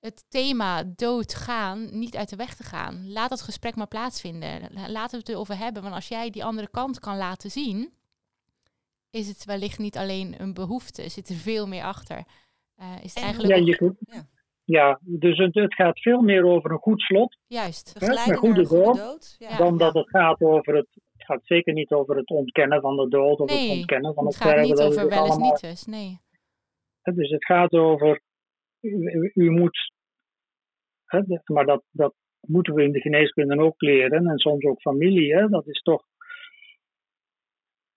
het 0.00 0.24
thema 0.28 0.82
doodgaan 0.96 1.98
niet 1.98 2.16
uit 2.16 2.28
de 2.28 2.36
weg 2.36 2.54
te 2.54 2.62
gaan. 2.62 3.12
Laat 3.12 3.30
dat 3.30 3.40
gesprek 3.42 3.76
maar 3.76 3.86
plaatsvinden. 3.88 4.60
La- 4.72 4.90
Laten 4.90 5.10
we 5.10 5.16
het 5.16 5.28
erover 5.28 5.58
hebben. 5.58 5.82
Want 5.82 5.94
als 5.94 6.08
jij 6.08 6.30
die 6.30 6.44
andere 6.44 6.70
kant 6.70 7.00
kan 7.00 7.16
laten 7.16 7.50
zien, 7.50 7.92
is 9.10 9.28
het 9.28 9.44
wellicht 9.44 9.78
niet 9.78 9.96
alleen 9.96 10.34
een 10.40 10.54
behoefte. 10.54 11.08
Zit 11.08 11.28
er 11.28 11.34
veel 11.34 11.66
meer 11.66 11.82
achter. 11.82 12.24
Eh, 12.76 12.86
is 13.02 13.14
het 13.14 13.16
En 13.16 13.22
eigenlijk 13.22 13.54
ja, 13.54 13.64
je 13.64 13.94
Ja. 14.00 14.26
ja, 14.64 14.98
dus 15.02 15.38
het, 15.38 15.54
het 15.54 15.74
gaat 15.74 16.00
veel 16.00 16.20
meer 16.20 16.44
over 16.44 16.70
een 16.70 16.78
goed 16.78 17.00
slot 17.00 17.36
juist. 17.46 17.92
Goede 17.98 18.30
een 18.30 18.36
goede 18.36 18.68
dood. 18.68 18.96
dood. 18.96 19.36
Ja. 19.38 19.48
Ja. 19.48 19.56
dan 19.56 19.78
dat 19.78 19.94
het 19.94 20.08
gaat 20.08 20.40
over 20.40 20.74
het. 20.76 20.86
Het 21.16 21.26
gaat 21.26 21.40
zeker 21.44 21.72
niet 21.72 21.90
over 21.92 22.16
het 22.16 22.28
ontkennen 22.30 22.80
van 22.80 22.96
de 22.96 23.08
dood 23.08 23.38
of 23.40 23.48
Nee, 23.50 23.68
het 23.68 23.78
ontkennen 23.78 24.14
van 24.14 24.24
Het 24.24 24.34
het, 24.34 24.42
gaat 24.42 24.52
sterven. 24.52 24.74
niet 24.74 24.80
over 24.84 25.08
wel 25.08 25.20
eens 25.24 25.30
allemaal- 25.30 25.58
niet. 25.62 25.86
Nee. 25.86 26.20
Dus 27.02 27.30
het 27.30 27.44
gaat 27.44 27.72
over. 27.72 28.22
U, 28.80 29.50
moet. 29.50 29.92
Hè, 31.04 31.20
maar 31.44 31.66
dat, 31.66 31.84
dat 31.90 32.14
moeten 32.40 32.74
we 32.74 32.82
in 32.82 32.92
de 32.92 33.00
geneeskunde 33.00 33.58
ook 33.58 33.80
leren. 33.80 34.26
En 34.26 34.38
soms 34.38 34.64
ook 34.64 34.80
familie. 34.80 35.34
Hè, 35.34 35.48
dat 35.48 35.66
is 35.66 35.80
toch. 35.82 36.04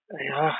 Ja. 0.06 0.58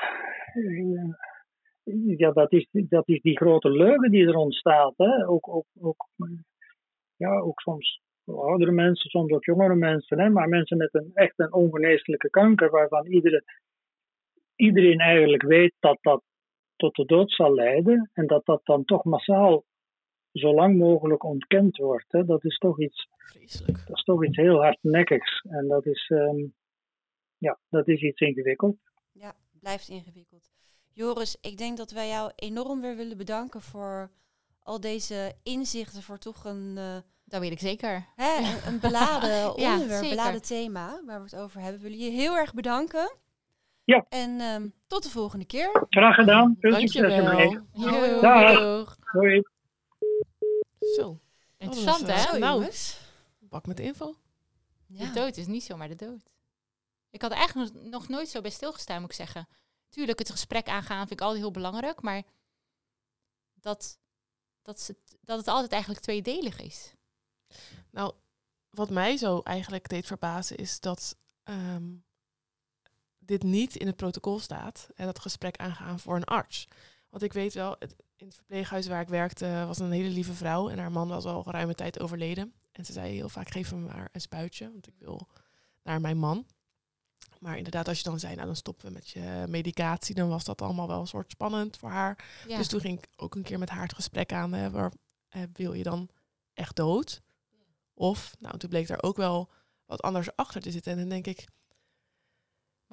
eh, 0.53 2.17
Ja, 2.17 2.31
dat 2.31 2.51
is, 2.51 2.67
dat 2.71 3.07
is 3.07 3.21
die 3.21 3.37
grote 3.37 3.69
leugen 3.69 4.11
die 4.11 4.27
er 4.27 4.35
ontstaat. 4.35 4.93
Hè? 4.97 5.27
Ook, 5.27 5.47
ook, 5.47 5.65
ook, 5.79 6.07
ja, 7.15 7.39
ook 7.39 7.59
soms 7.61 8.01
oudere 8.25 8.71
mensen, 8.71 9.09
soms 9.09 9.31
ook 9.31 9.45
jongere 9.45 9.75
mensen. 9.75 10.19
Hè? 10.19 10.29
Maar 10.29 10.47
mensen 10.47 10.77
met 10.77 10.93
een 10.93 11.11
echt 11.13 11.33
een 11.39 11.53
ongeneeslijke 11.53 12.29
kanker, 12.29 12.69
waarvan 12.69 13.05
iedere, 13.05 13.43
iedereen 14.55 14.99
eigenlijk 14.99 15.43
weet 15.43 15.73
dat 15.79 15.97
dat 16.01 16.23
tot 16.75 16.95
de 16.95 17.05
dood 17.05 17.31
zal 17.31 17.53
leiden. 17.53 18.09
En 18.13 18.27
dat 18.27 18.45
dat 18.45 18.65
dan 18.65 18.85
toch 18.85 19.03
massaal 19.03 19.63
zo 20.33 20.53
lang 20.53 20.77
mogelijk 20.77 21.23
ontkend 21.23 21.77
wordt. 21.77 22.11
Hè? 22.11 22.25
Dat 22.25 22.43
is 22.43 22.57
toch 22.57 22.79
iets 22.81 23.07
Vreselijk. 23.17 23.77
dat 23.87 23.97
is 23.97 24.03
toch 24.03 24.25
iets 24.25 24.37
heel 24.37 24.61
hardnekkigs. 24.61 25.41
En 25.49 25.67
dat 25.67 25.85
is, 25.85 26.11
ehm, 26.15 26.37
ja, 27.37 27.57
dat 27.69 27.87
is 27.87 28.01
iets 28.01 28.19
ingewikkeld. 28.19 28.77
Ja, 29.11 29.35
blijft 29.59 29.89
ingewikkeld. 29.89 30.51
Joris, 30.93 31.37
ik 31.41 31.57
denk 31.57 31.77
dat 31.77 31.91
wij 31.91 32.07
jou 32.07 32.31
enorm 32.35 32.81
weer 32.81 32.95
willen 32.95 33.17
bedanken 33.17 33.61
voor 33.61 34.09
al 34.63 34.79
deze 34.79 35.33
inzichten 35.43 36.01
voor 36.01 36.17
toch 36.17 36.45
een, 36.45 36.73
eh, 36.77 36.95
Dat 37.25 37.41
weet 37.41 37.51
ik 37.51 37.59
zeker. 37.59 38.05
hè, 38.15 38.37
een, 38.49 38.73
een 38.73 38.79
beladen 38.79 39.29
Ja, 39.55 39.73
onderwerp, 39.73 40.09
beladen 40.09 40.41
thema 40.41 41.01
waar 41.05 41.17
we 41.17 41.23
het 41.23 41.35
over 41.35 41.61
hebben. 41.61 41.81
We 41.81 41.89
willen 41.89 42.05
je 42.05 42.11
heel 42.11 42.35
erg 42.35 42.53
bedanken. 42.53 43.11
Ja. 43.83 44.05
En 44.09 44.39
ehm, 44.39 44.67
tot 44.87 45.03
de 45.03 45.09
volgende 45.09 45.45
keer. 45.45 45.85
Graag 45.89 46.15
gedaan. 46.15 46.57
Veel 46.59 46.73
succes 46.73 47.11
ermee. 47.11 47.59
Dankjewel. 47.73 48.77
Doeg. 48.77 48.97
Hoi. 49.01 49.41
Zo, 50.95 51.19
Interessant 51.57 52.07
hè? 52.07 52.13
eh, 52.13 52.29
Zo, 52.31 52.37
nou. 52.37 52.59
jongens. 52.59 52.97
bak 53.39 53.65
met 53.65 53.79
info. 53.79 54.15
Ja. 54.87 55.05
De 55.07 55.11
dood 55.13 55.37
is 55.37 55.47
niet 55.47 55.63
zomaar 55.63 55.87
de 55.87 55.95
dood. 55.95 56.29
Ik 57.09 57.21
had 57.21 57.31
er 57.31 57.37
eigenlijk 57.37 57.73
nog- 57.73 57.83
nog 57.83 58.07
nooit 58.07 58.29
zo 58.29 58.41
bij 58.41 58.51
stilgestaan, 58.51 59.01
moet 59.01 59.09
ik 59.09 59.15
zeggen. 59.15 59.47
Tuurlijk, 59.89 60.19
het 60.19 60.29
gesprek 60.29 60.67
aangaan 60.67 60.97
vind 61.07 61.11
ik 61.11 61.21
altijd 61.21 61.41
heel 61.41 61.51
belangrijk, 61.51 62.01
maar 62.01 62.23
dat, 63.53 63.99
dat, 64.61 64.87
het, 64.87 65.17
dat 65.21 65.37
het 65.37 65.47
altijd 65.47 65.71
eigenlijk 65.71 66.01
tweedelig 66.03 66.59
is. 66.59 66.93
Nou, 67.91 68.13
wat 68.69 68.89
mij 68.89 69.17
zo 69.17 69.41
eigenlijk 69.41 69.89
deed 69.89 70.05
verbazen 70.05 70.57
is 70.57 70.79
dat 70.79 71.15
ehm, 71.43 71.91
dit 73.19 73.43
niet 73.43 73.75
in 73.75 73.87
het 73.87 73.95
protocol 73.95 74.39
staat. 74.39 74.87
En 74.95 75.05
dat 75.05 75.19
gesprek 75.19 75.57
aangaan 75.57 75.99
voor 75.99 76.15
een 76.15 76.23
arts. 76.23 76.67
Want 77.09 77.23
ik 77.23 77.33
weet 77.33 77.53
wel, 77.53 77.75
het, 77.79 77.95
in 78.15 78.25
het 78.25 78.35
verpleeghuis 78.35 78.87
waar 78.87 79.01
ik 79.01 79.07
werkte 79.07 79.63
was 79.67 79.79
een 79.79 79.91
hele 79.91 80.09
lieve 80.09 80.33
vrouw. 80.33 80.69
En 80.69 80.79
haar 80.79 80.91
man 80.91 81.07
was 81.07 81.25
al 81.25 81.43
geruime 81.43 81.75
tijd 81.75 81.99
overleden. 81.99 82.53
En 82.71 82.85
ze 82.85 82.93
zei 82.93 83.13
heel 83.13 83.29
vaak, 83.29 83.49
geef 83.49 83.69
hem 83.69 83.83
maar 83.83 84.09
een 84.11 84.21
spuitje. 84.21 84.71
Want 84.71 84.87
ik 84.87 84.95
wil 84.97 85.27
naar 85.83 86.01
mijn 86.01 86.17
man. 86.17 86.45
Maar 87.39 87.57
inderdaad, 87.57 87.87
als 87.87 87.97
je 87.97 88.03
dan 88.03 88.19
zei, 88.19 88.35
nou 88.35 88.45
dan 88.45 88.55
stoppen 88.55 88.85
we 88.85 88.91
met 88.91 89.09
je 89.09 89.45
medicatie. 89.47 90.15
Dan 90.15 90.29
was 90.29 90.43
dat 90.43 90.61
allemaal 90.61 90.87
wel 90.87 90.99
een 90.99 91.07
soort 91.07 91.31
spannend 91.31 91.77
voor 91.77 91.89
haar. 91.89 92.25
Ja. 92.47 92.57
Dus 92.57 92.67
toen 92.67 92.79
ging 92.79 92.97
ik 92.97 93.07
ook 93.15 93.35
een 93.35 93.43
keer 93.43 93.59
met 93.59 93.69
haar 93.69 93.81
het 93.81 93.93
gesprek 93.93 94.33
aan. 94.33 94.53
Hè, 94.53 94.69
waar, 94.71 94.91
wil 95.53 95.73
je 95.73 95.83
dan 95.83 96.09
echt 96.53 96.75
dood? 96.75 97.21
Of, 97.93 98.35
nou, 98.39 98.57
toen 98.57 98.69
bleek 98.69 98.87
daar 98.87 99.03
ook 99.03 99.17
wel 99.17 99.51
wat 99.85 100.01
anders 100.01 100.35
achter 100.35 100.61
te 100.61 100.71
zitten. 100.71 100.91
En 100.91 100.97
dan 100.97 101.09
denk 101.09 101.27
ik, 101.27 101.47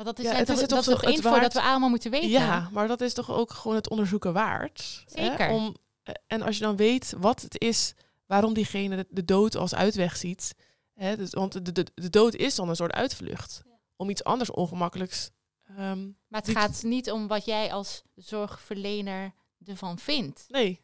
Dat 0.05 0.19
is, 0.19 0.25
Ja, 0.25 0.33
het 0.35 0.49
is 0.49 0.59
toch, 0.59 0.69
dat 0.69 0.85
toch 0.85 1.01
het 1.01 1.11
info 1.15 1.31
waard- 1.31 1.43
dat 1.43 1.53
we 1.53 1.61
allemaal 1.63 1.89
moeten 1.89 2.11
weten. 2.11 2.29
Ja, 2.29 2.69
maar 2.73 2.89
dat 2.89 3.01
is 3.01 3.15
toch 3.15 3.31
ook 3.31 3.51
gewoon 3.53 3.77
het 3.77 3.91
onderzoeken 3.91 4.33
waard. 4.33 5.05
hè? 5.13 5.25
Zeker. 5.25 5.51
Om, 5.51 5.77
eh, 6.03 6.15
en 6.27 6.43
als 6.43 6.57
je 6.59 6.63
dan 6.65 6.77
weet 6.77 7.15
wat 7.19 7.41
het 7.43 7.61
is, 7.61 7.95
waarom 8.27 8.55
diegene 8.55 9.07
de, 9.11 9.25
dood 9.25 9.57
als 9.57 9.75
uitweg 9.75 10.17
ziet. 10.17 10.55
Hè, 10.95 11.17
dus, 11.17 11.31
want 11.31 11.53
de, 11.65 11.73
de, 11.73 11.87
de 11.95 12.11
dood 12.11 12.35
is 12.35 12.55
dan 12.55 12.69
een 12.69 12.77
soort 12.77 12.93
uitvlucht. 12.93 13.63
Om 13.97 14.11
iets 14.11 14.25
anders 14.25 14.51
ongemakkelijks. 14.51 15.31
ehm, 15.63 16.07
Maar 16.29 16.41
het 16.41 16.51
gaat 16.51 16.83
niet 16.83 17.11
om 17.11 17.27
wat 17.27 17.45
jij 17.45 17.73
als 17.73 18.03
zorgverlener 18.15 19.33
ervan 19.65 19.99
vindt. 19.99 20.45
nee, 20.49 20.81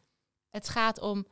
Het 0.49 0.69
gaat 0.69 0.99
om 0.99 1.27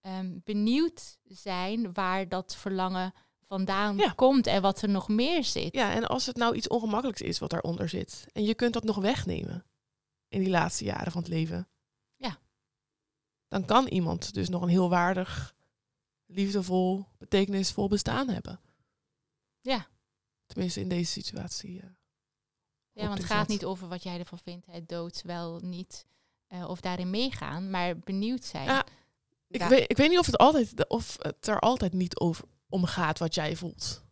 ehm, 0.00 0.38
benieuwd 0.44 1.18
zijn 1.24 1.92
waar 1.92 2.28
dat 2.28 2.56
verlangen 2.56 3.12
vandaan 3.56 3.96
Ja. 3.96 4.12
komt 4.16 4.46
en 4.46 4.62
wat 4.62 4.82
er 4.82 4.88
nog 4.88 5.08
meer 5.08 5.44
zit. 5.44 5.74
ja, 5.74 5.92
en 5.94 6.06
als 6.06 6.26
het 6.26 6.36
nou 6.36 6.54
iets 6.54 6.68
ongemakkelijks 6.68 7.20
is 7.20 7.38
wat 7.38 7.50
daaronder 7.50 7.88
zit. 7.88 8.26
En 8.32 8.44
je 8.44 8.54
kunt 8.54 8.72
dat 8.72 8.84
nog 8.84 8.96
wegnemen. 8.96 9.64
In 10.28 10.40
die 10.40 10.50
laatste 10.50 10.84
jaren 10.84 11.12
van 11.12 11.20
het 11.22 11.30
leven. 11.30 11.68
Ja. 12.16 12.38
Dan 13.48 13.64
kan 13.64 13.86
iemand 13.86 14.34
dus 14.34 14.48
nog 14.48 14.62
een 14.62 14.68
heel 14.68 14.88
waardig, 14.88 15.54
liefdevol, 16.26 17.04
betekenisvol 17.18 17.88
bestaan 17.88 18.28
hebben. 18.28 18.60
Ja. 19.60 19.86
Tenminste 20.46 20.80
in 20.80 20.88
deze 20.88 21.10
situatie. 21.12 21.80
eh. 21.80 21.88
Ja, 22.92 23.06
want 23.06 23.18
het 23.18 23.26
gaat 23.26 23.48
niet 23.48 23.64
over 23.64 23.88
wat 23.88 24.02
jij 24.02 24.18
ervan 24.18 24.38
vindt, 24.38 24.66
het 24.66 24.88
dood 24.88 25.22
wel 25.22 25.58
niet, 25.60 26.06
eh, 26.46 26.68
of 26.68 26.80
daarin 26.80 27.10
meegaan, 27.10 27.70
maar 27.70 27.98
benieuwd 27.98 28.44
zijn. 28.44 28.64
Ja, 28.66 28.86
Ik, 29.48 29.62
weet, 29.62 29.90
ik 29.90 29.96
weet 29.96 30.08
niet 30.10 30.18
of 30.18 30.26
het, 30.26 30.38
altijd, 30.38 30.88
of 30.88 31.16
het 31.20 31.46
er 31.46 31.58
altijd 31.60 31.92
niet 31.92 32.18
over 32.20 32.44
om 32.74 32.84
gaat 32.84 33.18
wat 33.18 33.34
jij 33.34 33.56
voelt. 33.56 34.02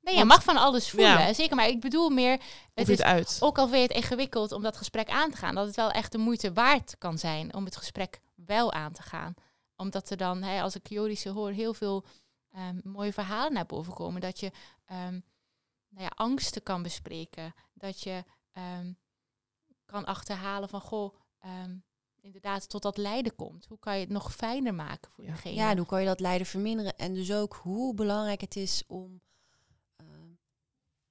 nee, 0.00 0.16
je 0.16 0.24
mag 0.24 0.42
van 0.42 0.56
alles 0.56 0.90
voelen, 0.90 1.08
Ja. 1.10 1.32
zeker, 1.32 1.56
maar 1.56 1.68
ik 1.68 1.80
bedoel 1.80 2.10
meer, 2.10 2.40
het 2.74 2.88
is 2.88 3.00
uit. 3.02 3.36
ook 3.40 3.58
al 3.58 3.68
vind 3.68 3.76
je 3.76 3.94
het 3.94 4.04
ingewikkeld 4.04 4.52
om 4.52 4.62
dat 4.62 4.76
gesprek 4.76 5.10
aan 5.10 5.30
te 5.30 5.36
gaan, 5.36 5.54
dat 5.54 5.66
het 5.66 5.76
wel 5.76 5.90
echt 5.90 6.12
de 6.12 6.18
moeite 6.18 6.52
waard 6.52 6.98
kan 6.98 7.18
zijn 7.18 7.54
om 7.54 7.64
het 7.64 7.76
gesprek 7.76 8.20
wel 8.34 8.72
aan 8.72 8.92
te 8.92 9.02
gaan. 9.02 9.34
Omdat 9.76 10.10
er 10.10 10.16
dan, 10.16 10.42
hè, 10.42 10.62
als 10.62 10.74
ik 10.74 10.88
Jorische 10.88 11.28
hoor, 11.30 11.50
heel 11.50 11.74
veel 11.74 12.04
ehm, 12.50 12.80
mooie 12.82 13.12
verhalen 13.12 13.52
naar 13.52 13.66
boven 13.66 13.92
komen. 13.94 14.20
Dat 14.20 14.40
je 14.40 14.50
ehm, 14.84 15.20
nou 15.88 16.04
ja, 16.04 16.10
angsten 16.14 16.62
kan 16.62 16.82
bespreken. 16.82 17.54
Dat 17.74 18.02
je 18.02 18.24
ehm, 18.52 18.92
kan 19.84 20.04
achterhalen 20.04 20.68
van, 20.68 20.80
goh, 20.80 21.14
inderdaad 22.22 22.68
tot 22.68 22.82
dat 22.82 22.96
lijden 22.96 23.34
komt. 23.34 23.66
Hoe 23.68 23.78
kan 23.78 23.94
je 23.94 24.00
het 24.00 24.08
nog 24.08 24.34
fijner 24.34 24.74
maken 24.74 25.10
voor 25.12 25.24
Ja. 25.24 25.30
diegene? 25.32 25.54
Ja, 25.54 25.70
en 25.70 25.76
hoe 25.76 25.86
kan 25.86 26.00
je 26.00 26.06
dat 26.06 26.20
lijden 26.20 26.46
verminderen? 26.46 26.96
En 26.96 27.14
dus 27.14 27.32
ook 27.32 27.54
hoe 27.62 27.94
belangrijk 27.94 28.40
het 28.40 28.56
is 28.56 28.82
om 28.86 29.20
eh, 29.96 30.06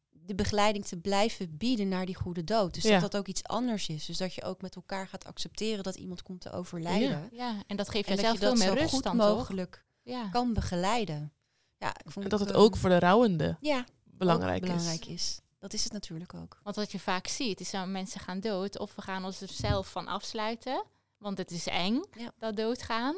de 0.09 0.35
begeleiding 0.35 0.85
te 0.85 0.97
blijven 0.97 1.57
bieden 1.57 1.87
naar 1.87 2.05
die 2.05 2.15
goede 2.15 2.43
dood. 2.43 2.73
Dus 2.73 2.83
Ja. 2.83 2.91
dat 2.99 3.11
dat 3.11 3.17
ook 3.19 3.27
iets 3.27 3.43
anders 3.43 3.87
is. 3.89 4.05
Dus 4.05 4.17
dat 4.17 4.33
je 4.33 4.43
ook 4.43 4.61
met 4.61 4.75
elkaar 4.75 5.07
gaat 5.07 5.25
accepteren 5.25 5.83
dat 5.83 5.95
iemand 5.95 6.21
komt 6.23 6.41
te 6.41 6.51
overlijden. 6.51 7.29
Ja, 7.31 7.63
en 7.67 7.75
dat 7.75 7.89
geeft 7.89 8.07
En 8.09 8.15
dat 8.15 8.25
jezelf 8.25 8.39
je 8.39 8.45
veel 8.57 8.65
meer 8.73 8.81
rust 8.81 8.93
goed 8.93 9.03
dan, 9.03 9.17
toch? 9.17 9.37
mogelijk 9.37 9.85
Ja. 10.03 10.29
kan 10.29 10.53
begeleiden. 10.53 11.33
Ja, 11.77 11.89
ik 11.89 12.11
vond 12.11 12.25
En 12.25 12.31
dat 12.31 12.39
het 12.39 12.51
eh, 12.51 12.57
ook 12.59 12.77
voor 12.77 12.89
de 12.89 12.99
rouwende 12.99 13.57
ja, 13.61 13.85
belangrijk, 14.03 14.55
ook 14.63 14.69
belangrijk 14.69 15.05
is. 15.05 15.11
is. 15.13 15.39
Dat 15.59 15.73
is 15.73 15.83
het 15.83 15.93
natuurlijk 15.93 16.33
ook. 16.33 16.59
Want 16.63 16.75
wat 16.75 16.91
je 16.91 16.99
vaak 16.99 17.27
ziet, 17.27 17.59
is 17.59 17.71
dat 17.71 17.87
mensen 17.87 18.19
gaan 18.19 18.39
dood 18.39 18.79
of 18.79 18.95
we 18.95 19.01
gaan 19.01 19.25
ons 19.25 19.41
er 19.41 19.47
zelf 19.49 19.91
van 19.91 20.07
afsluiten. 20.07 20.83
Want 21.21 21.37
het 21.37 21.51
is 21.51 21.67
eng, 21.67 22.01
Ja. 22.17 22.31
dat 22.37 22.55
doodgaan. 22.55 23.15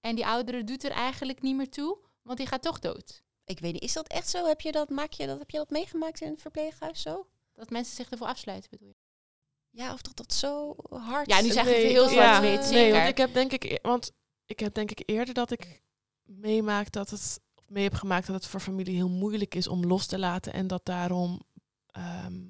En 0.00 0.14
die 0.14 0.26
oudere 0.26 0.64
doet 0.64 0.84
er 0.84 0.90
eigenlijk 0.90 1.42
niet 1.42 1.56
meer 1.56 1.68
toe, 1.70 1.98
want 2.22 2.38
die 2.38 2.46
gaat 2.46 2.62
toch 2.62 2.78
dood. 2.78 3.22
Ik 3.44 3.58
weet 3.60 3.72
niet, 3.72 3.82
is 3.82 3.92
dat 3.92 4.08
echt 4.08 4.28
zo? 4.28 4.46
Heb 4.46 4.60
je 4.60 4.72
dat, 4.72 4.88
maak 4.88 5.12
je 5.12 5.26
dat, 5.26 5.38
heb 5.38 5.50
je 5.50 5.56
dat 5.58 5.70
meegemaakt 5.70 6.20
in 6.20 6.30
het 6.30 6.40
verpleeghuis 6.40 7.02
zo? 7.02 7.26
Dat 7.52 7.70
mensen 7.70 7.94
zich 7.96 8.10
ervoor 8.10 8.26
afsluiten, 8.26 8.70
bedoel 8.70 8.88
je? 8.88 8.94
Ja, 9.70 9.92
of 9.92 10.02
dat 10.02 10.16
dat 10.16 10.32
zo 10.32 10.74
hard... 10.90 11.28
Ja, 11.30 11.40
nu 11.40 11.50
zeg 11.50 11.64
het 11.64 11.74
Nee, 11.74 11.86
heel 11.86 12.04
ja, 12.04 12.10
zwart-wit, 12.10 12.60
Nee, 12.60 12.68
zeker. 12.68 12.94
want 12.96 13.08
ik 13.08 13.16
heb 13.16 13.34
denk 13.34 13.52
ik, 13.52 13.64
e- 13.64 13.78
want 13.82 14.10
ik 14.46 14.58
heb 14.60 14.74
denk 14.74 14.90
ik 14.90 15.02
eerder 15.06 15.34
dat 15.34 15.50
ik 15.50 15.82
meemaak 16.22 16.92
dat 16.92 17.10
het 17.10 17.40
of 17.54 17.68
mee 17.68 17.82
heb 17.84 17.94
gemaakt 17.94 18.26
dat 18.26 18.36
het 18.36 18.46
voor 18.46 18.60
familie 18.60 18.94
heel 18.94 19.08
moeilijk 19.08 19.54
is 19.54 19.68
om 19.68 19.84
los 19.86 20.06
te 20.06 20.18
laten 20.18 20.52
en 20.52 20.66
dat 20.66 20.84
daarom 20.84 21.42
ehm, 21.86 22.42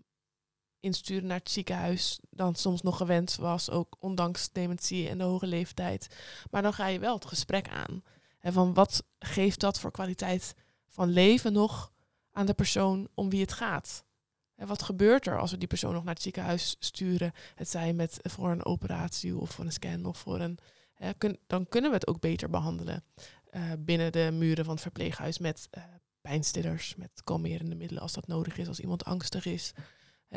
insturen 0.84 1.26
naar 1.26 1.38
het 1.38 1.50
ziekenhuis 1.50 2.20
dan 2.30 2.54
soms 2.54 2.82
nog 2.82 2.96
gewend 2.96 3.36
was, 3.36 3.70
ook 3.70 3.96
ondanks 3.98 4.52
dementie 4.52 5.08
en 5.08 5.18
de 5.18 5.24
hoge 5.24 5.46
leeftijd. 5.46 6.16
Maar 6.50 6.62
dan 6.62 6.72
ga 6.72 6.86
je 6.86 6.98
wel 6.98 7.14
het 7.14 7.26
gesprek 7.26 7.68
aan. 7.68 8.02
En 8.40 8.52
van 8.52 8.74
wat 8.74 9.04
geeft 9.18 9.60
dat 9.60 9.80
voor 9.80 9.90
kwaliteit 9.90 10.54
van 10.88 11.08
leven 11.08 11.52
nog 11.52 11.92
aan 12.32 12.46
de 12.46 12.54
persoon 12.54 13.08
om 13.14 13.30
wie 13.30 13.40
het 13.40 13.52
gaat? 13.52 14.04
En 14.56 14.66
wat 14.66 14.82
gebeurt 14.82 15.26
er 15.26 15.38
als 15.38 15.50
we 15.50 15.58
die 15.58 15.68
persoon 15.68 15.92
nog 15.92 16.04
naar 16.04 16.14
het 16.14 16.22
ziekenhuis 16.22 16.76
sturen? 16.78 17.32
Het 17.54 17.68
zij 17.68 17.92
met 17.92 18.18
voor 18.22 18.50
een 18.50 18.64
operatie 18.64 19.36
of 19.36 19.50
voor 19.50 19.64
een 19.64 19.72
scan 19.72 20.04
of 20.04 20.18
voor 20.18 20.40
een. 20.40 20.58
Hè, 20.94 21.10
dan 21.46 21.68
kunnen 21.68 21.90
we 21.90 21.96
het 21.96 22.06
ook 22.06 22.20
beter 22.20 22.50
behandelen 22.50 23.04
eh, 23.50 23.62
binnen 23.78 24.12
de 24.12 24.30
muren 24.32 24.64
van 24.64 24.74
het 24.74 24.82
verpleeghuis 24.82 25.38
met 25.38 25.68
eh, 25.70 25.82
pijnstillers, 26.20 26.94
met 26.96 27.10
kalmerende 27.24 27.74
middelen 27.74 28.02
als 28.02 28.12
dat 28.12 28.26
nodig 28.26 28.58
is, 28.58 28.68
als 28.68 28.80
iemand 28.80 29.04
angstig 29.04 29.46
is. 29.46 29.72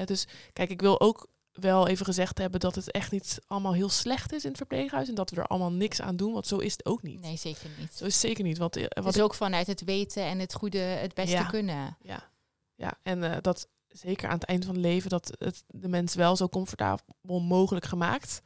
Dus 0.05 0.27
kijk, 0.53 0.69
ik 0.69 0.81
wil 0.81 0.99
ook 0.99 1.27
wel 1.51 1.87
even 1.87 2.05
gezegd 2.05 2.37
hebben 2.37 2.59
dat 2.59 2.75
het 2.75 2.91
echt 2.91 3.11
niet 3.11 3.39
allemaal 3.47 3.73
heel 3.73 3.89
slecht 3.89 4.33
is 4.33 4.43
in 4.43 4.47
het 4.49 4.57
verpleeghuis 4.57 5.07
en 5.09 5.15
dat 5.15 5.29
we 5.29 5.35
er 5.35 5.47
allemaal 5.47 5.71
niks 5.71 6.01
aan 6.01 6.15
doen, 6.15 6.33
want 6.33 6.47
zo 6.47 6.57
is 6.57 6.71
het 6.71 6.85
ook 6.85 7.01
niet. 7.01 7.21
Nee, 7.21 7.37
zeker 7.37 7.69
niet. 7.79 7.93
Zo 7.93 8.05
is 8.05 8.13
het 8.13 8.21
zeker 8.21 8.43
niet. 8.43 8.57
Want 8.57 8.75
eh, 8.75 8.83
wat 8.83 9.05
Het 9.05 9.15
is 9.15 9.21
ook 9.21 9.33
vanuit 9.33 9.67
het 9.67 9.83
weten 9.83 10.23
en 10.23 10.39
het 10.39 10.53
goede 10.53 10.77
het 10.77 11.13
beste 11.13 11.35
Ja. 11.35 11.43
kunnen. 11.45 11.97
Ja, 12.01 12.31
ja. 12.75 12.99
en 13.03 13.23
eh, 13.23 13.37
dat 13.41 13.67
zeker 13.87 14.27
aan 14.27 14.35
het 14.35 14.43
eind 14.43 14.65
van 14.65 14.73
het 14.73 14.83
leven 14.83 15.09
dat 15.09 15.31
het 15.39 15.63
de 15.67 15.87
mens 15.87 16.15
wel 16.15 16.35
zo 16.35 16.49
comfortabel 16.49 17.39
mogelijk 17.39 17.85
gemaakt 17.85 18.41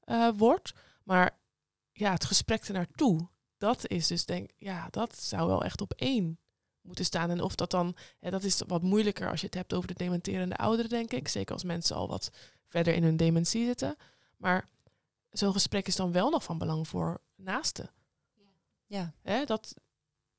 eh, 0.00 0.28
wordt. 0.36 0.72
Maar 1.04 1.38
ja, 1.92 2.12
het 2.12 2.24
gesprek 2.24 2.64
ernaartoe, 2.64 3.28
dat 3.58 3.88
is 3.88 4.06
dus 4.06 4.24
denk 4.24 4.50
ja, 4.56 4.88
dat 4.90 5.18
zou 5.18 5.46
wel 5.48 5.64
echt 5.64 5.80
op 5.80 5.92
één 5.92 6.38
moeten 6.86 7.04
staan. 7.04 7.30
En 7.30 7.40
of 7.40 7.54
dat 7.54 7.70
dan, 7.70 7.96
hè, 8.18 8.30
dat 8.30 8.42
is 8.42 8.62
wat 8.66 8.82
moeilijker 8.82 9.30
als 9.30 9.40
je 9.40 9.46
het 9.46 9.54
hebt 9.54 9.74
over 9.74 9.88
de 9.88 9.94
dementerende 9.94 10.56
ouderen, 10.56 10.90
denk 10.90 11.12
ik. 11.12 11.28
Zeker 11.28 11.54
als 11.54 11.64
mensen 11.64 11.96
al 11.96 12.08
wat 12.08 12.30
verder 12.66 12.94
in 12.94 13.02
hun 13.02 13.16
dementie 13.16 13.66
zitten. 13.66 13.96
Maar 14.36 14.68
zo'n 15.30 15.52
gesprek 15.52 15.86
is 15.86 15.96
dan 15.96 16.12
wel 16.12 16.30
nog 16.30 16.44
van 16.44 16.58
belang 16.58 16.88
voor 16.88 17.20
naasten. 17.34 17.90
Ja. 18.86 19.12
Hè, 19.22 19.44
dat, 19.44 19.74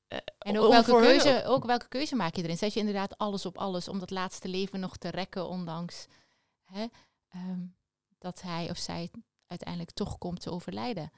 eh, 0.06 0.18
En 0.38 0.58
ook 0.58 0.70
welke, 0.70 0.90
keuze, 0.90 1.42
ook 1.46 1.64
welke 1.64 1.88
keuze 1.88 2.16
maak 2.16 2.34
je 2.34 2.42
erin? 2.42 2.58
Zet 2.58 2.72
je 2.72 2.80
inderdaad 2.80 3.18
alles 3.18 3.46
op 3.46 3.58
alles 3.58 3.88
om 3.88 3.98
dat 3.98 4.10
laatste 4.10 4.48
leven 4.48 4.80
nog 4.80 4.96
te 4.96 5.08
rekken, 5.08 5.48
ondanks 5.48 6.06
hè, 6.64 6.86
ehm, 7.28 7.60
dat 8.18 8.42
hij 8.42 8.70
of 8.70 8.78
zij 8.78 9.10
uiteindelijk 9.46 9.90
toch 9.90 10.18
komt 10.18 10.40
te 10.40 10.50
overlijden? 10.50 11.10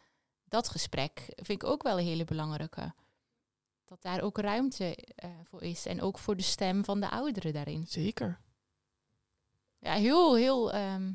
Dat 0.44 0.68
gesprek 0.68 1.24
vind 1.26 1.62
ik 1.62 1.64
ook 1.64 1.82
wel 1.82 1.98
een 1.98 2.04
hele 2.04 2.24
belangrijke. 2.24 2.94
Dat 3.90 4.02
daar 4.02 4.20
ook 4.22 4.38
ruimte 4.38 4.96
eh, 4.96 5.30
voor 5.42 5.62
is. 5.62 5.86
En 5.86 6.00
ook 6.02 6.18
voor 6.18 6.36
de 6.36 6.42
stem 6.42 6.84
van 6.84 7.00
de 7.00 7.10
ouderen 7.10 7.52
daarin. 7.52 7.86
Zeker. 7.86 8.40
Ja, 9.78 9.94
heel, 9.94 10.34
heel... 10.34 10.72
ehm 10.72 11.12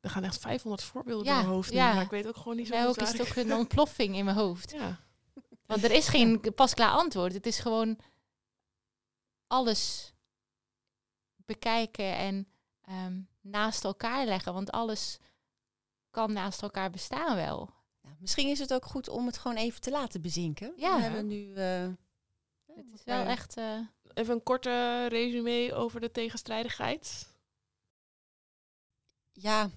Er 0.00 0.10
gaan 0.10 0.24
echt 0.24 0.38
500 0.38 0.82
voorbeelden 0.82 1.26
Ja, 1.26 1.32
door 1.32 1.42
mijn 1.42 1.54
hoofd 1.54 1.70
nu, 1.70 1.76
ja. 1.76 1.94
maar 1.94 2.02
ik 2.02 2.10
weet 2.10 2.26
ook 2.26 2.36
gewoon 2.36 2.56
niet 2.56 2.66
zo 2.66 2.76
goed 2.78 2.86
ook 2.88 2.96
is 2.96 3.12
het 3.12 3.20
ook 3.20 3.36
een 3.36 3.54
ontploffing 3.62 4.16
in 4.16 4.24
mijn 4.24 4.36
hoofd. 4.36 4.70
Ja, 4.70 5.00
Want 5.66 5.84
er 5.84 5.90
is 5.90 6.08
geen 6.08 6.40
pasklaar 6.54 6.90
antwoord. 6.90 7.32
Het 7.32 7.46
is 7.46 7.58
gewoon 7.58 7.98
alles 9.46 10.12
bekijken 11.36 12.16
en 12.16 12.48
ehm, 12.82 13.20
naast 13.40 13.84
elkaar 13.84 14.26
leggen. 14.26 14.52
Want 14.54 14.70
alles 14.70 15.18
kan 16.10 16.32
naast 16.32 16.62
elkaar 16.62 16.90
bestaan 16.90 17.36
wel. 17.36 17.70
Nou, 18.02 18.16
misschien 18.18 18.48
is 18.48 18.58
het 18.58 18.74
ook 18.74 18.84
goed 18.84 19.08
om 19.08 19.26
het 19.26 19.38
gewoon 19.38 19.56
even 19.56 19.80
te 19.80 19.90
laten 19.90 20.20
bezinken. 20.22 20.72
Ja. 20.76 20.96
We 20.96 21.02
hebben 21.02 21.26
nu... 21.26 21.54
eh, 21.54 21.88
Het 22.76 22.86
is 22.94 23.04
wel 23.04 23.24
eh, 23.24 23.30
echt... 23.30 23.56
eh, 23.56 23.78
Even 24.14 24.34
een 24.34 24.42
korte 24.42 25.06
resume 25.06 25.74
over 25.74 26.00
de 26.00 26.10
tegenstrijdigheid. 26.10 27.30
Ja, 29.32 29.70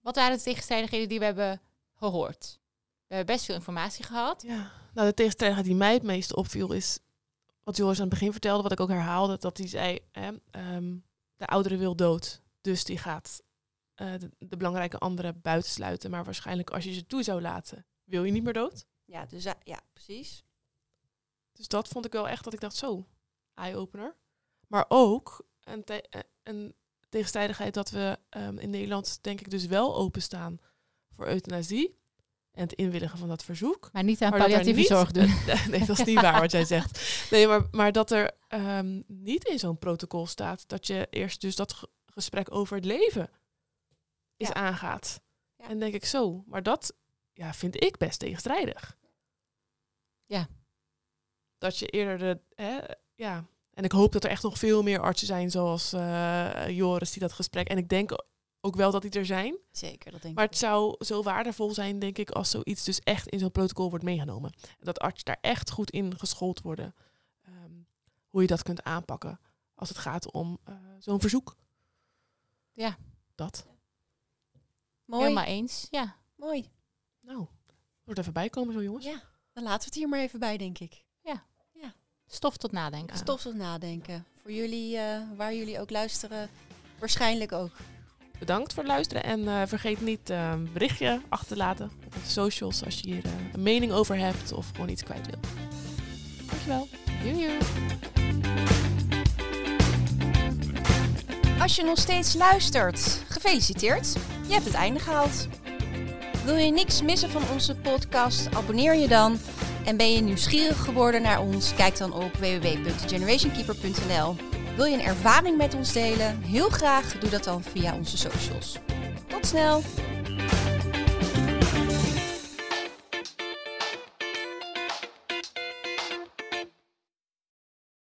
wat 0.00 0.16
waren 0.16 0.36
de 0.36 0.42
tegenstrijdigheden 0.42 1.08
die 1.08 1.18
we 1.18 1.24
hebben 1.24 1.60
gehoord? 1.94 2.60
We 3.06 3.14
hebben 3.14 3.34
best 3.34 3.44
veel 3.46 3.54
informatie 3.54 4.04
gehad. 4.04 4.42
Ja. 4.42 4.72
Nou, 4.94 5.08
de 5.08 5.14
tegenstrijdigheid 5.14 5.68
die 5.68 5.76
mij 5.78 5.92
het 5.92 6.02
meeste 6.02 6.36
opviel 6.36 6.72
is 6.72 6.98
wat 7.62 7.76
Joris 7.76 7.96
aan 7.96 8.04
het 8.08 8.12
begin 8.14 8.32
vertelde, 8.32 8.62
wat 8.62 8.72
ik 8.72 8.80
ook 8.80 8.88
herhaalde, 8.88 9.38
dat 9.38 9.56
hij 9.58 9.68
zei, 9.68 9.98
hè, 10.12 10.32
ehm, 10.50 10.96
de 11.36 11.46
oudere 11.46 11.76
wil 11.76 11.96
dood, 11.96 12.42
dus 12.60 12.84
die 12.84 12.98
gaat 12.98 13.42
eh, 13.94 14.12
de, 14.18 14.30
de 14.38 14.56
belangrijke 14.56 14.98
anderen 14.98 15.40
buitensluiten. 15.40 16.10
Maar 16.10 16.24
waarschijnlijk 16.24 16.70
als 16.70 16.84
je 16.84 16.92
ze 16.92 17.06
toe 17.06 17.22
zou 17.22 17.40
laten, 17.40 17.86
wil 18.04 18.24
je 18.24 18.32
niet 18.32 18.42
meer 18.42 18.52
dood. 18.52 18.86
ja, 19.04 19.26
dus, 19.26 19.42
ja, 19.42 19.54
ja, 19.64 19.80
precies. 19.92 20.44
Dus 21.60 21.68
dat 21.68 21.88
vond 21.88 22.04
ik 22.04 22.12
wel 22.12 22.28
echt 22.28 22.44
dat 22.44 22.52
ik 22.52 22.60
dacht, 22.60 22.76
zo, 22.76 23.06
eye-opener. 23.54 24.16
Maar 24.66 24.84
ook 24.88 25.46
een, 25.60 25.84
te- 25.84 26.02
eh, 26.08 26.20
een 26.42 26.74
tegenstrijdigheid 27.08 27.74
dat 27.74 27.90
we 27.90 28.18
ehm, 28.28 28.58
in 28.58 28.70
Nederland 28.70 29.18
denk 29.22 29.40
ik 29.40 29.50
dus 29.50 29.66
wel 29.66 29.96
openstaan 29.96 30.58
voor 31.10 31.26
euthanasie. 31.26 31.98
en 32.50 32.62
het 32.62 32.72
inwilligen 32.72 33.18
van 33.18 33.28
dat 33.28 33.44
verzoek. 33.44 33.88
Maar 33.92 34.02
niet 34.04 34.22
aan 34.22 34.30
Maar 34.30 34.38
palliatieve 34.38 34.78
niet- 34.78 34.88
zorg 34.88 35.10
doen. 35.10 35.28
nee, 35.70 35.84
dat 35.86 35.98
is 35.98 36.04
niet 36.04 36.20
waar 36.20 36.40
wat 36.40 36.50
jij 36.50 36.64
zegt. 36.64 37.28
Nee, 37.30 37.46
maar, 37.46 37.68
maar 37.70 37.92
dat 37.92 38.10
er 38.10 38.30
ehm, 38.48 39.02
niet 39.06 39.44
in 39.44 39.58
zo'n 39.58 39.78
protocol 39.78 40.26
staat 40.26 40.68
dat 40.68 40.86
je 40.86 41.06
eerst 41.10 41.40
dus 41.40 41.56
dat 41.56 41.72
ge- 41.72 41.88
gesprek 42.06 42.54
over 42.54 42.76
het 42.76 42.84
leven 42.84 43.30
is 44.36 44.48
Ja. 44.48 44.54
aangaat. 44.54 45.20
Ja. 45.56 45.68
En 45.68 45.78
denk 45.78 45.94
ik 45.94 46.04
zo, 46.04 46.42
maar 46.46 46.62
dat 46.62 46.94
ja, 47.32 47.52
vind 47.54 47.82
ik 47.84 47.96
best 47.98 48.18
tegenstrijdig. 48.18 48.96
Ja. 50.26 50.48
Dat 51.60 51.78
je 51.78 51.86
eerder 51.86 52.18
de, 52.18 52.40
hè, 52.62 52.78
ja. 53.14 53.44
En 53.74 53.84
ik 53.84 53.92
hoop 53.92 54.12
dat 54.12 54.24
er 54.24 54.30
echt 54.30 54.42
nog 54.42 54.58
veel 54.58 54.82
meer 54.82 55.00
artsen 55.00 55.26
zijn 55.26 55.50
zoals 55.50 55.92
eh, 55.92 56.68
Joris 56.68 57.10
die 57.12 57.20
dat 57.22 57.32
gesprek. 57.32 57.68
En 57.68 57.78
ik 57.78 57.88
denk 57.88 58.24
ook 58.60 58.76
wel 58.76 58.90
dat 58.90 59.02
die 59.02 59.10
er 59.10 59.26
zijn. 59.26 59.56
Zeker, 59.70 60.10
dat 60.12 60.22
denk 60.22 60.34
Maar 60.34 60.44
ik. 60.44 60.50
het 60.50 60.58
zou 60.58 61.04
zo 61.04 61.22
waardevol 61.22 61.74
zijn, 61.74 61.98
denk 61.98 62.18
ik, 62.18 62.30
als 62.30 62.50
zoiets 62.50 62.84
dus 62.84 63.00
echt 63.00 63.28
in 63.28 63.38
zo'n 63.38 63.50
protocol 63.50 63.88
wordt 63.90 64.04
meegenomen. 64.04 64.52
En 64.62 64.84
dat 64.84 64.98
artsen 64.98 65.24
daar 65.24 65.38
echt 65.40 65.70
goed 65.70 65.90
in 65.90 66.18
geschoold 66.18 66.60
worden. 66.60 66.94
ehm, 67.44 67.72
hoe 68.28 68.40
je 68.40 68.46
dat 68.46 68.62
kunt 68.62 68.82
aanpakken 68.82 69.40
als 69.74 69.88
het 69.88 69.98
gaat 69.98 70.30
om 70.32 70.58
eh, 70.64 70.74
zo'n 70.98 71.20
verzoek. 71.20 71.56
Ja. 72.72 72.96
Dat. 73.34 73.66
Mooi, 75.04 75.22
Helemaal 75.22 75.44
eens. 75.44 75.86
Ja. 75.90 76.16
mooi. 76.36 76.70
Nou, 77.20 77.46
wordt 78.04 78.20
even 78.20 78.32
bijkomen 78.32 78.74
zo, 78.74 78.82
jongens. 78.82 79.04
Ja, 79.04 79.22
dan 79.52 79.62
laten 79.62 79.78
we 79.80 79.84
het 79.84 79.94
hier 79.94 80.08
maar 80.08 80.20
even 80.20 80.38
bij, 80.40 80.56
denk 80.56 80.78
ik. 80.78 81.04
Stof 82.32 82.56
tot 82.56 82.72
nadenken. 82.72 83.16
Stof 83.16 83.42
tot 83.42 83.54
nadenken. 83.54 84.24
Voor 84.42 84.52
jullie, 84.52 84.96
eh, 84.96 85.18
waar 85.36 85.54
jullie 85.54 85.80
ook 85.80 85.90
luisteren, 85.90 86.48
waarschijnlijk 86.98 87.52
ook. 87.52 87.70
Bedankt 88.38 88.72
voor 88.72 88.82
het 88.82 88.92
luisteren. 88.92 89.24
En 89.24 89.48
eh, 89.48 89.62
vergeet 89.66 90.00
niet 90.00 90.30
eh, 90.30 90.50
een 90.50 90.72
berichtje 90.72 91.20
achter 91.28 91.48
te 91.48 91.56
laten 91.56 91.90
op 92.06 92.12
de 92.12 92.30
socials 92.30 92.84
als 92.84 92.98
je 92.98 93.08
hier 93.08 93.24
een 93.52 93.62
mening 93.62 93.92
over 93.92 94.16
hebt 94.16 94.52
of 94.52 94.70
gewoon 94.72 94.88
iets 94.88 95.02
kwijt 95.02 95.26
wilt. 95.26 95.46
Dankjewel. 96.46 96.88
Joejoe. 97.24 97.58
Als 101.60 101.76
je 101.76 101.82
nog 101.84 101.98
steeds 101.98 102.34
luistert, 102.34 103.22
gefeliciteerd. 103.28 104.12
Je 104.46 104.52
hebt 104.52 104.64
het 104.64 104.74
einde 104.74 105.00
gehaald. 105.00 105.48
Wil 106.44 106.56
je 106.56 106.72
niks 106.72 107.02
missen 107.02 107.30
van 107.30 107.42
onze 107.52 107.76
podcast? 107.76 108.54
Abonneer 108.54 108.94
je 108.94 109.08
dan. 109.08 109.38
En 109.84 109.96
ben 109.96 110.12
je 110.12 110.20
nieuwsgierig 110.20 110.84
geworden 110.84 111.22
naar 111.22 111.40
ons? 111.40 111.74
Kijk 111.74 111.98
dan 111.98 112.12
op 112.12 112.36
www.generationkeeper.nl. 112.36 114.36
Wil 114.76 114.84
je 114.84 114.94
een 114.94 115.04
ervaring 115.04 115.56
met 115.56 115.74
ons 115.74 115.92
delen? 115.92 116.42
Heel 116.42 116.68
graag 116.68 117.18
doe 117.18 117.30
dat 117.30 117.44
dan 117.44 117.62
via 117.62 117.94
onze 117.94 118.16
socials. 118.16 118.78
Tot 119.26 119.46
snel! 119.46 119.82